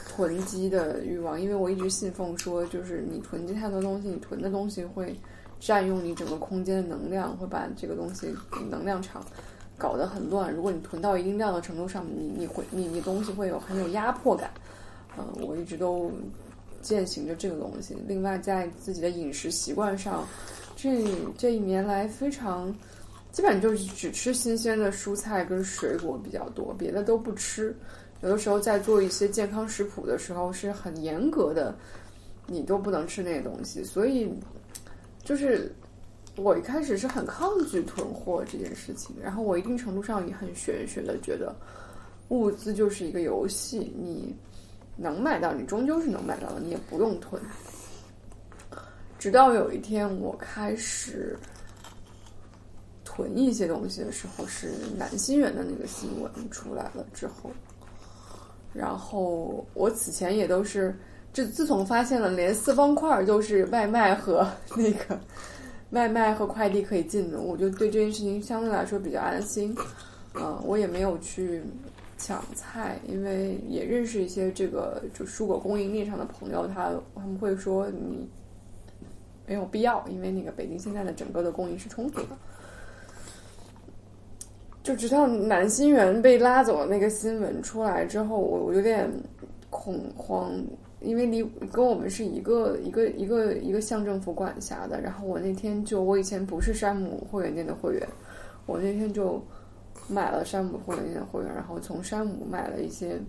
[0.09, 5.15] 囤积的欲望，因为我一直信奉说，就是你囤积太多东西，你囤的东西会
[5.61, 8.35] 占用你整个空间的能量，会把这个东西
[8.69, 9.25] 能量场
[9.77, 10.53] 搞得很乱。
[10.53, 14.51] 如果你囤到一定量的程度上，你你会你你东西会有很有压迫感。
[15.17, 16.11] 嗯、我一直都
[16.81, 17.97] 践行着这个东西。
[18.07, 20.27] 另外，在自己的饮食习惯上，
[20.77, 21.05] 这
[21.37, 22.75] 这一年来非常，
[23.33, 27.75] 基本就是只吃新鲜的蔬菜跟水果比较多，别的都不吃。
[28.23, 31.75] 有的时候在做一些健康食谱的时候是很严格的，
[32.47, 33.85] 你都不能吃那些东西。
[33.85, 34.33] 所以，
[35.23, 35.73] 就是
[36.37, 41.55] 我一开始是很抗拒囤货这件事情，然后我一定程度上也很玄学的觉得，
[42.29, 44.35] 物资就是一个游戏，你。
[45.01, 47.41] 能买到，你终究是能买到的，你也不用囤。
[49.19, 51.39] 直到有一天，我开始
[53.05, 57.51] 囤一些东西的时候，是南新园的那个新闻出来了之后，
[58.73, 60.95] 然后我此前也都是，
[61.33, 64.47] 这自从发现了连四方块都是外卖和
[64.77, 65.19] 那个
[65.91, 69.75] 外卖和快递可以进的，我就对这件事情相对来说比较安心。
[70.35, 71.62] 嗯，我也没有去
[72.19, 78.28] 抢菜，因为也认识一些这个就蔬果供应链上的朋友，他他们会说你
[79.47, 82.36] 没有必要，因为那个北京现在的整个的供应是充足的。
[84.82, 89.11] 就直到南新园被拉走的那个新闻出来之后，我我有点
[89.70, 90.51] 恐慌，
[91.01, 95.01] 因为离跟我们是一个一个一个一个乡政府管辖的。
[95.01, 98.09] 然后我那天就我以前不是山姆会员店的会员，
[98.65, 99.43] 我那天就
[100.09, 103.21] 买了山姆会员会员，然后从山姆买了一些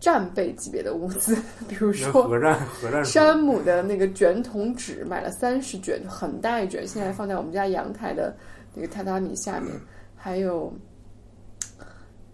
[0.00, 1.36] 战备级别的物资，
[1.68, 8.34] 比如说核战核战山姆的那个卷筒纸买了三十卷，很大一卷，现在放在我们家阳台的
[8.74, 9.72] 那个榻榻米下面，
[10.16, 10.72] 还有，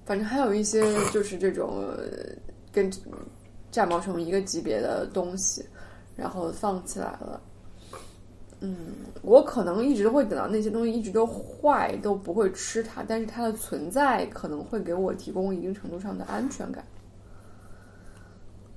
[0.04, 2.04] 反正还有一些就是这种呃
[2.72, 2.90] 跟
[3.70, 5.64] 战毛虫一个级别的东西，
[6.14, 7.40] 然后放起来了。
[8.68, 8.76] 嗯，
[9.22, 16.84] 我可能一直会等到那些东西一直都坏都不会吃它，但是它的存在可能会给我提供一定程度上的安全感。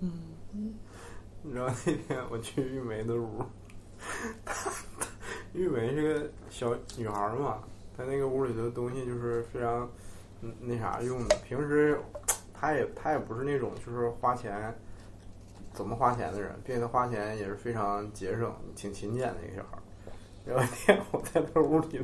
[0.01, 0.11] 嗯
[1.41, 3.41] 你知道那天我去玉梅的屋，
[5.53, 7.63] 玉梅是个小女孩嘛，
[7.97, 9.89] 她那个屋里的东西就是非常
[10.59, 11.35] 那啥用的。
[11.47, 11.99] 平时
[12.53, 14.71] 她也她也不是那种就是花钱
[15.73, 19.83] 怎么花钱的人，并且他花钱也是非常节省、挺勤俭的一个小孩儿。
[20.45, 22.01] 有一天我在他屋里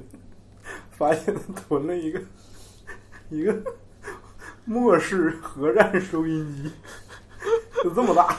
[0.91, 2.21] 发现他囤了一个
[3.29, 3.55] 一个
[4.65, 6.71] 末世核战收音机，
[7.83, 8.37] 就这么大。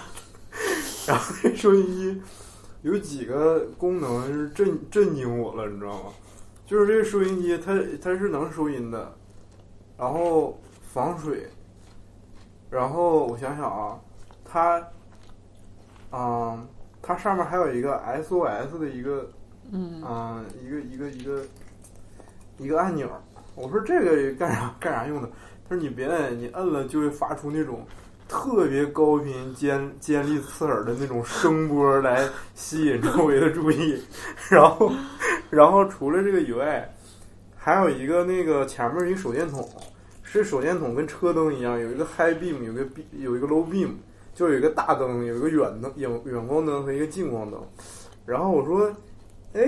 [1.07, 2.23] 然后这收音机
[2.83, 6.13] 有几个功能是震震惊我了，你知道吗？
[6.67, 9.17] 就是这个收音机它它是能收音的，
[9.97, 10.61] 然后
[10.93, 11.49] 防水，
[12.71, 14.01] 然后我想想啊，
[14.45, 14.85] 它，
[16.17, 16.67] 嗯，
[17.03, 19.29] 它上面还有一个 SOS 的一个，
[19.71, 21.43] 嗯嗯，一个一个一个
[22.59, 23.11] 一个按钮。
[23.55, 25.29] 我说这个干啥干啥用的？
[25.69, 27.85] 他说你别摁，你摁了就会发出那种
[28.29, 34.01] 特别高频、尖尖利刺耳的那种声波来吸引周围的注意。
[34.49, 34.93] 然后，
[35.51, 36.89] 然后除了这个以外，
[37.57, 39.69] 还有一个那个前面有一个手电筒，
[40.23, 43.89] 是手电筒跟车灯一样，有一个 high beam，有一个 b 有一个 low beam，
[44.37, 47.59] 就有一个大灯，有一个远灯、远远光灯和一个近光灯。
[48.27, 48.89] 然后我说，
[49.55, 49.67] 哎，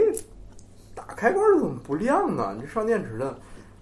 [0.95, 2.55] 打开关怎么不亮呢？
[2.55, 3.35] 你这上电池的。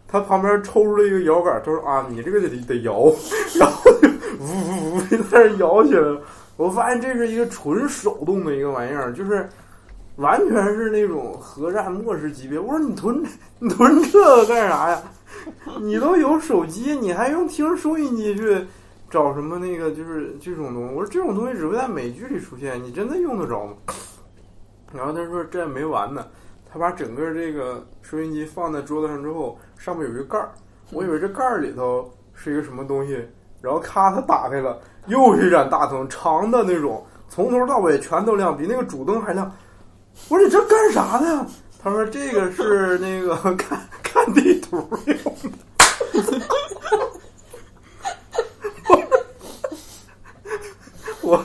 [0.08, 3.12] 他旁边抽出了一个摇杆，他说：“啊，你这个得得摇。
[3.58, 4.08] ”然后就
[4.38, 6.22] 呜呜呜在那摇起来了。
[6.56, 9.48] 我发现这是一个纯手动的一个玩意儿，就是
[10.14, 12.56] 完全是那种核战末世级别。
[12.56, 13.20] 我说你囤
[13.58, 15.02] 你囤这个干啥呀？
[15.80, 18.64] 你都有手机，你还用听收音机去
[19.10, 20.94] 找什么那个就是这种东西？
[20.94, 23.74] 我说这种东西只会在美剧里出现，你真的用得着吗？
[24.92, 26.26] 然后他说这还没完呢，
[26.70, 29.58] 他把整个这个收音机放在桌子上之后。
[29.78, 30.50] 上面有一个盖儿，
[30.90, 33.22] 我以为这盖儿里头是一个什么东西，
[33.60, 39.52] 然后咔，它打开了，又是一盏大灯，长的那种，从头到尾全都亮，比那个主灯还亮。
[40.30, 41.46] 我说你这干啥的呀？
[41.78, 46.40] 他说这个是那个看看地图用的。
[51.26, 51.44] 我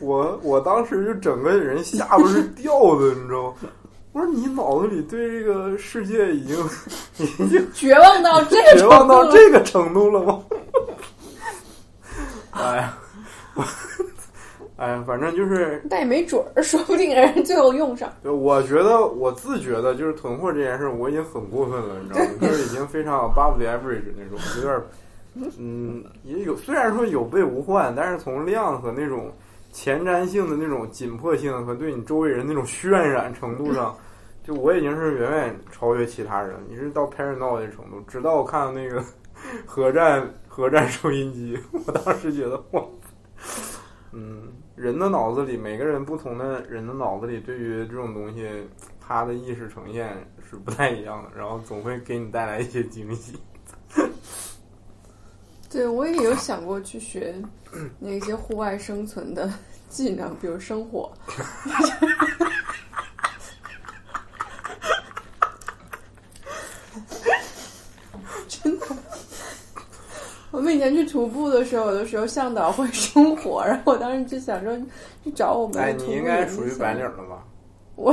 [0.00, 3.54] 我我当时就整个人下巴是 掉的，你知道吗？
[4.12, 6.56] 我说你脑子里对这个世界已经
[7.18, 10.42] 已经 绝望到这个绝望到这个程度了吗？
[12.52, 12.98] 哎呀，
[14.76, 18.10] 哎呀，反正就是，但也没准儿，说不定人最后用上。
[18.24, 22.30] 就我觉得我自觉的就是囤货这件事，我已经很过分了，你知道吗？
[22.40, 24.82] 就是已经非常 above the average 那种，有点，
[25.58, 29.32] 嗯，也有虽然说有备无患，但是从量和那种
[29.72, 33.96] 前瞻性的那种紧迫性和对你周围人那种渲染程度上。
[34.46, 38.00] 就我已经是远远超越其他人，你是到 paranoid 的程度。
[38.06, 39.02] 直到我看到那个
[39.66, 42.80] 核战核战收音机，我当时觉得哇，
[44.12, 44.44] 嗯，
[44.76, 48.48] 人的脑子里，每个人不同的人的脑子里，对于这种东西，
[49.00, 50.16] 他的意识呈现
[50.48, 53.36] 是不太一样的，然后总会给你带来一些惊喜。
[55.70, 57.34] 对，我也有想过去学
[57.98, 59.52] 那些户外生存的
[59.88, 61.12] 技能，比如生火。
[68.48, 68.86] 真的，
[70.50, 74.76] 我们以前去徒步的时候，有的时候向导会生火，然后我当时就想说
[75.22, 75.82] 去找我们。
[75.82, 77.44] 哎，你应该属于白领了吧？
[77.96, 78.12] 我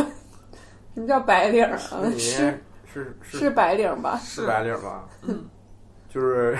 [0.94, 1.80] 什么叫白领啊？
[2.04, 2.62] 你是
[2.92, 4.20] 是是白领吧？
[4.24, 5.08] 是白领吧？
[5.22, 5.46] 嗯，
[6.10, 6.58] 就是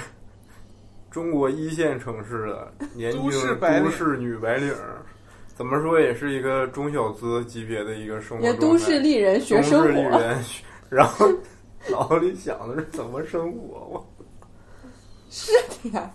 [1.14, 3.30] 中国一线城市的 年轻都
[3.92, 4.74] 市女白领，
[5.56, 8.48] 怎么说也是一个中小资级别的一个生活状态。
[8.48, 10.44] 也都市丽人学都生市丽活，人，
[10.90, 11.30] 然后
[11.92, 13.88] 脑子里想的是怎么生活。
[13.92, 14.08] 我
[15.30, 15.52] 是
[15.84, 16.12] 的呀。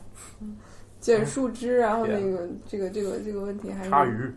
[0.98, 4.34] 捡树枝，然后那个这个这个这个问题还是插鱼，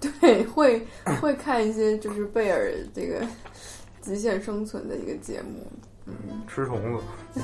[0.00, 0.84] 对，会
[1.22, 3.24] 会看一些就是贝尔这个
[4.00, 5.64] 极限生存的一个节目。
[6.06, 6.14] 嗯
[6.48, 7.40] 吃虫子。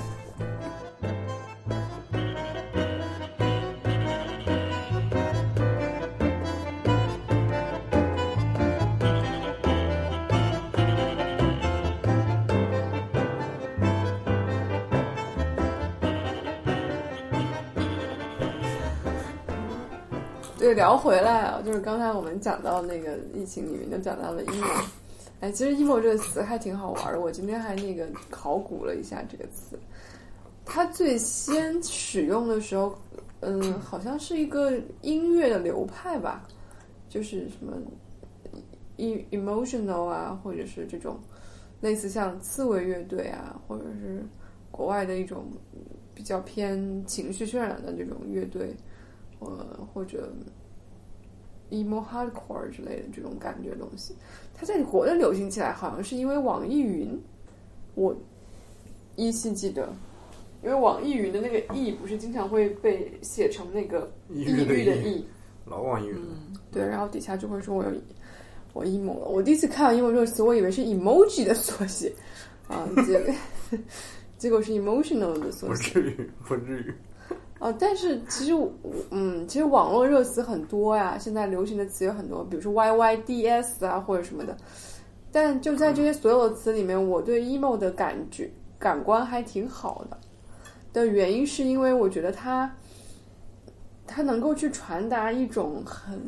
[20.58, 24.84] 对，聊回来啊，就是刚才我们讲到那个疫情里面，就讲到了 emo。
[25.40, 29.76] 哎，其实 emo 这个词还挺好玩的，我今天还那个考古了一下这个词。
[30.64, 32.96] 它最先使用的时候，
[33.40, 36.46] 嗯，好像是一个音乐的流派吧，
[37.08, 37.76] 就是什么
[38.96, 41.18] emotional 啊，或者是这种
[41.80, 44.24] 类似像刺猬乐队啊，或者是
[44.70, 45.44] 国外的一种
[46.14, 48.74] 比较偏情绪渲染的这种乐队。
[49.44, 50.32] 呃，或者
[51.70, 54.14] emo hardcore 之类的这种感觉东西，
[54.54, 57.20] 它在国内流行起来，好像是因为网易云，
[57.96, 58.14] 我
[59.16, 59.92] 依稀记得，
[60.62, 65.26] 因为网易云的那个 e 不是经常会被写成那个抑抑郁的抑，e，
[65.66, 66.16] 老网易云。
[66.70, 67.90] 对，然后底下就会说我有
[68.72, 69.26] 我 emo 了。
[69.26, 72.12] 我第一次看到 emo 这个词，我以为是 emoji 的缩写
[72.68, 73.34] 啊，结果
[74.38, 76.00] 结果是 emotional 的缩写不。
[76.00, 76.94] 至于，不至于。
[77.58, 78.72] 哦，但是其实我，
[79.10, 84.56] 嗯，其实网络热词很多呀，现在流行的词有很多，比如说 YYDS 啊或者什么的。
[85.30, 90.18] 但就在这些所有的词里面，我对 emo 的感觉感官还挺好的。
[90.92, 92.70] 的原因是因为我觉得它，
[94.06, 96.20] 它能够去传达一种很，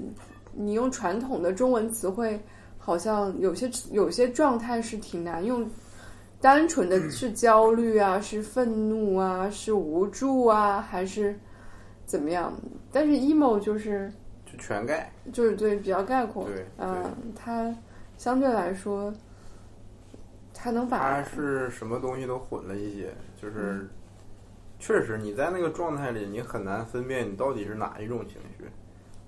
[0.53, 2.41] 你用传统的中文词汇，
[2.79, 5.69] 好像有些有些状态是挺难用
[6.41, 11.39] 单纯的是 焦虑啊，是愤怒啊，是无助啊，还是
[12.07, 12.53] 怎么样？
[12.93, 14.13] 但是 emo 就是
[14.45, 15.11] 就全盖。
[15.33, 17.05] 就是对比较概括，对嗯、
[17.35, 17.75] 它
[18.19, 19.13] 相对来说，
[20.53, 23.11] 它能把它是什么东西都混了一些，
[23.41, 23.89] 就是
[24.87, 28.67] 确实你在那个状态里，你很难分辨你到底是哪一种情绪，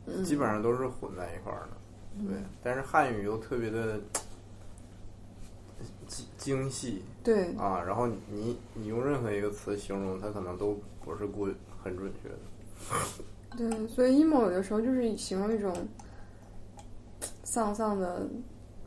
[0.05, 2.29] 嗯基本上都是混在一块儿的。
[2.29, 3.99] 对，但是汉语又特别的
[6.07, 11.49] 精精细对啊，然后你你你用任何一个词形容它，可能都不是过
[11.83, 12.37] 很准确的。
[13.57, 15.75] 对，所以 emo 有的时候就是形容一种
[17.45, 18.29] 丧丧的、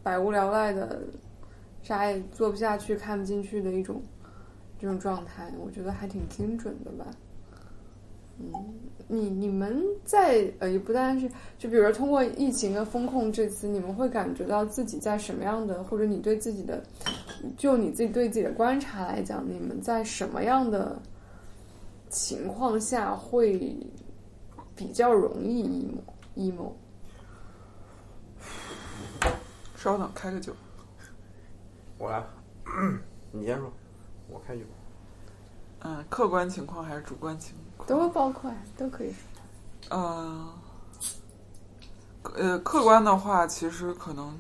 [0.04, 1.02] 百无聊赖的、
[1.82, 4.04] 啥也做不下去、看不进去的一种
[4.80, 7.06] 这种状态，我觉得还挺精准的吧。
[8.42, 8.52] 嗯，
[9.10, 16.82] 你你们在呃，也不单是就比如说通过疫情的风控这次，你们会感觉到自己在什么样的，或者你对自己的，
[17.58, 20.98] 就你自己对自己的观察来讲，你们在什么样的
[22.08, 23.78] 情况下会
[24.74, 25.92] 比较容易
[26.38, 26.72] emo emo？
[29.76, 30.54] 稍等，开个酒。
[31.98, 32.24] 我来，
[33.34, 33.70] 你先说，
[34.30, 34.66] 我看有。
[35.82, 37.88] 嗯，客观情况还是主观情况？
[37.88, 39.98] 都会包括，都可以说。
[39.98, 40.54] 呃，
[42.36, 44.38] 呃，客观的话，其实可能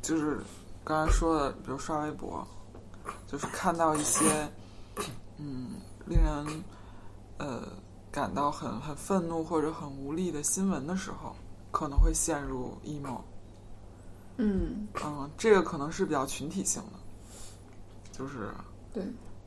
[0.00, 0.40] 就是
[0.82, 2.46] 刚才说的，比如刷微博，
[3.26, 4.24] 就是看到一些
[5.36, 5.72] 嗯
[6.06, 6.64] 令人
[7.36, 7.68] 呃
[8.10, 11.36] 感到很很愤怒或者很无力的新闻的时候，
[11.70, 13.20] 可能会陷入 emo。
[14.38, 16.98] 嗯，嗯，这个可能是比较群体性的，
[18.16, 18.48] 就是
[18.94, 19.02] 对，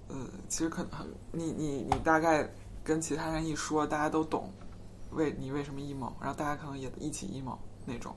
[0.09, 0.15] 呃，
[0.47, 0.91] 其实可能
[1.31, 2.47] 你你你大概
[2.83, 4.51] 跟其他人一说，大家都懂
[5.11, 8.15] 为你为什么 emo，然后大家可能也一起 emo 那种。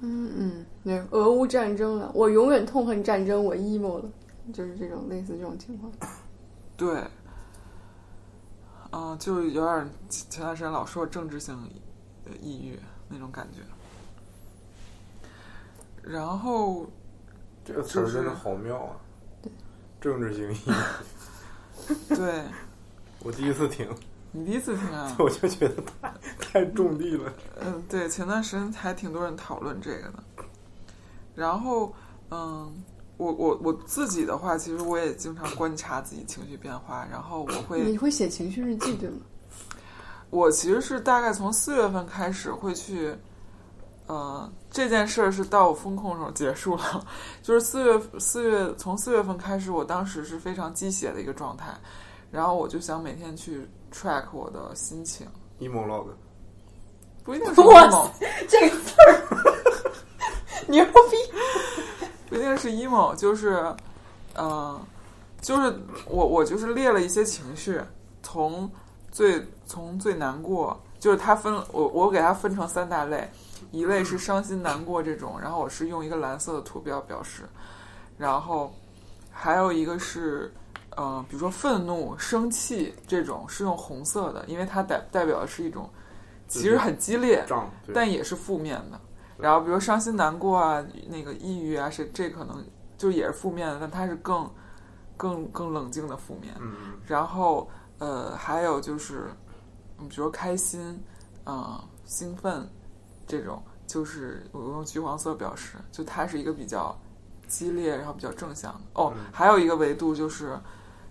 [0.00, 4.08] 嗯嗯，对，俄乌战争了，我永远痛恨战争，我 emo 了，
[4.52, 5.92] 就是这种类似这种情况。
[6.76, 7.04] 对，
[8.90, 11.54] 嗯、就有点前前段时间老说政治性
[12.24, 12.78] 的抑郁
[13.08, 13.60] 那种感觉。
[16.02, 16.86] 然后
[17.64, 18.96] 这个词儿真的好妙啊！
[20.02, 22.42] 政治性意义， 对
[23.20, 23.88] 我第一次听，
[24.32, 25.14] 你第一次听啊？
[25.18, 27.32] 我就觉得太太种地了。
[27.60, 30.22] 嗯，对，前段时间还挺多人讨论这个的。
[31.34, 31.94] 然后，
[32.30, 32.70] 嗯，
[33.16, 39.16] 我我我自己的话，其实我也经常观察自己情绪变化，然后我会你会写情绪日记对吗？
[40.30, 43.14] 我其实是大概从四月份开始会去，
[44.06, 47.06] 呃，这件事儿是到我风控时候结束了，
[47.42, 51.68] 就是四月四月从四月份开始，我当时是非常鸡血的一个状态，
[52.30, 55.26] 然后我就想每天去 track 我的心情
[55.60, 56.06] ，emo log，
[57.24, 58.10] 不一定是 哇 emo，
[58.48, 59.22] 这个字儿
[60.68, 60.92] 牛逼！
[62.28, 63.64] 不一定是 emo，就是，
[64.34, 64.80] 嗯、
[65.40, 65.74] 就是
[66.06, 67.80] 我我就是列了一些情绪，
[68.22, 68.70] 从
[69.10, 73.28] 最从最难过，就是它分我我给它分成三大类，
[73.70, 77.42] 一类是伤心难过这种，然后我是用一个蓝色的图标表示，
[78.18, 78.74] 然后
[79.30, 80.52] 还有一个是。
[80.98, 85.88] 嗯、比如说愤怒、生气这种是用红色的，因为它代代表的是一种
[86.46, 87.42] 其实很激烈，
[87.94, 89.00] 但也是负面的。
[89.38, 92.62] 然后比如伤心难过啊，那个抑郁啊，是这可能
[92.98, 94.46] 就也是负面的，但它是更
[95.16, 96.54] 更更冷静的负面。
[96.60, 97.66] 嗯然后
[97.98, 99.30] 呃，还有就是，
[99.96, 101.02] 你，比如说开心，
[101.44, 102.68] 啊、兴奋
[103.26, 106.96] 这种，就是我用橘黄色表示，就它是一个比较
[107.46, 108.80] 激烈，然后比较正向的。
[108.94, 110.58] 哦，嗯还有一个维度就是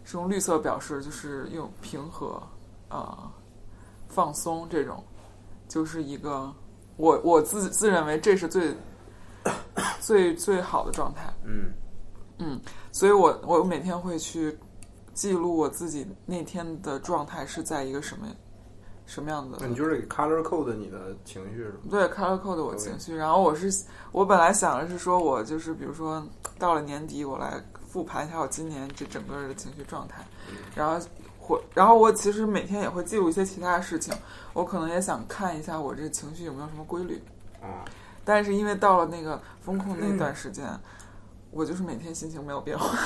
[0.03, 2.41] 是用绿色表示，就是用平和，
[2.89, 3.31] 啊、
[4.07, 5.03] 放松这种，
[5.67, 6.53] 就是一个
[6.97, 8.75] 我我自自认为这是最
[10.01, 11.33] 最最好的状态。
[11.45, 11.71] 嗯
[12.39, 12.61] 嗯
[12.91, 14.57] 所以我我每天会去
[15.13, 18.27] 记录我自己那天的状态是在一个什么
[19.11, 19.67] 什么样的。
[19.67, 21.79] 你就是给 color code 你的情绪是吗？
[21.89, 23.83] 对 color code 我情绪，然后我是
[24.13, 26.25] 我本来想的是说我就是比如说
[26.57, 30.25] 到了年底我来复盘一下我今年这整个的情绪状态，
[30.73, 31.05] 然后
[31.49, 34.13] 我然后我其实每天也会记录一些其他的事情，
[34.53, 37.21] 我可能也想看一下我这情绪有没有什么规律，
[37.61, 37.83] 啊，
[38.23, 40.65] 但是因为到了那个风控那段时间，
[41.51, 42.97] 我就是每天心情没有变化，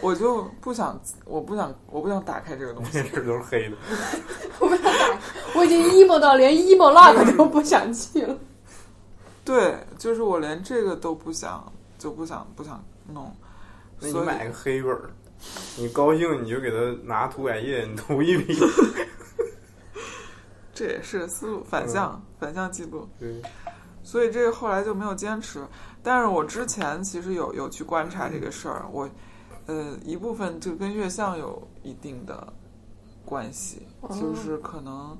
[0.00, 3.02] 我就不想，我不想，我不想打开这个东西。
[3.02, 3.76] 这事都是黑的。
[4.58, 5.20] 我不想打，
[5.54, 8.36] 我已经 emo 到连 emo log 都不想记了。
[9.44, 12.82] 对，就是我连这个都不想，就不想不想
[13.12, 13.34] 弄。
[13.98, 15.10] 所以那你买个黑本儿，
[15.76, 18.58] 你高兴你就给他拿涂改液，你涂一笔。
[20.72, 23.42] 这也是思路反向、反向记录，对，
[24.02, 25.62] 所以这个后来就没有坚持。
[26.02, 29.06] 但是我之前其实有有去观察这个事儿，我
[29.70, 32.52] 呃一部分就跟月相有一定的
[33.24, 35.16] 关系，哦就是可能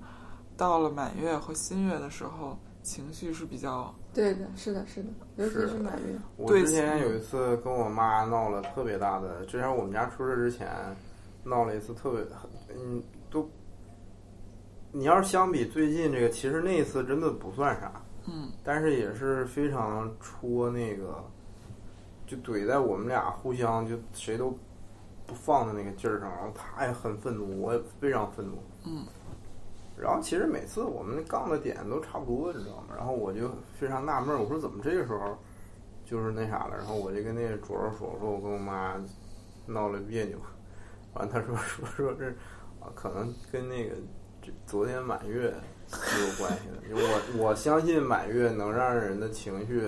[0.56, 6.18] 到了满月和新月的时候，情绪是比较对的，是的，是的，尤其是满月。
[6.36, 10.68] 我对之前有一次跟我妈闹了特别大的，之前我们家出事之前
[11.44, 12.26] 闹了一次特别，
[12.74, 13.00] 嗯，
[13.30, 13.48] 都，
[14.90, 17.92] 你要是相比最近这个，其实那一次真的不算啥，
[18.26, 21.24] 嗯但是也是非常戳那个，
[22.30, 24.56] 就怼在我们俩互相就谁都
[25.26, 29.04] 不放的那个劲儿上，然后他也很愤怒，我也非常愤怒，嗯。
[29.98, 32.94] 然后其实每次我们杠的点都差不多，你知道吗？
[32.96, 35.36] 然后我就非常纳闷儿，我说怎么这个时候
[36.04, 36.76] 就是那啥了？
[36.76, 38.94] 然后我就跟那个卓儿说，我说我跟我妈
[39.66, 40.38] 闹了别扭，
[41.14, 42.28] 完他说说说这
[42.78, 43.96] 啊可能跟那个
[44.40, 45.52] 这昨天满月
[45.88, 46.88] 是有关系的。
[46.88, 49.82] 就我我相信满月能让人的情绪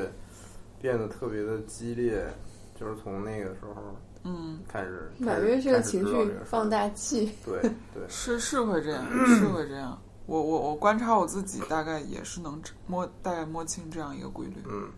[0.83, 2.27] 变得特别的激烈，
[2.75, 5.11] 就是从那个时候嗯，开始。
[5.19, 7.33] 满月是个情绪放大器。
[7.45, 7.61] 对
[7.95, 9.97] 对，是是会这样， 是会这样。
[10.27, 14.57] 我我我观察我自己，大概也是能摸大概摸清这样一个规律。
[14.69, 14.89] 嗯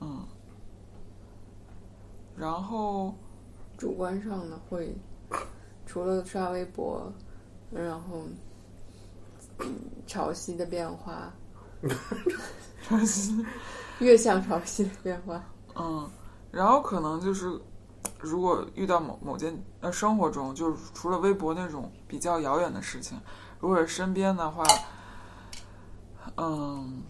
[0.00, 0.26] 嗯，
[2.36, 3.14] 然后
[3.78, 4.94] 主观上呢，会
[5.86, 7.12] 除了刷微博，
[7.72, 8.24] 然后
[9.60, 9.74] 嗯
[10.06, 11.32] 潮汐的变化，
[14.00, 15.42] 月相潮汐的变化，
[15.76, 16.10] 嗯，
[16.50, 17.58] 然后可能就是，
[18.18, 23.18] 如果遇到某某件呃生活中，就是除了微博那种比较遥远的事情，
[23.60, 24.64] 如果是身边的话，
[26.36, 27.02] 嗯，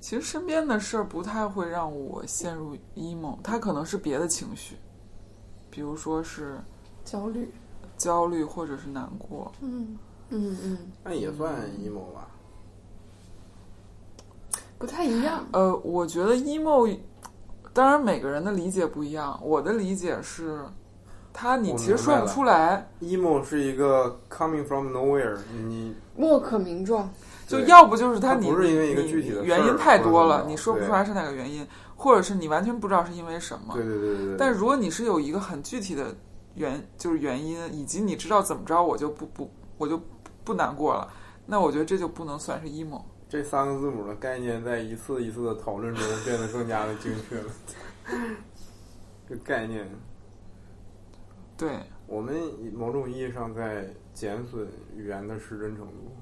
[0.00, 4.76] 其实身边的事儿不太会让我陷入 emo，它可能是别的情绪，
[5.70, 6.58] 比如说是
[7.04, 7.52] 焦虑，
[7.96, 9.52] 焦虑或者是难过。
[9.60, 9.98] 嗯
[10.30, 12.28] 嗯嗯，那也算 emo 吧。
[14.82, 15.46] 不太一样。
[15.52, 16.98] 呃，我觉得 emo，
[17.72, 19.38] 当然每个人的理解不一样。
[19.40, 20.58] 我的理解是，
[21.32, 25.38] 他你其实说不出来，emo 是一个 coming from nowhere，
[25.68, 27.08] 你莫可名状，
[27.46, 31.64] 就要不就是他你不是因为一个具体的原因太多了，你说不出来是哪个原因，
[31.94, 33.74] 或者是你完全不知道是因为什么。
[33.74, 34.36] 对对对对对。
[34.36, 36.12] 但如果你是有一个很具体的
[36.56, 39.48] 原就是原因，以及你知道怎么着，我就不不
[39.78, 40.00] 我就
[40.42, 41.06] 不难过了，
[41.46, 43.00] 那我觉得这就不能算是 emo。
[43.32, 47.44] 这三个字母的概念在一次一次的讨论中变得更加的精确了。
[49.26, 49.88] 这概念，
[51.56, 51.70] 对，
[52.06, 52.36] 我们
[52.74, 56.14] 某种意义上在减损语言的失真程度，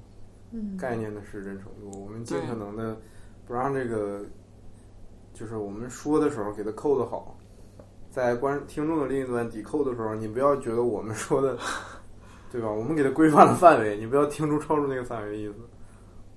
[0.51, 2.01] 嗯，概念的失真程度。
[2.01, 2.97] 我们尽可能的
[3.45, 4.23] 不让这个，
[5.33, 7.37] 就是我们说的时候给它扣的好，
[8.09, 11.57] 在观听众的另一端抵扣的时候，你不要觉得我们说的，
[12.49, 12.71] 对吧？
[12.71, 15.55] 我们给它规范了范围，你不要听出超出那个范围的意思。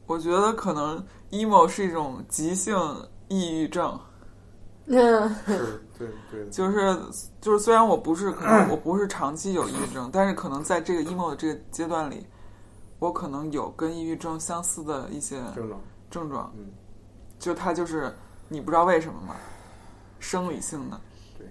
[0.06, 2.76] 我觉得可能 emo 是一种急性
[3.28, 3.98] 抑郁症，
[4.86, 6.98] 嗯，是，对对， 就是
[7.40, 12.26] 就是虽然我不是可能我不是长期有抑郁症，但是可能在这个 emo 的这个阶段里，
[12.98, 15.80] 我可能有跟抑郁症相似的一些症状。
[16.10, 16.66] 症状，嗯，
[17.38, 18.14] 就它就是
[18.48, 19.34] 你不知道为什么嘛，
[20.20, 21.00] 生理性的，
[21.36, 21.48] 对。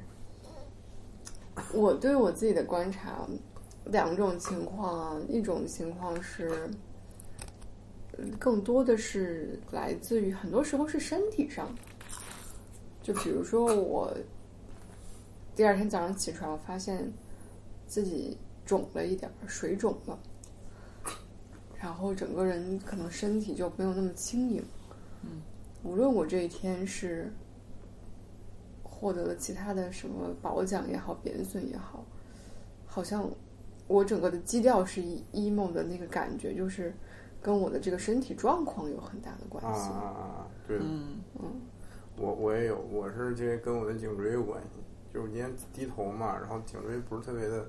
[1.74, 3.28] 我对我自己的观察，
[3.86, 6.76] 两种情况啊，一种情况是，嗯
[8.40, 11.74] 更多的是来自于很多时候是身体上，
[13.02, 14.16] 就比如说我
[15.56, 17.12] 第二天早上起床发现
[17.88, 20.18] 自己肿了一点，水肿了，
[21.80, 24.64] 然后整个人可能身体就没有那么轻盈。
[25.24, 25.42] 嗯，
[25.84, 27.32] 无论我这一天是
[28.82, 32.06] 获得了其他的什么褒奖也好，贬损也好，
[32.86, 33.30] 好像
[33.88, 35.02] 我整个的基调是
[35.34, 36.94] emo 的那个感觉，就是
[37.44, 39.90] 跟我的这个身体状况有很大的关系。
[39.92, 40.48] 啊啊啊啊！
[40.68, 41.62] 对，嗯嗯
[42.18, 44.80] 我我也有，我是这跟我的颈椎有关系，
[45.14, 47.68] 就是我今天低头嘛，然后颈椎不是特别的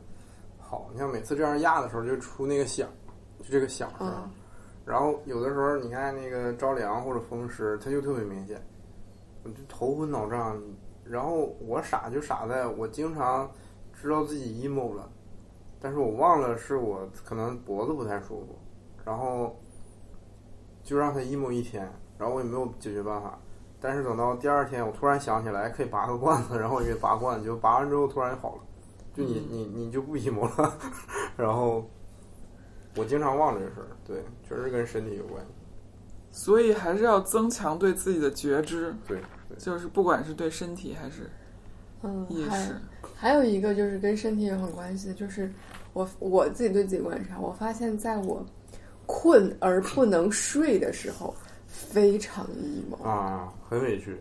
[0.59, 2.89] 好，你像每次这样压的时候就出那个响，
[3.41, 4.09] 就这个响声。
[4.09, 4.31] 嗯
[4.87, 8.61] 然后有的时候你看那个着凉或者风湿，它就特别明显，
[9.43, 10.61] 我就头昏脑胀。
[11.05, 13.51] 然后我傻就傻在我经常
[13.95, 15.11] 知道自己 emo 了，
[15.81, 18.59] 但是我忘了是我可能脖子不太舒服，
[19.05, 19.59] 然后
[20.85, 21.83] 就让他 emo 一天，
[22.19, 23.37] 然后我也没有解决办法。
[23.81, 28.63] 但是等到第二天，我突然想起来可以拔个罐子，然后我给拔罐子，就拔完之后突然就好了，
[29.15, 30.79] 就你你你就不 emo 了，
[31.37, 31.85] 然后
[32.97, 35.51] 我经常忘这事儿，对，确实跟身体有关系，
[36.31, 41.31] 所以还是要增强对自己的觉知，对对，就是不管是对身体还是
[42.03, 42.77] 嗯，意还识，
[43.15, 45.53] 还有一个就是跟身体有很关系的，就是
[45.93, 48.45] 我我自己对自己观察，我发现在我
[49.07, 51.35] 困而不能睡的时候，
[51.67, 53.03] 非常 emo。
[53.03, 54.17] 啊，很委屈，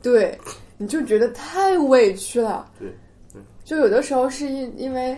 [0.00, 0.38] 对，
[0.76, 2.70] 你就觉得太委屈了。
[2.78, 2.88] 对
[3.32, 5.16] 对，就有的时候是因因为，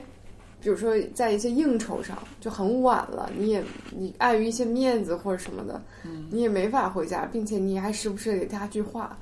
[0.61, 9.19] 比如说在一些应酬上就很晚了，你也你碍于一些面子或者什么的，嗯你也没法回家，并且你还时不时得给加句话，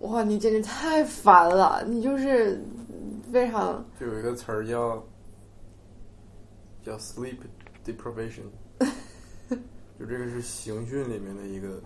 [0.00, 2.62] 哇，你简直太烦了，你就是
[3.32, 5.02] 非常就有一个词儿叫
[6.82, 7.36] 叫 sleep
[7.84, 8.44] deprivation，
[10.00, 11.78] 就这个是刑讯里面的一个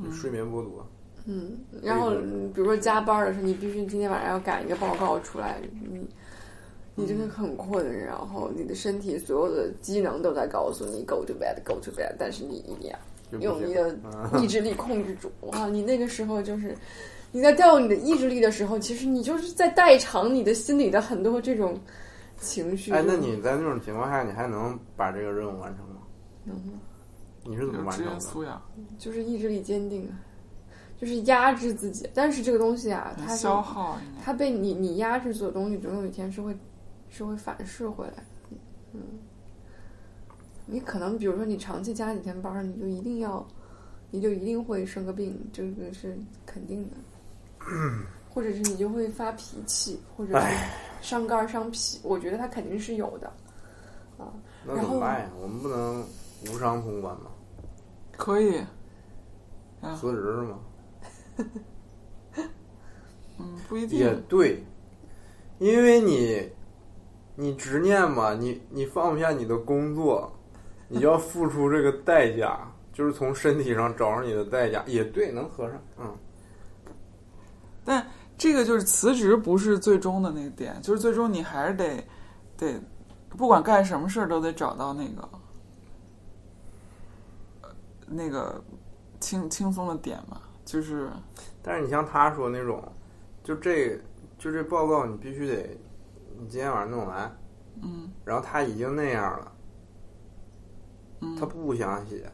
[0.00, 0.86] 就睡眠剥夺，
[1.26, 2.12] 嗯，然后
[2.54, 6.06] 比如说加班的时候，你必须今天晚上要赶一个报告出来，你
[6.94, 15.28] 你真的很困，然后你的身体所有的机能都在告诉你 go to bed go to bed，但是你一定要用你的嗯意志力控制住。
[15.40, 16.72] 哇，你那个时候就是
[17.32, 21.76] 你在调用你的意志力的时候，其实你就是在代偿你的心里的很多这种
[22.38, 22.92] 情绪。
[22.92, 25.96] 哎，那你在那种情况下，你还能把这个任务完成吗？
[26.44, 26.56] 能
[27.44, 28.20] 你是怎么完成的？
[28.20, 28.60] 素养，
[28.98, 30.20] 就是意志力坚定啊，
[30.96, 32.08] 就是压制自己。
[32.14, 36.56] 但是这个东西啊，它消耗它被你你压制住的东西，总有一天是会
[37.08, 38.22] 是会反噬回来的。
[38.92, 39.00] 嗯，
[40.66, 43.46] 你可能比如说你长期加几天班儿，你就一定要，
[44.10, 46.16] 你就一定会生个病，这个是
[46.46, 46.96] 肯定的。
[48.34, 50.46] 或者是你就会发脾气，或者是
[51.02, 53.30] 伤肝儿伤脾，我觉得它肯定是有的。
[54.64, 55.30] 那怎么办呀？
[55.42, 56.02] 我们不能
[56.46, 57.30] 无伤通关吗？
[58.22, 58.58] 可以，
[59.80, 60.58] 啊辞职是吗？
[63.38, 64.64] 嗯，不一也定，对，
[65.58, 66.48] 因为你
[67.34, 70.30] 你执念嘛，你你放不下你的工作，
[70.88, 72.60] 你就要付出这个代价，
[72.92, 74.84] 就是从身体上找上你的代价。
[74.86, 76.16] 也对，能合上，嗯，
[77.84, 78.06] 但
[78.38, 82.04] 这个就是辞职不是最终的那个点，就是最终你还是得
[82.56, 82.80] 得，
[83.30, 85.40] 不管干什么事儿都得找到那个呃
[88.12, 88.62] 那个
[89.20, 91.10] 轻轻松的点嘛，就是
[91.62, 92.82] 但是你像他说那种，
[93.42, 93.98] 就这
[94.38, 95.76] 就这报告你必须得
[96.38, 97.38] 你今天晚上弄完，
[97.82, 99.52] 嗯然后他已经那样了，
[101.20, 102.30] 嗯他不想写，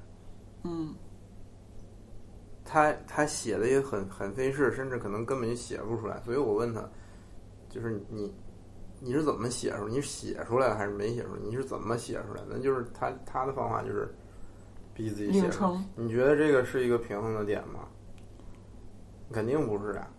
[0.64, 0.94] 嗯
[2.64, 6.20] 他他写的也很很费事，甚至可能根本就写不出来。
[6.22, 6.86] 所以我问他，
[7.70, 8.34] 就是你
[9.00, 9.90] 你是怎么写出来？
[9.90, 11.40] 你写出来还是没写出来？
[11.42, 12.48] 你是怎么写出来的？
[12.50, 14.14] 那就是他他的方法就是
[14.98, 15.48] 逼自己写
[15.94, 17.86] 你觉得这个是一个平衡的点吗？
[19.32, 20.10] 肯定不是啊。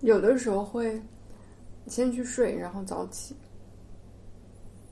[0.00, 1.02] 有的时候会
[1.88, 3.34] 先去睡，然后早起。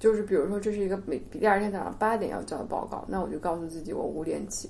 [0.00, 4.68] 就是比如说，这是一个每第二天早上八点要交的报告，那我就告诉自己我五点起，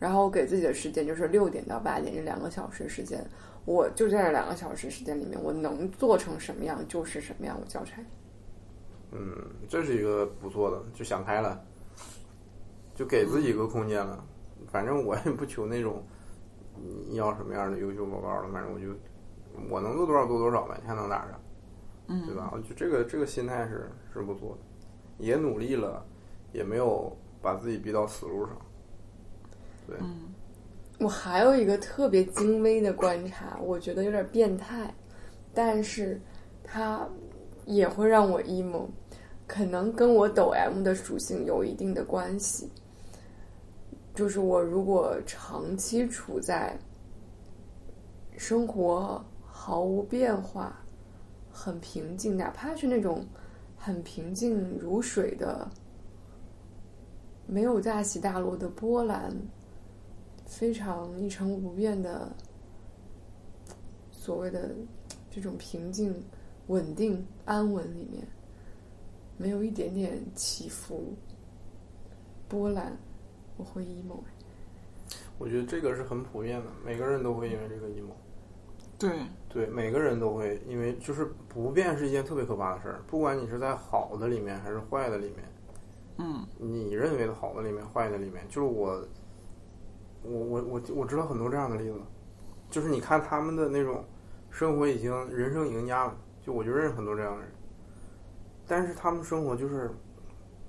[0.00, 3.24] 然后我给自己的时间就是六点到八点这两个小时时间，
[3.64, 8.02] 我就在这两个小时时间里面，我能做成什么样就是什么样，我交差。
[9.12, 9.36] 嗯，
[9.68, 11.64] 这是一个不错的，就想开了，
[12.96, 14.24] 就给自己一个空间了。
[14.66, 16.02] 反正我也不求那种
[17.08, 18.86] 你要什么样的优秀报告了，反正我就
[19.70, 21.40] 我能做多少做多少呗，你还能咋着？
[22.08, 22.50] 嗯，对吧？
[22.52, 26.04] 我觉得这个这个心态是是不错的，也努力了，
[26.52, 28.56] 也没有把自己逼到死路上。
[29.86, 30.34] 对，嗯
[30.98, 34.94] 我还有一个特别精微的观察，我觉得有点变态，
[35.52, 36.18] 但是
[36.64, 37.06] 它
[37.66, 38.86] 也会让我 emo，
[39.46, 42.70] 可能跟我抖 M 的属性有一定的关系。
[44.16, 46.76] 就是我如果长期处在
[48.36, 50.82] 生活毫无变化、
[51.52, 53.24] 很平静，哪怕是那种
[53.76, 55.70] 很平静如水的、
[57.46, 59.30] 没有大起大落的波澜。
[60.46, 62.32] 非常一成不变的
[64.12, 64.70] 所谓的
[65.28, 66.14] 这种平静、
[66.68, 68.24] 稳定、安稳里面，
[69.36, 71.12] 没有一点点起伏、
[72.46, 72.96] 波澜，
[73.56, 74.20] 我会 emo。
[75.38, 78.12] 我觉得这个是很普遍的，每个人都会因为这个 emo。
[78.98, 79.10] 对，
[79.48, 85.44] 对，每个人都会，因为就是不变是一件特别可怕的事儿，不管你是在好的里面还是坏的里面，
[86.18, 86.46] 嗯。
[86.58, 89.06] 你认为的好的里面、坏的里面，就是我，
[90.22, 92.00] 我我我我知道很多这样的例子，
[92.70, 94.02] 就是你看他们的那种
[94.50, 97.52] 生活已经人生赢家了，就我就认识很多这样的人，
[98.66, 99.90] 但是他们生活就是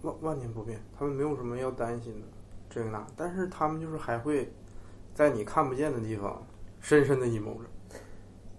[0.01, 2.27] 万万年不变，他们没有什么要担心的
[2.69, 4.52] 这个那，但是他们就是还会
[5.14, 6.45] 在你看不见的地方
[6.80, 7.99] 深深的阴谋着，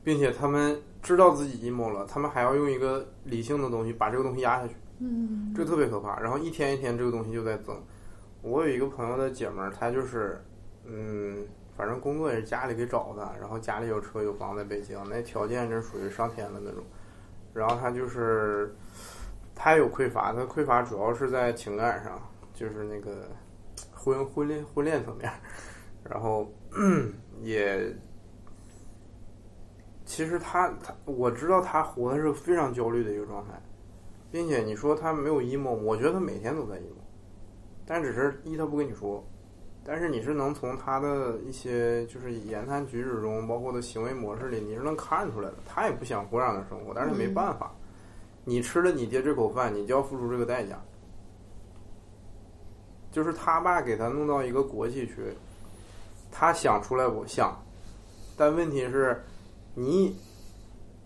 [0.02, 4.74] 并且他们知道自己阴谋了，他们还要用一个理性的东西把这个东西压下去。
[5.00, 6.18] 嗯这特别可怕。
[6.18, 7.80] 然后一天一天这个东西就在增。
[8.42, 10.40] 我有一个朋友的姐们儿，她就是，
[10.84, 16.82] 嗯，反正工作也是家里给找的，然后家里有车有房在北京，那条件真属于上天的那种。
[17.52, 18.74] 然后她就是，
[19.54, 22.20] 她有匮乏，她匮乏主要是在情感上，
[22.54, 23.28] 就是那个
[24.08, 25.30] 婚婚恋婚恋层面，
[26.04, 26.50] 然后
[27.42, 27.94] 也。
[30.04, 33.60] 其实他他我知道他活的是非常焦虑的一个状态，
[34.30, 37.04] 并且你说他没有 emo，我觉得他每天都在 emo，
[37.84, 39.22] 但只是一他不跟你说，
[39.84, 45.56] 但是你是能从他的一些就是言谈举止中，包括他行为模式里，你是能看出来的。
[45.66, 47.70] 他也不想过这样的生活，但是没办法，
[48.44, 50.82] 你吃了你爹这口饭，你就要付出这个代价。
[53.10, 55.34] 就是他爸给他弄到一个国企去，
[56.30, 57.56] 他想出来不想，
[58.36, 59.22] 但问题是，
[59.74, 60.16] 你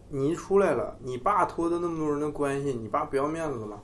[0.08, 3.80] 你出来了，你爸托的那么多人的关系，你爸不要面子了吗？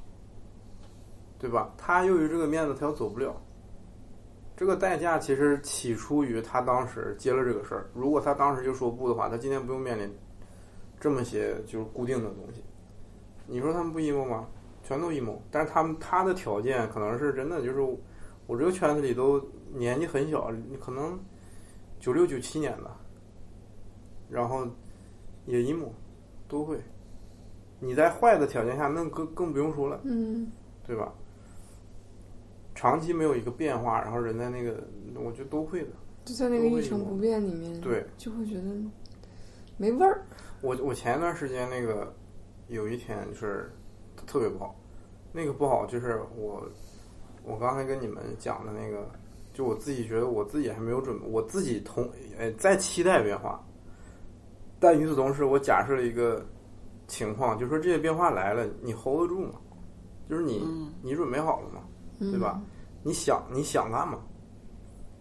[1.38, 1.72] 对吧？
[1.78, 3.34] 他由于这个面子，他又走不了。
[4.56, 7.88] 这个代价其实起初于他当时接了这个事儿。
[7.94, 10.12] 如果他当时就说不的话，他今天不用面临
[10.98, 12.60] 这么些就是固定的东西。
[13.46, 14.48] 你说他们不 emo 吗？
[14.82, 15.38] 全都 emo。
[15.48, 17.80] 但是他们他的条件可能是真的，就是
[18.48, 19.40] 我这个圈子里都
[19.72, 21.16] 年纪很小，你可能
[22.00, 22.90] 九六九七年的，
[24.28, 24.66] 然后
[25.46, 25.90] 也 emo。
[26.48, 26.80] 都会。
[27.78, 30.50] 你在坏的条件下，那更更不用说了，嗯
[30.82, 31.12] 对吧？
[32.74, 34.82] 长期没有一个变化，然后人在那个，
[35.14, 35.90] 我觉得都会的。
[36.24, 38.74] 就在那个一成不变里面，对，就会觉得
[39.76, 40.24] 没味儿。
[40.62, 42.14] 我我前一段时间那个
[42.68, 43.70] 有一天就是
[44.26, 44.74] 特别不好，
[45.32, 46.66] 那个不好就是我
[47.48, 49.08] 我刚才跟你们讲的那个，
[49.52, 52.08] 就我自己觉得我自己还没有准备，我自己同
[52.38, 53.64] 呃在期待变化，
[54.78, 56.44] 但与此同时，我假设了一个
[57.06, 59.54] 情况，就是说这些变化来了，你 hold 得住吗？
[60.28, 61.80] 就是你、嗯你准备好了吗？
[62.20, 62.60] 嗯、对吧？
[63.02, 64.18] 你想你想干嘛？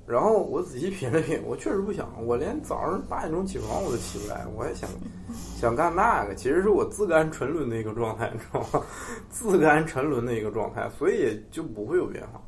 [0.07, 4.89] 然后我仔细品了品，我确实不想，我连早上八点钟起床我都起不来，我还想
[5.59, 8.85] 想干那个，其实是我自甘沉沦的一个状态，你知道吗？
[9.29, 12.41] 自甘沉沦的一个状态，所以也就不会有变化。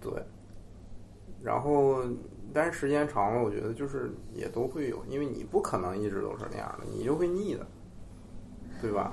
[0.00, 0.12] 对，
[1.42, 2.04] 然后
[2.52, 7.66] 但是时间长了，我觉得就是也都会有，因为你不可能一直都是那样的，你就会腻的，
[8.80, 9.12] 对吧？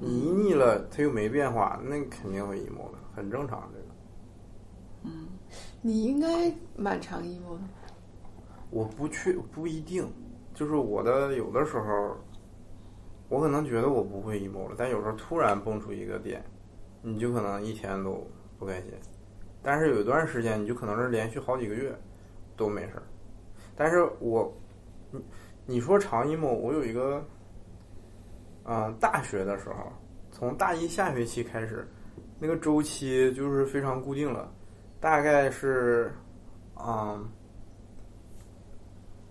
[0.00, 3.68] 你一腻了，它又没变化，那肯定会 emo 的，很正常。
[3.74, 3.80] 这
[5.84, 7.62] 你应该蛮长 emo 的。
[8.70, 10.08] 我不确不一定，
[10.54, 12.16] 就是我的有的时候，
[13.28, 16.42] 我可能觉得我不会 emo 了，但有时候突然蹦出一个点，
[17.02, 18.24] 你就可能一天都
[18.58, 18.92] 不开心。
[19.60, 21.92] 但是有一段时间，你就可能是连续好几个月
[22.56, 23.02] 都没事儿。
[23.74, 24.52] 但是我，
[25.10, 25.20] 你
[25.66, 27.24] 你说长 emo，我有一个，
[28.64, 29.92] 嗯、大学的时候，
[30.30, 31.86] 从大一下学期开始，
[32.38, 34.48] 那个周期就是非常固定了。
[35.02, 36.14] 大概是，
[36.76, 37.28] 嗯，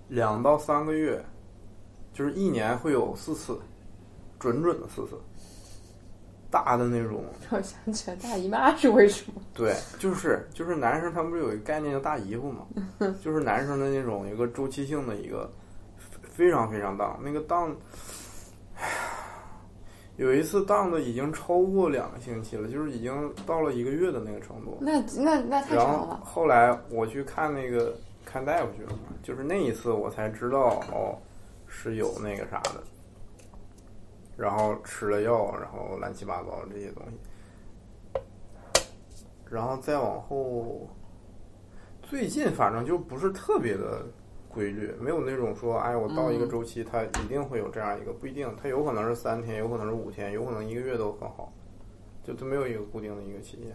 [0.09, 1.23] 两到三个月，
[2.11, 3.57] 就是一年会有四次，
[4.37, 5.17] 准准的四次，
[6.49, 7.23] 大的那种。
[7.51, 9.41] 我想起来大姨妈是为什么？
[9.53, 12.67] 对，就是就是男生他们不是有一个概念叫大姨夫嘛，
[13.23, 15.49] 就是男生的那种一个周期性的一个
[16.21, 17.73] 非常非常荡，那个荡，
[18.75, 18.89] 哎呀，
[20.21, 24.77] 有一次当的已经超过两个星期了，就是已经到了一个月的那个程度。
[24.79, 26.21] 那那那太然后长了。
[26.23, 31.17] 后来我去看那个看大夫去了嘛，就是那一次我才知道哦
[31.65, 32.83] 是有那个啥的，
[34.37, 37.03] 然后吃了药，然后乱七八糟这些东
[38.13, 38.21] 西，
[39.49, 40.87] 然后再往后，
[42.03, 44.05] 最近反正就不是特别的
[44.53, 51.51] 规律，没有那种说哎我到一个周期它一定会有这样一个，不一定，它有可能是三天，有可能是五天，有可能一个月都很好，
[52.23, 53.71] 就它没有一个固定的一个期限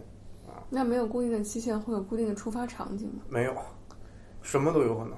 [0.47, 0.63] 啊。
[0.69, 3.23] 那没有固定的期限，会有固定的触发场景吗？
[3.29, 3.53] 没有，
[4.41, 5.13] 什么都有可能。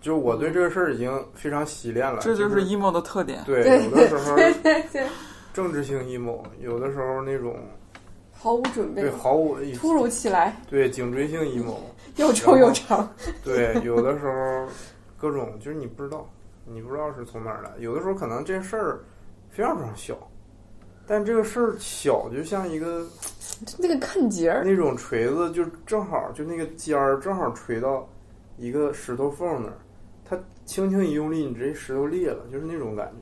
[0.00, 3.44] 就我对这个事儿已经非常洗练了，这就是是 emo 的特点。
[3.44, 5.06] 对，对有的时候对对对，
[5.52, 7.54] 政治性 emo，有的时候那种
[8.32, 11.76] 毫无准备对，毫无突如其来，对颈椎性 emo，
[12.16, 13.08] 又臭又长。
[13.44, 14.66] 对，有的时候
[15.16, 16.28] 各种就是你不知道，
[16.64, 19.00] 你不知道是从哪儿来，有的时候可能这事儿
[19.50, 20.16] 非常非常小，
[21.06, 23.06] 但这个事儿小就像一个
[23.78, 28.08] 那个看节儿，那种锤子，就正好就那个尖儿正好锤到
[28.56, 29.78] 一个石头缝那儿，
[30.24, 33.14] 它轻轻一用力，你直接石头裂了，就是那种感觉。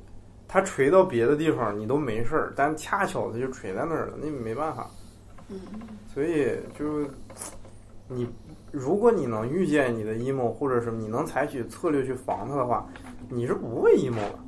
[0.46, 4.90] 它锤到别的地方你都没事儿，但恰巧它就锤在那儿了，那没办法。
[5.48, 5.60] 嗯，
[6.12, 7.06] 所以就
[8.06, 8.28] 你，
[8.70, 12.86] 如果你能预见你的 emo 或者什么你能采取策略去防它的话，
[13.28, 14.38] 你是不会 emo 的。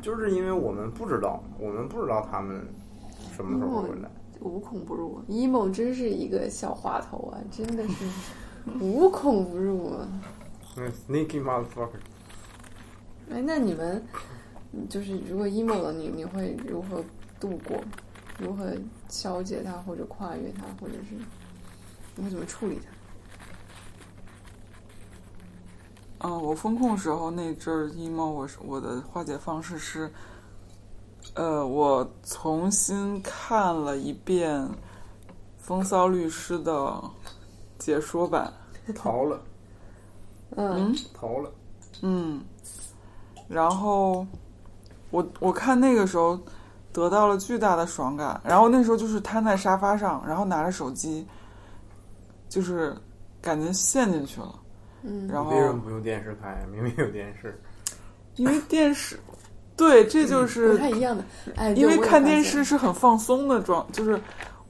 [0.00, 2.66] 就是因为我们不知道，我们不知道他们
[3.34, 4.10] 什么时候会来。
[4.40, 5.20] 无孔不入。
[5.28, 8.04] emo 真是一个小滑头啊，真的是
[8.80, 10.08] 无孔不入啊。
[10.76, 12.00] 嗯，sneaky motherfucker。
[13.30, 14.02] 哎，那你们
[14.72, 17.02] 嗯就是如果 emo 了，你你会如何
[17.38, 17.78] 度过？
[18.38, 18.72] 如何
[19.08, 21.14] 消解它，或者跨越它，或者是
[22.16, 22.91] 你会怎么处理它？
[26.24, 30.08] 嗯，我风控时候那阵儿 emo，我是我的化解方式是，
[31.34, 34.64] 呃，我重新看了一遍
[35.58, 37.02] 风骚律师的
[37.76, 38.52] 解说版，
[38.94, 39.40] 逃了，
[40.56, 41.50] 嗯逃了。
[42.02, 42.40] 嗯，
[43.48, 44.24] 然后
[45.10, 46.38] 我我看那个时候
[46.92, 51.26] 得到了巨大的爽感，然后那时候就是瘫在沙发上，然后拿着手机，
[52.48, 52.96] 就是
[53.40, 54.54] 感觉陷进去了，
[55.02, 56.60] 嗯，然后为什么不用电视看呀？
[56.70, 57.58] 明明有电视。
[58.36, 59.18] 因为电视，
[59.76, 61.22] 对，这就是不太一样的。
[61.54, 64.18] 哎，因为看电视是很放松的状，就是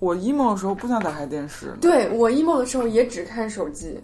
[0.01, 4.01] 我 emo 的时候不想打开电视，对我 emo 的时候也只看手机，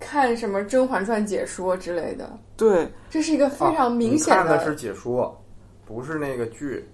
[0.00, 5.40] 看什么《甄嬛传》解说之类的，对这是一个非常明显啊看的是解说，
[5.84, 6.88] 不是那个剧。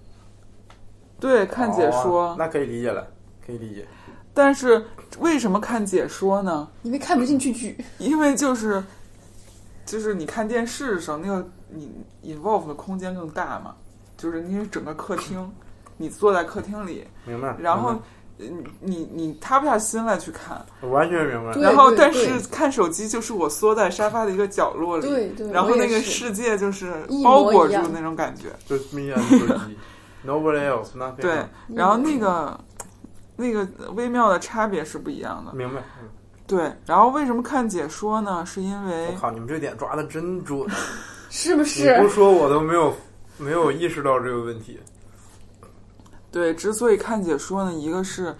[1.19, 3.07] 对，看解说，哦那可以理解了，
[3.43, 3.87] 可以理解。
[4.33, 4.83] 但是
[5.19, 6.67] 为什么看解说呢？
[6.83, 7.77] 因为看不进去剧。
[7.97, 8.83] 因为就是
[9.85, 11.91] 就是你看电视的时候，那个你
[12.23, 13.75] involve 的空间更大嘛，
[14.17, 15.51] 就是因为整个客厅，
[15.97, 17.55] 你坐在客厅里，明白。
[17.59, 18.01] 然后明
[18.37, 18.49] 你
[18.79, 21.53] 你你塌不下心来去看，完全明白。
[21.53, 28.47] 对然后但对是看手机就是我缩在沙发的一个角落里，对对，然后那个世界就是一包裹住那种感觉。
[28.67, 29.77] Just me and 手机
[30.25, 31.21] ，nobody else, nothing.
[31.21, 32.59] 对，然后那个
[33.35, 35.53] 那个微妙的差别是不一样的。
[35.53, 35.81] 明白。
[36.01, 36.09] 嗯
[36.47, 38.45] 对，然后为什么看解说呢？
[38.45, 40.67] 是因为我靠，你们这点抓的真准，
[41.31, 42.09] 是不是不？
[42.09, 42.93] 说我都没有
[43.37, 44.77] 没有意识到这个问题。
[46.29, 48.35] 对，之所以看解说呢，一个是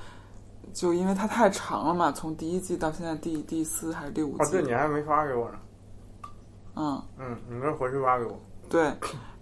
[0.73, 5.55] 就因为它太长了嘛，从第一季到现在第第四还是第五啊，季，对，你还没发给我呢。
[6.75, 8.37] 嗯，嗯，你明儿回去发给我。
[8.67, 8.91] 对，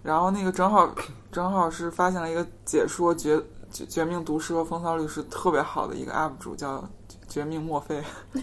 [0.00, 0.88] 然后那个正好
[1.32, 3.36] 正好是发现了一个解说绝
[3.70, 6.82] 绝绝命毒师和风骚律师特别好的一个 UP 主叫
[7.28, 8.02] 绝命墨菲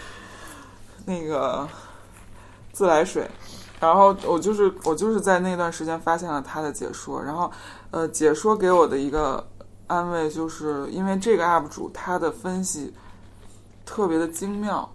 [1.06, 1.66] 那个
[2.72, 3.28] 自来水，
[3.80, 7.50] 然后我就是我就是在那段时间发现了他的解说，然后
[7.90, 9.46] 呃解说给我的一个
[9.86, 12.94] 安慰就是因为这个 UP 主他的分析
[13.86, 14.88] 特别的精妙，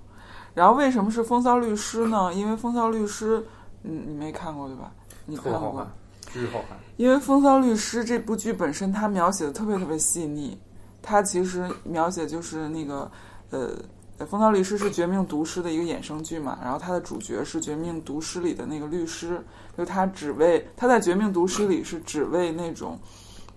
[0.53, 2.31] 然后为什么是风骚律师呢？
[2.33, 3.43] 因为风骚律师，
[3.81, 4.91] 嗯，你没看过对吧？
[5.25, 5.87] 你看过
[6.31, 6.77] 巨好看。
[6.97, 10.57] 因为《风骚律师》这部剧本身，它描写的特别特别细腻。
[11.01, 13.11] 它其实描写就是那个，
[13.49, 13.75] 呃，
[14.25, 19.43] 《风骚律师》是《绝命毒师》的一个衍生剧嘛，然后它的主角是《绝命毒师》里的那个律师，
[19.77, 22.97] 就他只为他在《绝命毒师》里是只为那种，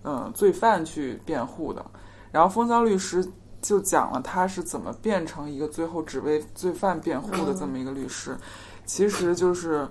[0.02, 1.84] 呃，罪犯去辩护的。
[2.32, 3.24] 然后风骚律师
[3.62, 8.36] 就讲了他是怎么变成一个最后只为罪犯辩护的这么一个律师，
[8.84, 9.86] 其实就是，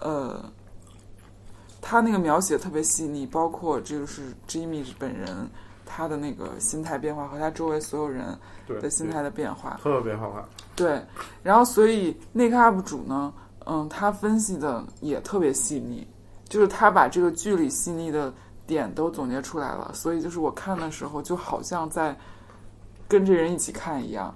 [0.00, 0.44] 呃，
[1.88, 5.48] 他那个描写特别细腻，包括这个是 Jimmy 本人
[5.84, 8.36] 他的那个心态变化和他周围所有人
[8.66, 9.78] 的心态的变化。
[9.80, 10.44] 特别好看。
[10.74, 11.00] 对，
[11.44, 13.32] 然后所以那个 UP 主呢，
[13.66, 16.04] 嗯，他分析的也特别细腻，
[16.48, 18.34] 就是他把这个剧里细腻的
[18.66, 22.16] 点都总结出来了，所以就是我看的时候就好像在
[23.06, 24.34] 跟这人一起看一样，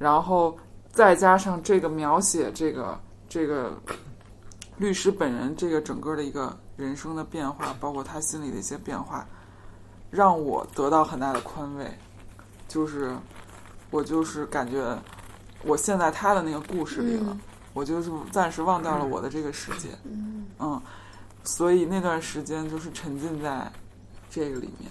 [0.00, 0.58] 然后
[0.90, 2.98] 再加上这个描写这个
[3.28, 3.72] 这个
[4.78, 9.26] 律师本人这个整个的一个人生的变化，包括他心里的一些变化，
[10.10, 11.86] 让我得到很大的宽慰，
[12.66, 13.14] 就是
[13.90, 14.96] 我就是感觉。
[15.64, 17.40] 我陷在他的那个故事里了，嗯
[17.72, 20.80] 我就是暂时忘掉了我的这个世界，嗯
[21.42, 23.68] 所以那段时间就是沉浸在
[24.30, 24.88] 这个里面。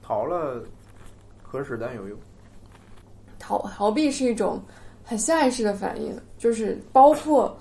[0.00, 0.62] 逃了，
[1.42, 2.16] 可使但有用。
[3.36, 4.62] 逃逃避是一种
[5.02, 7.58] 很下意识的反应，就是包括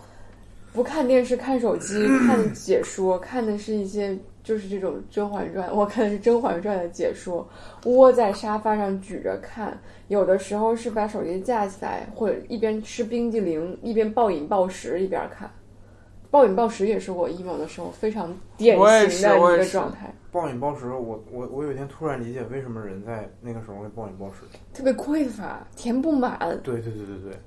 [0.77, 7.49] 不看电视、看手机、 看解说，看的是一些就是这种《甄嬛传》，我看的是《甄嬛传》的解说，
[7.85, 9.75] 窝在沙发上举着看，
[10.07, 15.49] 有的时候是把手机架起来，或者一边吃冰激凌一边暴饮暴食一边看。
[16.29, 18.77] 暴饮暴食也是我 emo 的时候非常典
[19.09, 24.41] 型的一个状态，暴饮暴食，我我我有一天突然理解为什么人在那个时候会暴饮暴食。
[24.75, 26.37] 特别匮乏，填不满。
[26.61, 27.39] 对对对对对，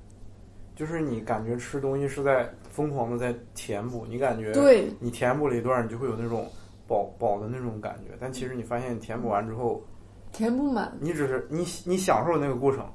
[0.75, 6.49] 就是你感觉吃东西是在疯狂的在填补，你感觉对，你填补了一段，你就会有那种
[6.87, 9.83] 饱饱的那种感觉，但其实你发现你填补完之后，
[10.31, 10.95] 填不满。
[10.99, 12.85] 你只是你你享受那个过程，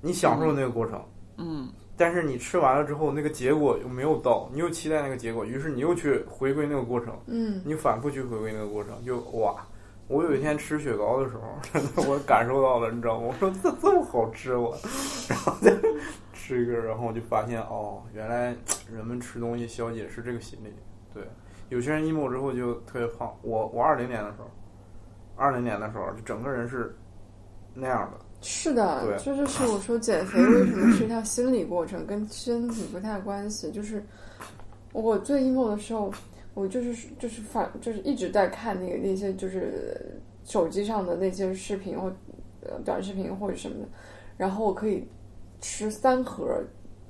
[0.00, 1.00] 你享受那个过程，
[1.38, 9.66] 嗯，但是你吃完了之后，那个结果又没有到，你又期待那个结果，于是你又去回归那个过程，嗯，你反复去回归那个过程，就哇！
[10.08, 11.42] 我有一天吃雪糕的时候，
[11.72, 13.28] 真 的我感受到了，你知道吗？
[13.28, 14.76] 我说这这么好吃，我，
[15.28, 15.70] 然后再
[16.42, 18.52] 吃一个，然后我就发现哦，原来
[18.92, 20.72] 人们吃东西消解是这个心理。
[21.14, 21.22] 对，
[21.68, 23.32] 有些人 emo 之后就特别胖。
[23.42, 24.50] 我我二零年的时候，
[25.36, 26.92] 二零年的时候就整个人是
[27.72, 28.18] 那样的。
[28.40, 33.70] 是的，对这就是我说减肥为什么是一条心理过程，跟身体不太关系。
[33.70, 34.04] 就是
[34.92, 36.12] 我最 emo 的时候，
[36.54, 42.12] 我就是就是反就是一直在看那个那些就是手机上的那些视频或
[42.62, 43.88] 呃短视频或者什么的，
[44.36, 45.06] 然后我可以
[45.62, 46.44] 吃三盒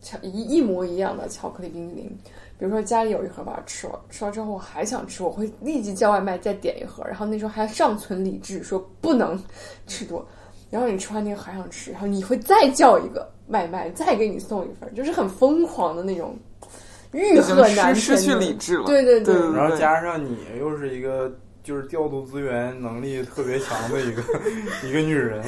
[0.01, 2.19] 巧一一模一样的巧克力冰淇淋。
[2.59, 9.37] 比如说家里有一盒，吧吃了，吃了之后我还想吃，我会立即叫外卖再点一盒，然后那时候还尚存理智，说不能
[9.89, 10.25] 吃多。
[10.71, 16.39] 然后你吃完那个还想吃，然后你会再叫一个外卖，再给你送一份，就是很疯狂的那种
[17.11, 18.85] 欲壑难失失去理智了。
[18.87, 24.23] 对对对对然后加上你又是一个就是调度资源能力特别强的一个
[24.89, 25.45] 一个女人，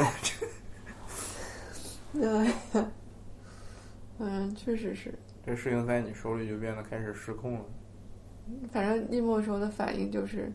[2.15, 2.51] 对，
[4.19, 5.13] 嗯，确实是。
[5.45, 7.65] 这事情在你手里就变得开始失控了。
[8.73, 10.53] 反正一没收的反应就是，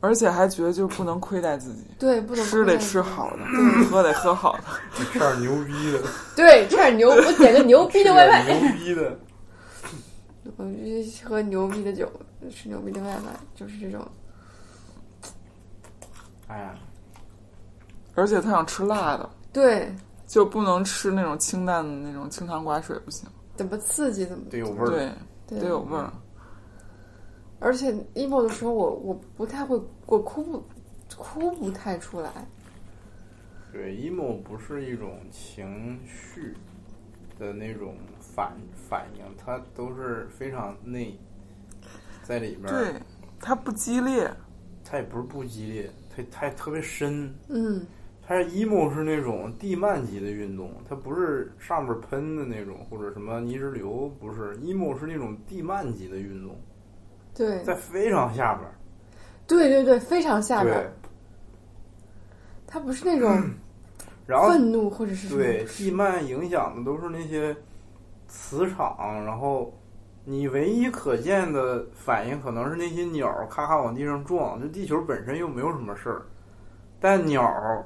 [0.00, 3.44] 而且还觉得就不能亏待自己，对，不能吃得吃好的，
[3.90, 4.64] 喝得喝好的。
[4.92, 6.02] 吃点牛逼的，
[6.34, 9.18] 对，吃点牛，我点个牛 逼的外卖，牛逼的。
[10.56, 12.10] 我就喝牛逼的酒，
[12.50, 14.06] 吃牛逼的外卖，就是这种。
[16.48, 16.74] 哎呀，
[18.14, 19.92] 而且他想吃辣的，对，
[20.26, 23.28] 就不能吃那种清淡的那种清汤寡水不行。
[23.56, 24.86] 怎么刺激怎么得有味儿。
[24.90, 25.12] 对，
[25.46, 26.12] 对得有味儿。
[27.58, 30.64] 而且 emo 的时候我，我不太会，我哭不
[31.16, 32.30] 哭不太出来。
[33.72, 36.56] 对，emo 不是一种情绪
[37.38, 38.56] 的那种反
[38.88, 41.18] 反应，它都是非常内
[42.22, 42.84] 在里边儿。
[42.84, 42.94] 对，
[43.38, 44.32] 它不激烈。
[44.82, 47.32] 它也不是不激烈，它它也特别深。
[47.48, 47.86] 嗯，
[48.30, 56.56] 它是 emo 是那种地幔级的运动，它不是上面喷的那种或者什么泥石流，不是 emo 是那种地幔级的运动，
[57.34, 58.74] 对，在非常下边儿。
[59.48, 60.92] 对对对，非常下边
[62.68, 63.36] 它不是那种
[64.28, 67.52] 然后愤怒或者是对地幔影响的都是那些
[68.28, 69.76] 磁场，然后
[70.24, 76.22] 你唯一可见的反应可能是那些鸟儿咔咔往地上撞，就地球本身又没有什么事儿，
[77.00, 77.84] 但鸟儿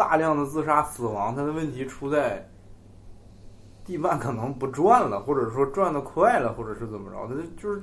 [0.00, 2.48] 大量的自杀死亡，它的问题出在
[3.84, 7.82] 地幔可能不转了，或者说转的快了，或者是怎么着，它就是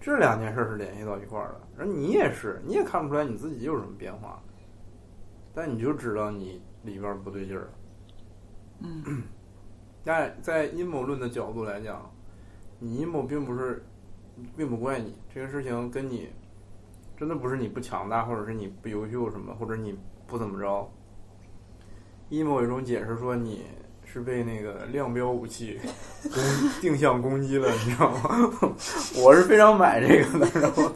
[0.00, 1.60] 这两件事是联系到一块儿的。
[1.76, 4.40] 而 你也是，你也看不出来你自己有什么变化，
[5.52, 7.70] 但你就知道你里边儿不对劲儿了。
[8.82, 9.24] 嗯，
[10.04, 12.08] 但在阴谋论的角度来讲，
[12.78, 13.84] 你阴谋并不是，
[14.56, 16.28] 并不怪你，这个事情跟你
[17.16, 19.98] 真的不是你不强大，或者是你不优秀什么，或者你
[20.28, 20.88] 不怎么着。
[22.42, 23.62] Emo 一种解释说你
[24.04, 25.78] 是被那个量标武器
[26.22, 26.42] 攻
[26.80, 28.50] 定向攻击了，你知道吗？
[29.16, 30.92] 我是非常买这个的，然后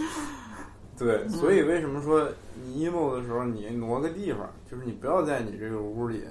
[0.96, 2.28] 对，所以为什么说
[2.64, 6.22] 你 emo 的时候你挪个地方，就是你不要在你这个屋里，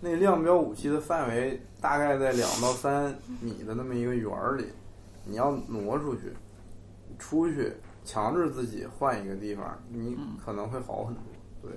[0.00, 4.66] 那量标武器的范围大概在两到三米的那么一个圆儿里，
[5.24, 6.32] 你要挪出去，
[7.18, 7.72] 出去
[8.04, 11.22] 强制自己换一个地方，你可能会好很多。
[11.62, 11.70] 对。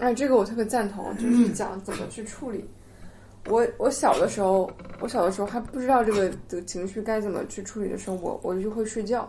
[0.00, 2.64] 哎，这个我特别赞同，就是讲怎么去处理。
[3.48, 4.70] 我我小的时候，
[5.00, 9.28] 我小的时候还不知道这个的情绪该怎么去处理的时候，我我就会睡觉，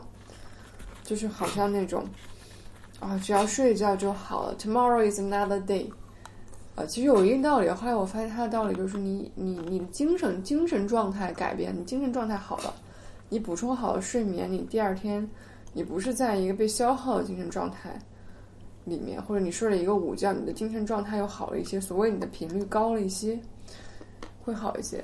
[1.03, 2.05] 就是好像那种
[3.01, 4.55] 啊，只要睡一觉就好了。
[4.57, 5.91] Tomorrow is another day。
[6.75, 7.67] 啊，其实有一定道理。
[7.67, 12.73] 后来我发现它的道理就是你你你的精神精神状态改变，你精神状态好了，
[13.27, 15.29] 你补充好了睡眠，你第二天
[15.73, 17.99] 你不是在一个被消耗的精神状态。
[18.91, 23.39] 里面，或者你睡了一个午觉，你的精神状态又好了一些，所谓你的频率高了一些，
[24.43, 25.03] 会好一些。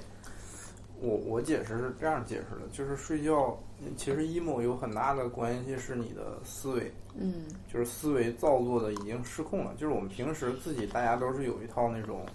[1.00, 3.58] 我我解释是这样解释的，就是睡觉
[3.96, 9.74] 其实 emo 有很大的关系是你的思维，嗯，就是思维造作的已经失控了。
[9.78, 12.26] 就是我们平时自己大家都是有一套那种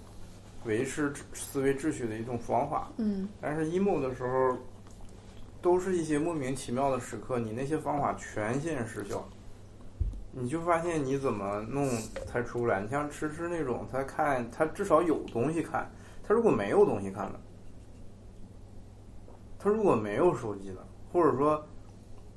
[0.64, 4.56] 维持思维秩序的一种方法，嗯，但是 emo 的时候
[5.60, 9.28] 都是一些莫名其妙的时刻，你那些方法全线失效。
[10.34, 11.86] 你就发现你怎么弄
[12.26, 12.80] 才出来？
[12.80, 15.86] 你像吃吃那种，他看他至少有东西看，
[16.26, 17.38] 他如果没有东西看了，
[19.58, 21.62] 他如果没有手机了，或者说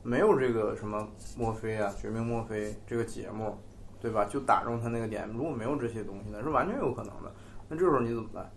[0.03, 1.07] 没有这个什么
[1.37, 3.57] 墨菲啊、绝命墨菲这个节目，
[4.01, 4.25] 对吧？
[4.25, 7.33] 就打中他那个点，如果没有这些东西呢，是完全有可能的。
[7.69, 8.51] 那这时候你怎么办？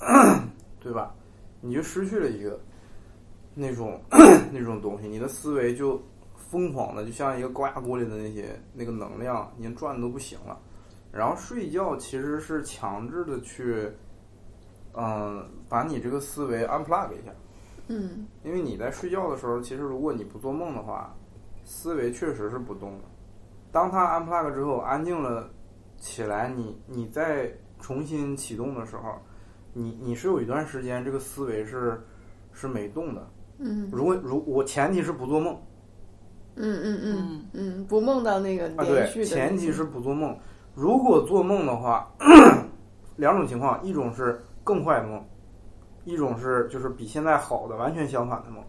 [0.80, 1.14] 对吧？
[1.60, 2.58] 你就失去了一个
[3.54, 4.00] 那种
[4.50, 6.02] 那种东西，你的思维就。
[6.50, 10.58] 疯狂的，就像一个高压锅里的那些那个能量，已经转的都不行了。
[11.12, 13.90] 然后睡觉其实是强制的去，
[14.94, 17.32] 嗯，把你这个思维 unplug 一下。
[17.88, 18.26] 嗯。
[18.42, 21.14] 因为你在睡觉的时候，其实如果你不做梦的话，
[21.64, 23.04] 思维确实是不动的。
[23.70, 25.50] 当它 unplug 之后，安静了
[25.98, 29.18] 起来，你你再重新启动的时候，
[29.74, 32.02] 你你是有一段时间这个思维是
[32.52, 33.30] 是没动的。
[33.58, 33.88] 嗯。
[33.92, 35.58] 如果如我前提是不做梦。
[36.58, 39.26] 嗯嗯嗯嗯，不梦到那个连续的。
[39.26, 40.36] 前提是不做梦。
[40.74, 42.08] 如果做梦的话，
[43.16, 45.24] 两种情况：一种是更坏的梦，
[46.04, 48.62] 一种是就是比现在好的完全相反的梦。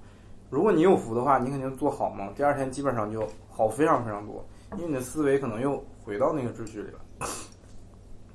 [0.49, 4.43] 如果你有福的话，你肯定做好梦，第二天基本上就好非常非常多，
[4.77, 6.99] 因为你的思维可能又回到那个秩序里了。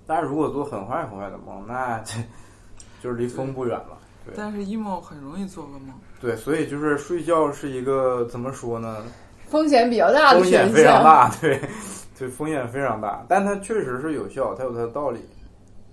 [0.06, 2.14] 但是如果做很坏很坏的梦，那这
[3.02, 3.98] 就是离疯不远了。
[4.24, 4.34] 对。
[4.36, 5.94] 但是 emo 很容易做噩梦。
[6.20, 9.04] 对，所以就是睡觉是一个怎么说呢？
[9.54, 11.60] 风险比较大的风险非常大，对，
[12.18, 15.20] 对，风险非常大，但它确实是有效，它有它的道理。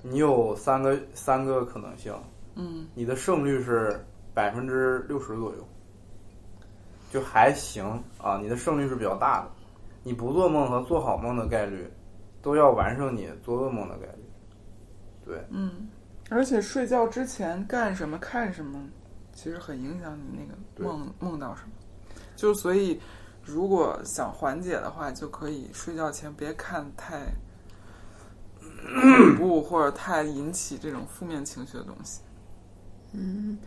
[0.01, 2.11] 你有三个三个可能性，
[2.55, 5.67] 嗯，你的胜率是百分之六十左右，
[7.11, 7.85] 就还行
[8.17, 9.51] 啊，你的胜率是比较大的。
[10.01, 11.87] 你不做梦和做好梦的概率，
[12.41, 14.23] 都要完胜你做噩梦的概率。
[15.23, 15.87] 对，嗯，
[16.31, 18.83] 而且睡觉之前干什么看什么，
[19.35, 21.69] 其实很影响你那个梦梦到什么，
[22.35, 22.99] 就所以。
[23.53, 27.19] 如果想缓解的话，就可以睡觉前别看太
[29.01, 32.21] 恐怖或者太引起这种负面情绪的东西。
[33.11, 33.57] 嗯，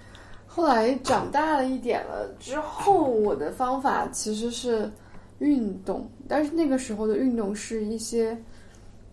[0.47, 4.91] 后来长大了一点了之后，我的方法其实是
[5.39, 8.37] 运动，但是那个时候的运动是一些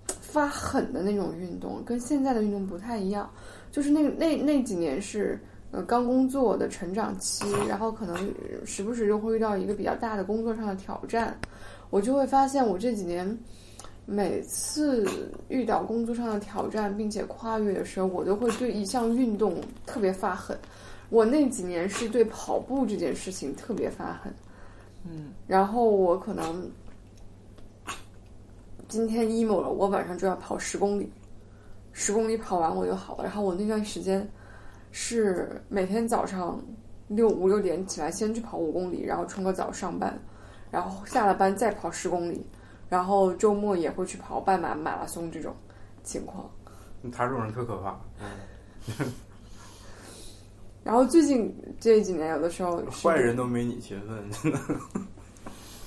[0.07, 3.30] 发狠的那种运动，跟现在的运动不太一样。
[3.72, 5.38] 就是那那那几年是。
[5.73, 8.18] 呃，刚工作的成长期，然后可能
[8.65, 11.39] 时不时就会遇到一个比较大的工作上的挑战，
[11.89, 13.38] 我就会发现，我这几年
[14.06, 15.07] 每次
[15.48, 20.60] 遇到工作上的挑战并且跨越的时候，我都会对一项运动特别发狠。
[21.10, 24.34] 我那几年是对跑步这件事情特别发狠，
[25.06, 26.69] 嗯，然后我可能
[28.89, 31.10] 今天 emo 了，我晚上就要跑十公里，
[31.93, 33.23] 十公里跑完我就好了。
[33.23, 34.30] 然后我那段时间。
[34.92, 36.62] 是每天早上
[37.08, 40.18] 六五六点起来，先去跑五公里，然后冲个澡上班，
[40.70, 42.46] 然后下了班再跑十公里，
[42.90, 45.56] 然后周末也会去跑半马、马拉松这种
[46.04, 46.50] 情况。
[47.12, 48.00] 他这种人特可怕。
[50.84, 54.60] 然后最近这几年，有的时候坏人都没你勤奋， 真的。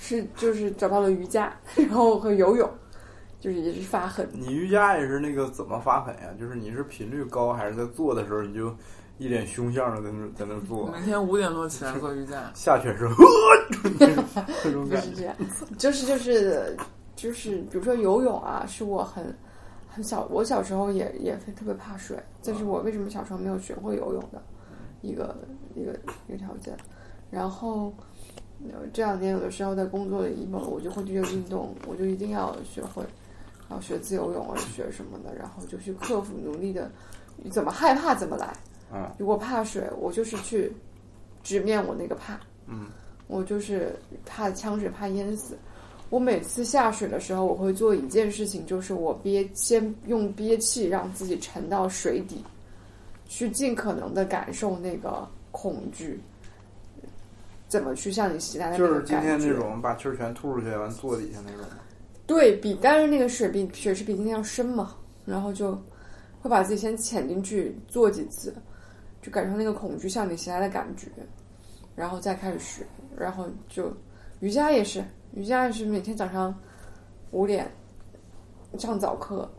[0.01, 2.71] 是就是找到了瑜伽，然后和游泳。
[3.45, 6.31] 就是也是发狠，你瑜伽也是那个怎么发狠呀？
[6.41, 8.75] 就是你是频率高，还是在做的时候你就
[9.19, 13.07] 一脸凶相的在那在那做，每天五点多起来做瑜伽，下犬式，
[14.63, 15.11] 这种感觉。
[15.11, 15.37] 不是这样，
[15.77, 16.75] 就是就是
[17.15, 19.23] 就是，比如说游泳啊，是我很
[19.91, 24.43] 很小，我小时候也也特别怕水，这是我为什么小时候没有学会游泳的
[25.03, 25.37] 一个
[25.75, 25.95] 一个
[26.29, 26.75] 一个条件。
[27.31, 27.93] 然后
[28.73, 33.05] 呃这两年有的时候在工作里 emo，我就会去运动，我就一定要学会，
[33.71, 36.91] 要学自由泳，啊学什么的，然后就去克服，努力的，
[37.51, 38.55] 怎么害怕怎么来。
[38.93, 40.73] 嗯如果怕水，我就是去
[41.43, 42.39] 直面我那个怕。
[42.67, 42.87] 嗯，
[43.27, 45.57] 我就是怕呛水，怕淹死。
[46.11, 52.45] 我每次下水的时候，我会做一件事情，就是我憋，先用憋气让自己沉到水底，
[53.27, 56.21] 去尽可能的感受那个恐惧，
[57.67, 59.19] 怎么去向你袭来的就是今。
[59.21, 61.79] 天那种把气儿全吐出去，完坐底下那种吗。
[62.27, 65.73] 对比，但是那个水比水池比今天要深嘛，然后就
[66.41, 68.55] 会把自己先潜进去做几次，
[69.21, 71.09] 就感受那个恐惧向你袭来的感觉，
[71.95, 72.87] 然后再开始学，
[73.17, 73.93] 然后就
[74.41, 76.55] 瑜伽也是，瑜伽也是每天早上
[77.31, 77.71] 五点
[78.79, 79.51] 上早课，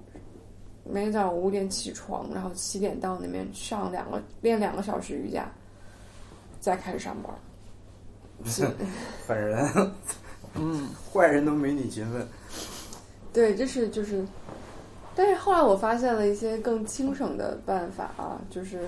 [0.83, 5.47] 每天早上五点起床，然后七点到那边上两个练两个小时瑜伽，
[6.59, 7.31] 再开始上班。
[8.43, 8.67] 是
[9.27, 9.65] 本人
[10.57, 12.27] 嗯，坏人都没你勤奋。
[13.33, 14.25] 对，这是就是，
[15.13, 18.79] 但是后来我发现了一些更轻省的办法啊，就是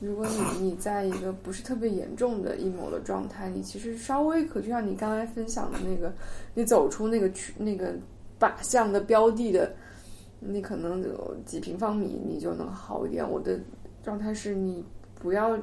[0.00, 6.12] 如果你 你在一个不是特别严重的阴谋的状态，你其实稍微可就像你刚才分享的那个，
[6.52, 7.94] 你走出那个区那个
[8.38, 9.74] 靶向的标的的，
[10.40, 13.26] 你可能有几平方米，你就能好一点。
[13.28, 13.58] 我的
[14.04, 14.84] 状态是你
[15.18, 15.58] 不要。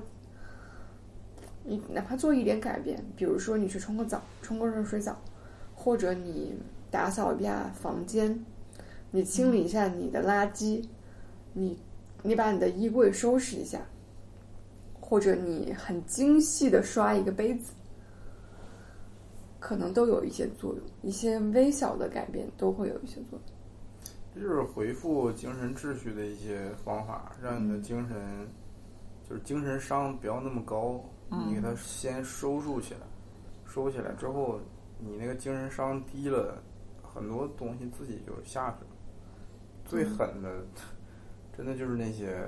[1.67, 5.19] 你哪怕做一点改变，比如说你去冲个澡，冲个热水澡，
[5.73, 6.53] 或者你
[6.91, 8.45] 打扫一下房间，
[9.09, 10.85] 你清理一下你的垃圾，
[11.53, 11.75] 你
[12.21, 13.81] 你把你的衣柜收拾一下，
[14.99, 17.73] 或者你很精细的刷一个杯子，
[19.59, 23.41] 可能都有一些作用，一些微小的改变都会有一些作用。
[24.35, 28.47] 就是恢复精神秩序的一些方法，让你的精神、
[29.27, 31.01] 就是精神伤不要那么高，
[31.47, 33.01] 你给它先收束起来，
[33.65, 34.59] 收起来之后，
[34.99, 36.61] 你那个精神伤低了，
[37.03, 38.91] 很多东西自己就下去了。
[39.85, 40.49] 最狠的，
[41.55, 42.45] 真的就是那些，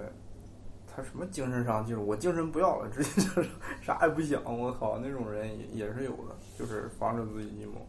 [0.88, 3.50] 他什么精神伤，就是我精神不要了，直接就是
[3.82, 7.82] 啥也不想，我靠，那种人也也是有的，就是防止自己 emo，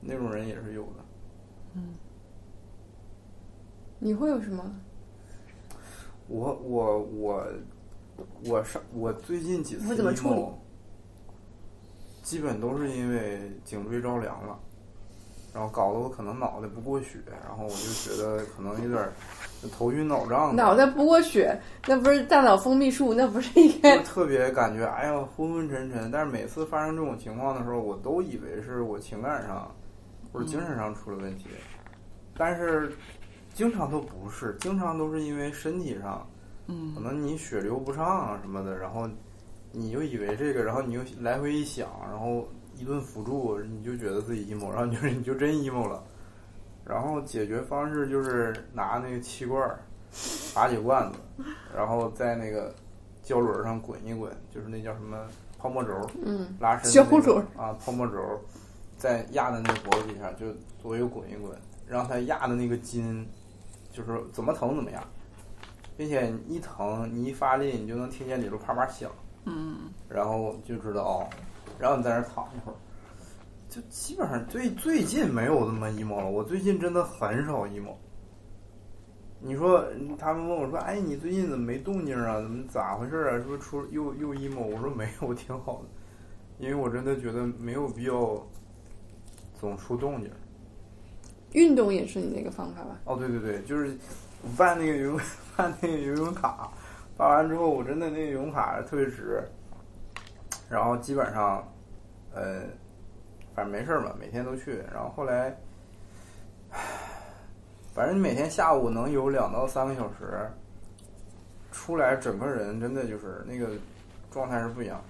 [0.00, 1.04] 那种人也是有的。
[1.74, 1.94] 嗯
[3.98, 4.62] 你会有什么？
[6.28, 7.46] 我我我
[8.44, 10.52] 我上我最近几次你会怎么处理 emo，
[12.22, 14.58] 基本都是因为颈椎着凉了，
[15.52, 19.12] 然后搞得我可能脑袋不过血，然后我就觉得可能有点儿
[19.72, 26.10] 头晕脑胀，脑袋不过血，那不是大脑封闭术，那不是应该就特别感觉哎呀昏昏沉沉。
[26.10, 29.74] 但是每次发生这种情况的时候，我都以为是我情感上
[30.32, 31.46] 或者精神上出了问题，
[32.36, 32.92] 但是
[33.54, 36.26] 经常都不是，经常都是因为身体上。
[36.68, 39.08] 嗯可能你血流不畅啊什么的，然后
[39.72, 46.02] 你就以为这个，然后你又来回一想，然后一顿辅助，你就觉得自己 emo，然后你就你就真 emo 了。
[46.84, 49.80] 然后解决方式就是拿那个气罐儿
[50.54, 51.18] 打几罐子，
[51.74, 52.72] 然后在那个
[53.22, 55.18] 胶轮上滚一滚，就是那叫什么
[55.58, 58.40] 泡沫轴，嗯拉伸、胶那个轮啊，泡沫轴，
[58.96, 60.46] 再压在那个脖子底下，就
[60.80, 61.50] 左右滚一滚，
[61.88, 63.26] 让它压的那个筋，
[63.90, 65.02] 就是怎么疼怎么压。
[65.96, 69.10] 并且一疼，你一发力，你就能听见里头啪啪响，
[69.44, 71.28] 嗯然后就知道哦，
[71.78, 72.76] 然后你在那儿躺一会儿，
[73.68, 76.30] 就基本上最最近没有那么 emo 了。
[76.30, 77.94] 我最近真的很少 emo。
[79.38, 79.84] 你说
[80.18, 82.40] 他们问我说：“哎，你最近怎么没动静啊？
[82.40, 83.36] 怎么咋回事啊？
[83.36, 85.88] 是不是出又又 emo？” 我说：“没有，我挺好的，
[86.58, 88.44] 因为我真的觉得没有必要
[89.54, 90.30] 总出动静。”
[91.52, 92.98] 运动也是你那个方法吧？
[93.04, 93.96] 哦，对对对，就是
[94.46, 95.20] 我办那个游泳
[95.56, 96.70] 办那个游泳卡，
[97.16, 99.42] 办完之后我真的那个游泳卡特别值，
[100.70, 101.66] 然后基本上，
[102.32, 102.62] 呃，
[103.54, 104.76] 反正没事儿嘛，每天都去。
[104.94, 105.48] 然后后来，
[106.70, 106.78] 唉
[107.92, 110.48] 反正你每天下午能游两到三个小时，
[111.72, 113.70] 出来整个人真的就是那个
[114.30, 115.02] 状态是不一样，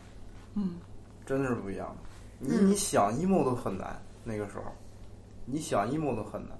[0.55, 0.79] 嗯
[1.27, 1.97] 真的是不一样的。
[2.39, 4.73] 你嗯你想 emo 都很难，那个时候，
[5.45, 6.57] 你想 emo 都很难。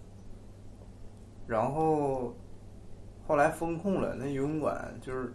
[1.47, 2.35] 然后
[3.27, 5.33] 后来封控了，那游泳馆就是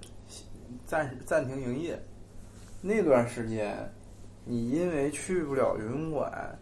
[0.86, 2.02] 暂时暂停营业。
[2.82, 3.78] 那段时间，
[4.46, 6.58] 你因为去不了游泳馆，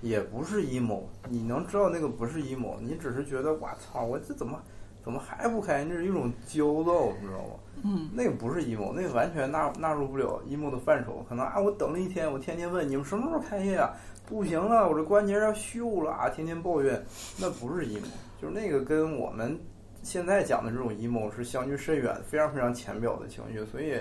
[0.00, 4.60] 也不是 emo，你能知道那个不是 emo，你只是觉得我操，我这怎么
[5.02, 5.84] 怎么还不开？
[5.84, 7.54] 那是一种焦躁，你知道吗？
[7.82, 11.24] 嗯，那个不是 emo，那个完全纳纳入不了 emo 的范畴。
[11.28, 13.90] 可能啊，我等了一天，我天天问你们什么时候开业啊？
[14.26, 16.28] 不行了，我这关节要锈了啊！
[16.28, 17.02] 天天抱怨，
[17.38, 18.04] 那不是 emo，
[18.40, 19.58] 就是那个跟我们
[20.02, 23.64] 现在讲的这种 emo 是相距甚远、非常非常浅表的情绪。
[23.66, 24.00] 所以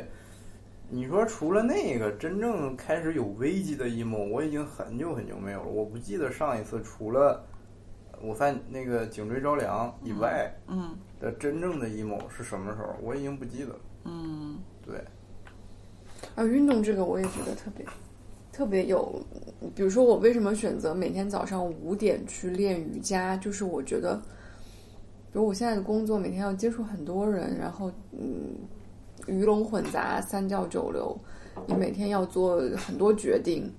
[0.90, 5.68] 你说除了那个真正开始有危机的 emo，我已经很久很久没有了。
[5.68, 7.44] 我不记得上一次除了
[8.22, 10.52] 我犯那个颈椎着凉以外。
[10.68, 12.96] 嗯的真正的 emo 是什么时候？
[13.02, 13.80] 我已经不记得了。
[14.06, 15.04] 嗯对，
[16.34, 17.86] 啊，运动这个我也觉得特别
[18.54, 19.22] 特别有，
[19.76, 24.18] 比如说我为什么选择每天早上五点去练瑜伽，就是我觉得，
[25.32, 28.56] 比如我现在的工作每天要接触很多人，然后嗯，
[29.28, 31.16] 鱼龙混杂，三教九流，
[31.68, 33.72] 你每天要做很多决定，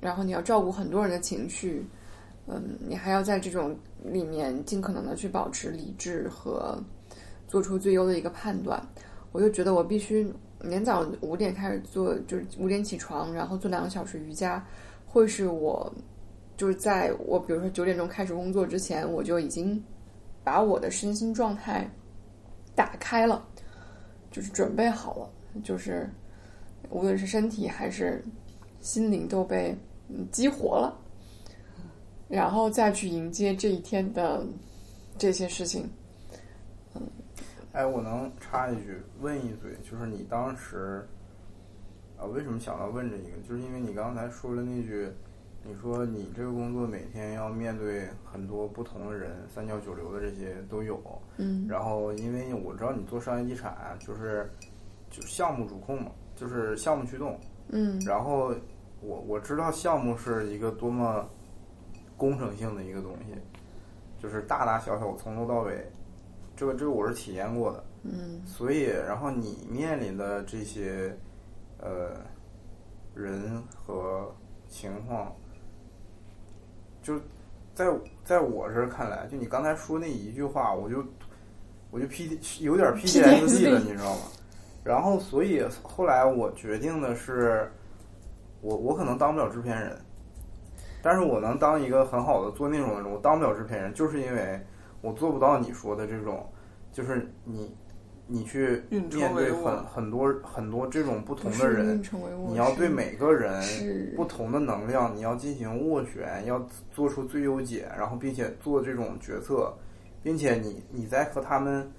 [0.00, 1.86] 然后你要照顾很多人的情绪，
[2.46, 6.76] 嗯，你还要在这种里面尽可能的去保持理智和
[7.46, 8.82] 做出最优的一个判断。
[9.32, 10.24] 我就觉得我必须
[10.60, 14.66] 每天早五点开始做，就是五点起床，然后做两个小时瑜伽，
[15.06, 15.92] 会是我
[16.56, 19.80] 就是在我比如说九点钟开始工作之前，我就已经
[20.42, 21.88] 把我的身心状态
[22.74, 23.46] 打开了，
[24.30, 25.30] 就是准备好了，
[25.62, 26.08] 就是
[26.90, 28.24] 无论是身体还是
[28.80, 29.76] 心灵都被
[30.32, 30.96] 激活了，
[32.28, 34.44] 然后再去迎接这一天的
[35.18, 35.88] 这些事情。
[37.72, 41.06] 哎，我能插一句，问一嘴，就是你当时
[42.18, 43.36] 啊，为什么想到问这一个？
[43.48, 45.08] 就是因为你刚才说了那句，
[45.62, 51.00] 你说你这个工作每天要面对很多不同的人，三教九流的这些都有。
[51.36, 54.50] 嗯然后，因为我知道你做商业地产，就是
[55.10, 57.38] 就项目主控嘛，就是项目驱动。
[57.68, 58.54] 嗯然后
[59.02, 61.28] 我我知道项目是一个多么
[62.16, 63.34] 工程性的一个东西，
[64.18, 65.86] 就是大大小小从头到尾，
[66.56, 67.84] 这个这个我是体验过的。
[68.02, 71.14] 嗯所以，然后你面临的这些
[71.78, 72.16] 呃
[73.14, 74.34] 人和
[74.68, 75.30] 情况，
[77.10, 77.24] 就
[77.74, 77.86] 在
[78.24, 81.04] 在我这儿看来，就你刚才说那一句话，我就
[81.90, 84.22] 我就 P 有点 PTSD 了，你知道吗？
[84.84, 87.70] 然后，所以后来我决定的是，
[88.60, 89.98] 我我可能当不了制片人，
[91.02, 93.10] 但是我能当一个很好的做内容的人。
[93.10, 94.60] 我当不了制片人，就是因为
[95.00, 96.46] 我做不到你说的这种，
[96.92, 97.74] 就是你
[98.32, 102.00] 你去面对很很多很多这种不同的人
[102.48, 103.60] 你要对每个人
[104.14, 109.74] 不同的能量，你要进行斡旋，要做出最优解，然后并且做这种决策，
[110.22, 111.90] 并且你你在和他们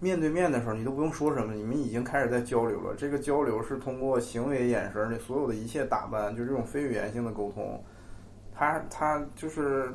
[0.00, 2.94] 面对面的时候，你都不用说什么，你们已经开始在交流了。
[2.94, 7.82] 这个交流是通过行为、眼神，你所有的一切打扮，就这种非语言性的沟通，
[8.54, 9.94] 他他就是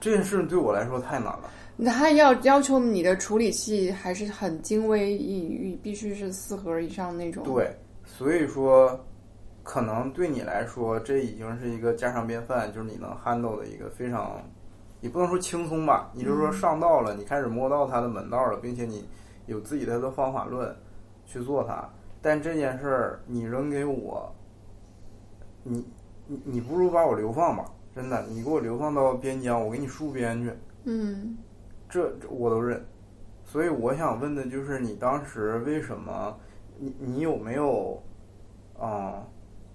[0.00, 1.50] 这件事对我来说太难了。
[1.82, 7.68] 他要要求你的处理器还是很精微抑郁，必须是四核以上那种。，对，
[8.04, 8.98] 所以说，
[9.62, 14.40] 可能对你来说，这已经是一个家常便饭，就是你能 handle 的一个非常，
[15.00, 19.04] 也不能说轻松吧，你就是说上道了，你开始摸到它的门道了，并且你
[19.46, 20.72] 有自己的的方法论
[21.26, 21.88] 去做它。
[22.22, 24.32] 但这件事儿你扔给我，
[25.64, 25.84] 你
[26.26, 27.64] 你你不如把我流放吧，
[27.94, 30.52] 真的，你给我流放到边疆，我给你戍边去。
[30.84, 31.36] 嗯
[31.94, 32.84] 这这我都认。
[33.44, 36.36] 所以我想问的就是，你当时为什么？
[36.76, 38.02] 你你有没有，
[38.76, 39.22] 啊、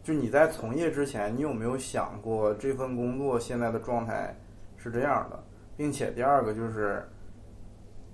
[0.04, 4.36] 就你在从业之前，你有没有想过这份工作现在的状态
[4.76, 5.42] 是这样的，
[5.78, 7.08] 并且第二个就是，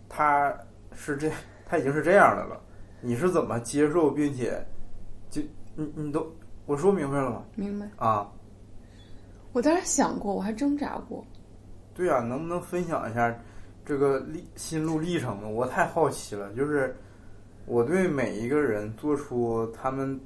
[0.08, 0.56] 他
[0.94, 1.32] 是这
[1.66, 2.62] 他已经是这样的了，
[3.02, 4.64] 你是怎么接受，并且
[5.32, 5.42] 就
[5.74, 6.32] 你你都
[6.68, 7.44] 我说明白了吗？
[7.56, 7.90] 明白。
[7.98, 8.32] 啊，
[9.52, 11.26] 我当时想过，我还挣扎过。
[11.96, 13.36] 对呀、能不能分享一下
[13.86, 15.48] 这个历心路历程呢？
[15.48, 16.96] 我太好奇了，就是
[17.66, 20.20] 我对每一个人做出他们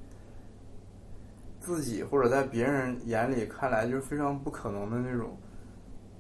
[1.60, 5.38] 自己或者在别人眼里看来就是非常不可能的那种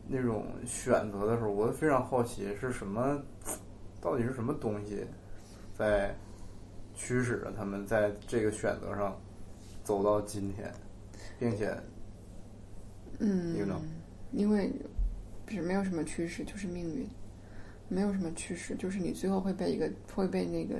[0.07, 3.17] 那种选择的时候，我都非常好奇是什么，
[4.01, 5.05] 到底是什么东西
[5.77, 6.13] 在
[6.93, 9.17] 驱使着他们在这个选择上
[9.83, 10.69] 走到今天，
[11.39, 11.73] 并且
[13.19, 13.55] 嗯
[14.33, 14.69] 因为
[15.45, 17.07] 不是没有什么趋势，就是命运，
[17.89, 20.75] 没有什么趋势，就是你最后会被一个会被那个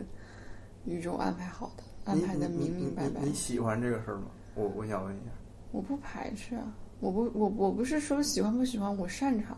[0.86, 4.28] 宇宙安排好的，安排的明明白白你喜欢这个事儿吗？
[4.56, 5.32] 我我想问一下。
[5.72, 9.58] 我不排斥啊，我不我我不是说喜欢不喜欢，我擅长。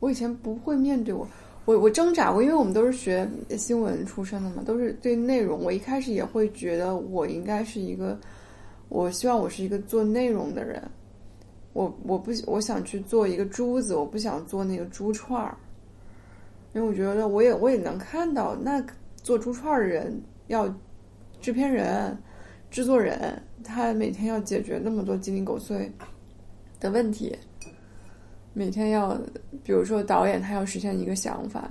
[0.00, 1.26] 我以前不会面对我，
[1.64, 5.62] 我我挣扎过，因为我们都是学新闻出身的嘛，都是对内容。
[5.62, 8.18] 我一开始也会觉得我应该是一个，
[8.88, 10.82] 我希望我是一个做内容的人，
[11.72, 15.56] 我我不我想去做一个珠子，我不想做那个珠串儿，
[16.74, 18.82] 因为我觉得我也我也能看到，那
[19.16, 20.66] 做珠串的人要
[21.40, 22.16] 制片人、
[22.70, 25.90] 制作人，他每天要解决那么多鸡零狗碎
[26.80, 27.36] 的问题，
[28.54, 29.16] 每天要，
[29.62, 31.70] 比如说导演他要实现一个想法，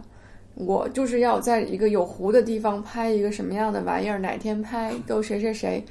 [0.55, 5.83] 我就是要在一个有湖的地方拍一个什么样的玩意儿，哪天拍都谁谁谁。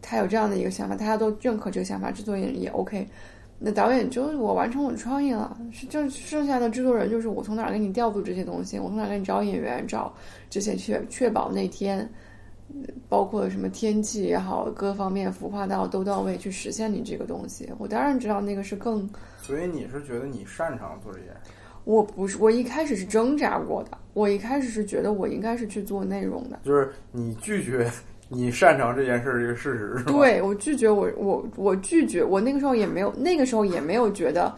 [0.00, 3.06] 他有这样的一个想法，大家都认可这个想法，制作人也 OK。
[3.64, 10.12] 那导演就我完成我的创意了，是就剩下的制作人就是我从哪儿给你调度这些东西，我从哪儿给你找演员，找
[10.50, 12.08] 这些确确保那天，
[13.08, 17.70] 包括什么天气也好，各方面孵化到都到位，去实现你这个东西。
[17.78, 19.08] 我当然知道那个是更，
[19.40, 21.52] 所以你是觉得你擅长做这件事？
[21.84, 27.88] 我不是，我一开始是挣扎过的，我一开始是觉得我应该是去做内容的，就是你拒绝。
[28.34, 30.12] 你擅长这件事儿这个事实是吧？
[30.12, 34.54] 对我拒绝我我我拒绝我那个时候也没有那个时候也没有觉得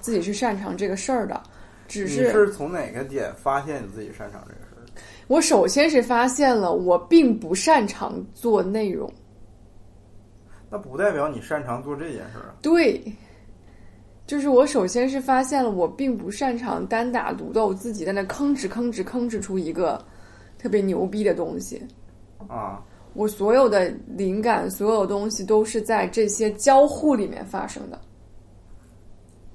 [0.00, 1.42] 自己是擅长这个事儿的，
[1.86, 5.04] 只是是从哪个点发现你自己擅长这个事儿？
[5.26, 9.12] 我首先是发现了我并不擅长做内容，
[10.70, 12.54] 那不代表你擅长做这件事儿啊。
[12.62, 13.02] 对，
[14.26, 20.02] 就是我首先是发现了我并不擅长单打独斗，自己在那吭哧吭哧吭哧出一个
[20.58, 21.82] 特别牛逼的东西
[22.48, 22.82] 啊。
[23.18, 28.00] 我所有的灵感，所有东西都是在这些交互里面发生的。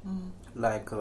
[0.04, 0.94] 嗯，like，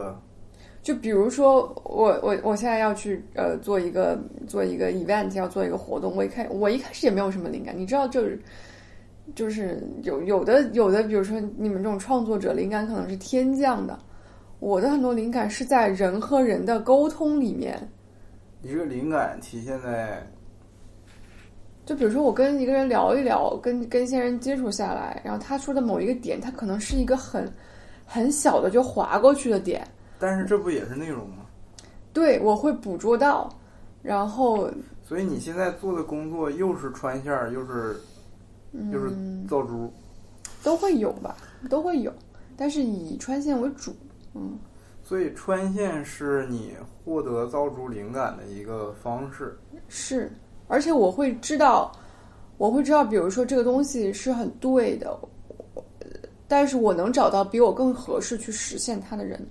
[0.81, 4.17] 就比如说我我我现在要去呃做一个
[4.47, 8.41] 做一个 event，要做一个活动，我一开我一开始也没有什么灵感，你知道，就是
[9.35, 13.99] 就是有有的有的，比如说你们这种创作者，灵感可能是天降的，
[14.59, 17.77] 我的很多灵感是在人和人的沟通里面。
[18.61, 20.25] 一个灵感体现在。
[21.85, 27.51] 就比如说，我跟一个人聊一聊，跟跟一些人接触下来，然后他说的某一个点，他可能是一个很
[28.05, 29.85] 很小的就划过去的点，
[30.17, 31.45] 但是这不也是内容吗？
[32.13, 33.49] 对，我会捕捉到，
[34.01, 34.69] 然后。
[35.05, 37.97] 所以你现在做的工作又是穿线儿，又是
[38.91, 39.13] 又是
[39.49, 39.91] 造珠，
[40.63, 41.35] 都会有吧，
[41.69, 42.11] 都会有，
[42.55, 43.93] 但是以穿线为主，
[44.33, 44.57] 嗯。
[45.03, 46.71] 所以穿线是你
[47.03, 49.57] 获得造珠灵感的一个方式。
[49.89, 50.31] 是。
[50.67, 51.91] 而且我会知道，
[52.57, 55.17] 我会知道，比如说这个东西是很对的，
[56.47, 59.45] 但是我能找到比我更合适去实现它的人。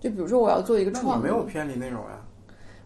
[0.00, 2.24] 就比如说，我要做一个创，没有偏离内容呀？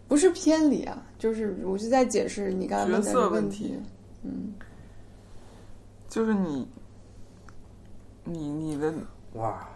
[0.09, 3.78] 不是偏离啊，就是我是在解释你刚才问的问题。
[4.23, 4.55] 嗯，
[6.09, 6.69] 就是你，
[8.24, 8.93] 你你的
[9.35, 9.69] 哇，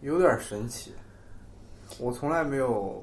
[0.00, 0.92] 有点神奇，
[1.98, 3.02] 我从来没有。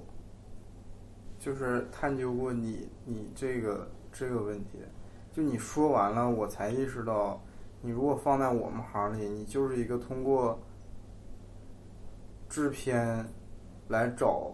[1.44, 4.80] 就是探究过你你这个这个问题，
[5.34, 7.38] 就你说完了，我才意识到，
[7.82, 10.58] 你如果放在我们行里，你就是一个通过
[12.48, 13.26] 制片
[13.90, 14.54] 来找，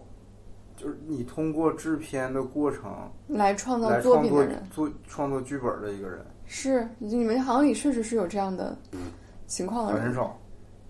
[0.75, 6.25] 就是你通过制片的过程来创造作品的人，做创作剧本的一个人。
[6.47, 8.75] 是，你们行里确实是有这样的
[9.45, 10.35] 情况的人，很少。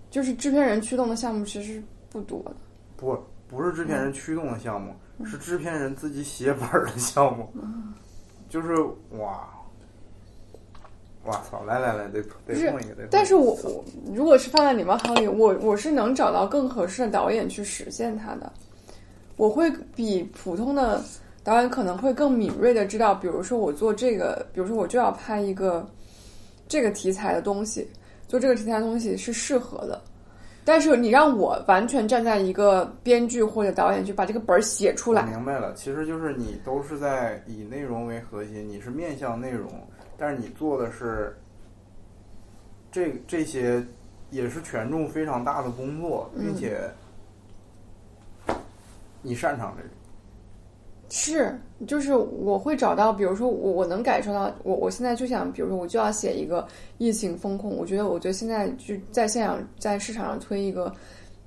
[0.09, 2.55] 就是制片人驱动的项目其实不多的。
[2.95, 4.95] 不，不是制片人驱动的项目。
[5.25, 7.47] 是制片人自己写本的项目，
[8.49, 8.73] 就是
[9.19, 9.47] 哇，
[11.25, 11.63] 哇操！
[11.65, 13.07] 来来来，得得碰一个，得。
[13.11, 13.83] 但是我我
[14.13, 18.51] 如果是放在你们行里，我我是能找到更合适的导演去实现它的。
[19.35, 21.03] 我会比普通的
[21.43, 25.87] 导演可能会更敏锐的知道，比如说我做这个，比如说我就要拍一个
[26.67, 27.87] 这个题材的东西，
[28.27, 30.01] 做这个题材的东西是适合的。
[30.69, 35.73] 但是你让我完全站在一个编剧或者导演去把这个本儿写出来，明白了。
[35.73, 39.67] 其实就是你都是在以内容为核心，你是面向内容，
[40.15, 41.35] 但是你做的是
[42.91, 43.83] 这这些
[44.29, 46.81] 也是权重非常大的工作，并且
[49.23, 49.89] 你擅长这个。
[51.11, 56.67] 是，就是我会找到，比如说我我能感受到，我我现在就想，比如说我就要写一个
[56.99, 60.93] 疫情风控，我觉得我觉得现在就在现场在市场上推一个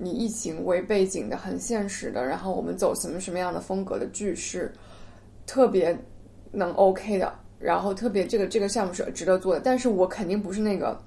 [0.01, 4.73] 以疫情为背景的很现实的，然后我们走什么什么样的风格的剧是
[5.47, 5.97] 特别
[6.51, 11.01] 能 OK 的，然后特别这个这个项目是值得做的，但是我肯定不是那个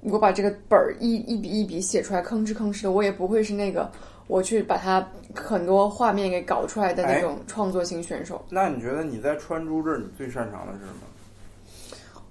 [0.00, 3.92] 我把这个本儿一一笔一笔写出来吭哧吭哧的，我也不会是那个。
[4.26, 8.44] 我去把它很多画面给搞出来的那种创作型选手。
[8.50, 11.00] 那你觉得你在穿珠这儿，你最擅长的是什么？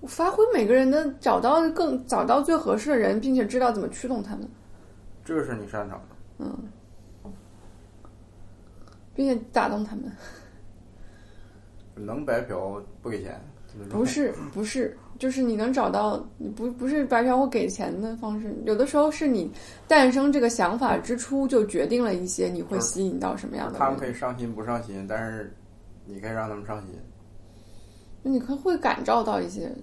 [0.02, 4.50] 我发挥每个人的，找到更找到最合适的人，并且知道怎么驱动他们。
[5.24, 6.16] 这个是你擅长的。
[6.40, 6.58] 嗯。
[9.16, 10.12] 并且打动他们。
[11.96, 13.40] 能白嫖不给钱？
[13.90, 19.52] 不是不是，就是你能找到，你不不是白嫖或给钱的方式，有的时候是你
[19.88, 25.56] 诞生这个想法之初就决定了一些你会吸引到什么样的他们可，以上心不上心，但是
[26.06, 26.96] 你可以让他们上心。
[28.26, 29.78] 你可会感召到一些人。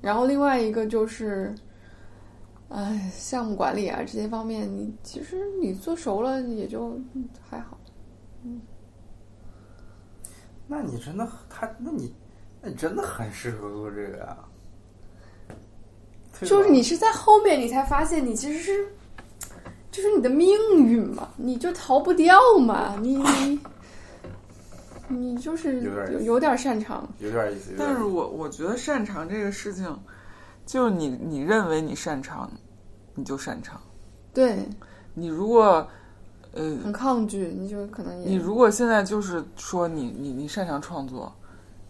[0.00, 1.54] 然后另外一个就是，
[2.68, 7.78] 哎，项目管理啊这些方面，你其实你做熟了也就嗯还好。
[8.44, 8.60] 嗯
[10.66, 12.12] 那你真的他，那你
[12.60, 14.49] 那你真的很适合做这个呀、对吧
[16.46, 18.88] 就是你是在后面你才发现你其实是，
[19.90, 23.16] 就是你的命运嘛，你就逃不掉嘛，你
[25.08, 27.74] 你你就是有点有有点擅长，有点意思。
[27.78, 29.98] 但是我我觉得擅长这个事情，
[30.64, 32.50] 就是你你认为你擅长，
[33.14, 33.80] 你就擅长。
[34.32, 34.58] 对，
[35.14, 35.86] 你如果
[36.52, 41.32] 呃，很抗拒，你就可能也你如果现在就是说你你你擅长创作，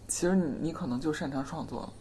[0.07, 1.93] 其实你你可能就擅长创作了，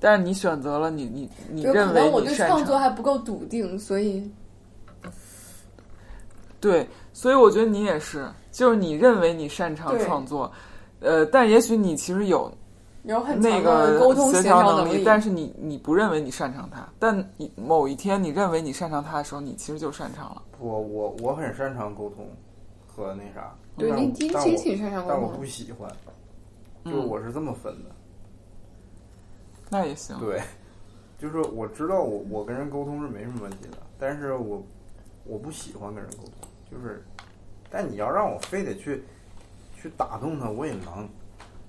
[0.00, 4.28] 但是你选择了你你你认为能我对创作还不够笃定，所以
[6.58, 10.50] 对，所以我觉得你也是，就是你认为你擅长创作，
[11.00, 12.50] 呃，但也许你其实有
[13.04, 20.42] 有很那强的个沟通协协调能力，但是你你不认为你擅长它，但你某一天你认为你擅长它的时候，你其实就擅长了。
[20.58, 22.26] 我我我很擅长沟通
[22.86, 25.90] 和那啥，对你你其实但我挺擅长沟但我，不喜欢，
[26.84, 27.90] 就是我是这么分的。
[29.70, 30.42] 那也行，对，
[31.16, 34.62] 就是我知道我我跟人沟通是没什么问题的，但是我
[35.24, 37.04] 我不喜欢跟人沟通，就是，
[37.70, 39.04] 但你要让我非得去
[39.80, 41.08] 去打动他，我也能，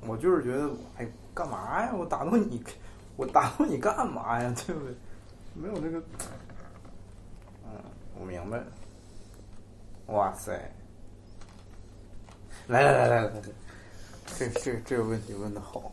[0.07, 1.93] 我就是觉得，哎，干嘛呀？
[1.93, 2.63] 我打动你，
[3.15, 4.51] 我打动你干嘛呀？
[4.65, 4.95] 对不对？
[5.53, 5.99] 没有那个，
[7.65, 7.71] 嗯，
[8.19, 8.63] 我明白。
[10.07, 10.51] 哇塞！
[12.67, 13.41] 来来来来来来，
[14.37, 15.91] 这这这个问题问的好。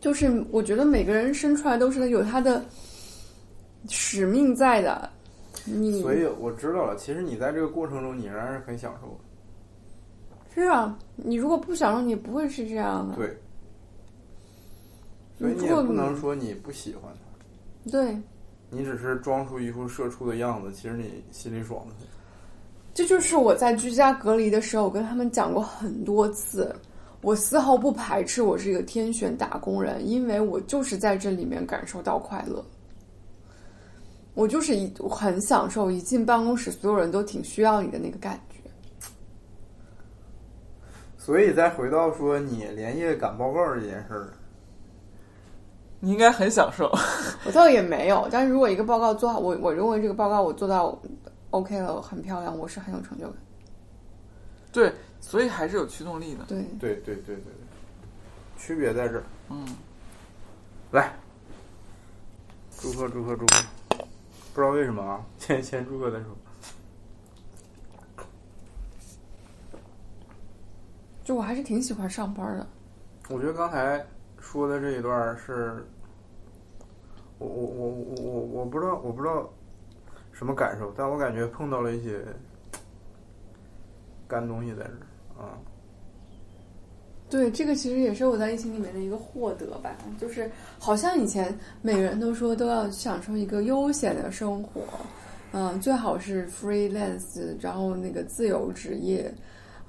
[0.00, 2.64] 就是我觉得每个人生出来都是有他的
[3.88, 5.10] 使命在的，
[5.64, 9.14] 你所以我知道了，其实你在这个过程中，你仍然是很享受的。
[10.54, 13.14] 是啊，你如果不享受，你不会是这样的。
[13.16, 13.36] 对，
[15.38, 17.12] 所以你也不能说你不喜欢
[17.84, 18.16] 他，对，
[18.70, 22.06] 你只是装出一副社畜的样子，其实你心里爽的很。
[22.94, 26.74] 这就是我在居家隔离的时候，我跟他们讲过很多次，
[27.20, 32.64] 我丝毫不排斥我是一个天选打工人，因为我就是在这里面感受到快乐。
[34.34, 38.58] 我就是一我很享受一进办公室，所有人都挺需要你的那个感觉。
[41.16, 44.28] 所以再回到说你连夜赶报告这件事儿，
[45.98, 46.88] 你应该很享受。
[47.44, 50.96] 我倒也没有，但是如果一个报告做好，我我认为这个报告我做到
[51.50, 53.34] OK 了，很漂亮，我是很有成就感。
[54.70, 56.44] 对，所以还是有驱动力的。
[56.44, 57.44] 对，对对对对对，
[58.56, 59.24] 区别在这儿。
[59.50, 59.66] 嗯，
[60.92, 61.12] 来，
[62.78, 63.64] 祝贺祝贺祝贺！
[64.54, 66.36] 不知道为什么啊，先 先祝贺再说。
[71.24, 72.66] 就我还是挺喜欢上班的。
[73.28, 74.02] 我觉得刚才
[74.40, 75.86] 说的这一段是，
[77.38, 79.52] 我我我我我我不知道我不知道
[80.32, 82.24] 什么感受，但我感觉碰到了一些
[84.26, 84.98] 干东西在这儿
[85.38, 85.56] 啊。
[87.30, 94.80] 对，这个其实也是我在疫情里面的一个获得吧，就是好像以前每个人都说都要享受一个悠闲的生活，
[95.52, 99.30] 嗯，最好是 freelance，然后那个自由职业，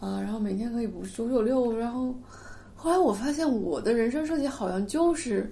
[0.01, 2.13] 啊，然后每天可以不九九六，然后
[2.75, 5.49] 后来我发现我的人生设计好像就是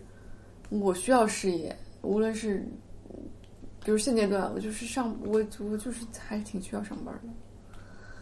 [0.70, 2.68] 我需要事业，无论是
[3.86, 7.30] 比如现阶段我就是上我我就是还是挺需要上班的。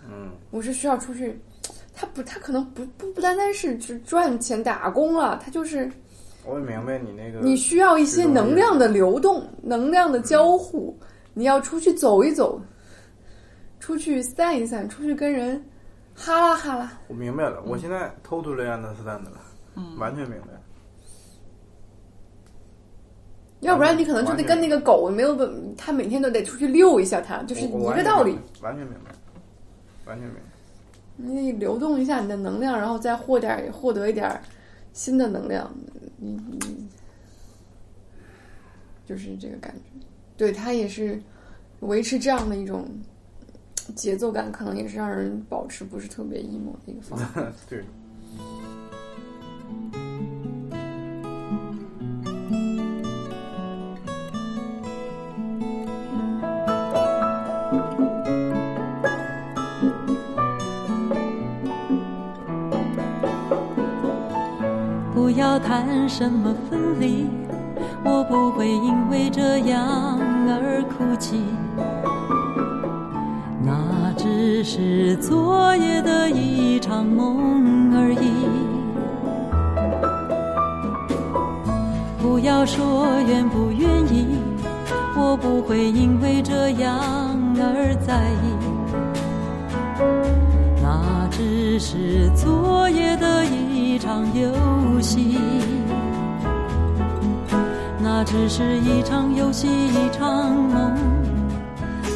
[0.08, 1.36] 嗯，我是需要出去，
[1.96, 5.90] 他不，他可能不不不单单是去赚钱打工了，他就是
[6.46, 7.40] 我也明白你那个。
[7.40, 10.98] 你需要一些能量的流动，能量的交互，
[11.34, 12.62] 你要出去走一走，
[13.80, 15.64] 出去散一散，出去跟人
[16.14, 16.92] 哈拉哈拉。
[17.08, 19.42] 我明白了，我现在 totally understand 了，
[19.76, 20.48] 嗯完全明白。
[23.62, 29.12] 要不然你可能就得跟那个狗没有本，他每天都得出去遛一下它，就是一个道理。，完全明白，
[30.06, 30.55] 完全明白。
[31.18, 34.40] 你流动一下你的能量，然后再获点获得一点
[34.94, 35.74] 新的能量，
[36.18, 36.88] 你你
[39.06, 40.06] 就是这个感觉。
[40.38, 41.22] 对他也是
[41.82, 42.88] 维持这样的一种
[43.96, 47.54] 节奏感，可能也是让人保持不是特别 emo 的一个方式。
[47.70, 47.84] 对。
[65.46, 67.28] 要谈什么分离，
[68.04, 71.40] 我不会因为这样而哭泣。
[73.64, 78.32] 那只是昨夜的一场梦而已。
[82.20, 84.40] 不要说愿不愿意，
[85.16, 86.92] 我不会因为这样
[87.60, 88.55] 而在意。
[91.38, 94.54] 只是昨夜的一场游
[95.02, 95.38] 戏，
[98.00, 100.94] 那只是一场游戏，一场梦。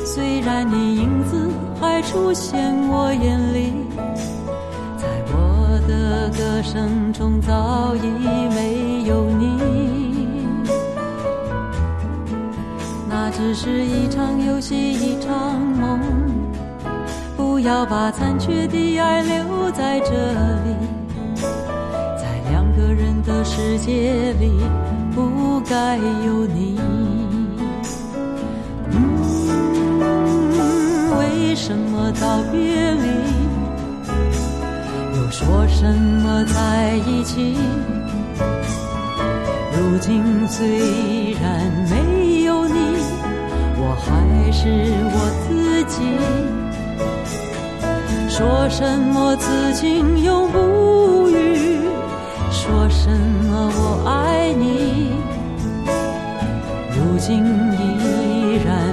[0.05, 1.49] 虽然你影子
[1.81, 3.73] 还出现我眼里，
[4.97, 8.01] 在我的歌声中早已
[8.55, 10.47] 没有你。
[13.09, 15.99] 那只是一场游戏，一场梦。
[17.61, 20.11] 不要把残缺的爱留在这
[20.63, 20.73] 里，
[22.17, 24.49] 在两个人的世界里，
[25.13, 26.79] 不该有你。
[28.91, 28.97] 嗯，
[31.19, 33.07] 为什么道别离，
[35.17, 37.57] 又说什么在一起？
[39.73, 42.73] 如今虽然没有你，
[43.75, 44.69] 我还是
[45.11, 45.99] 我自己。
[48.39, 51.81] 说什么此情永不渝，
[52.49, 55.11] 说什么我爱你，
[56.95, 58.88] 如今依然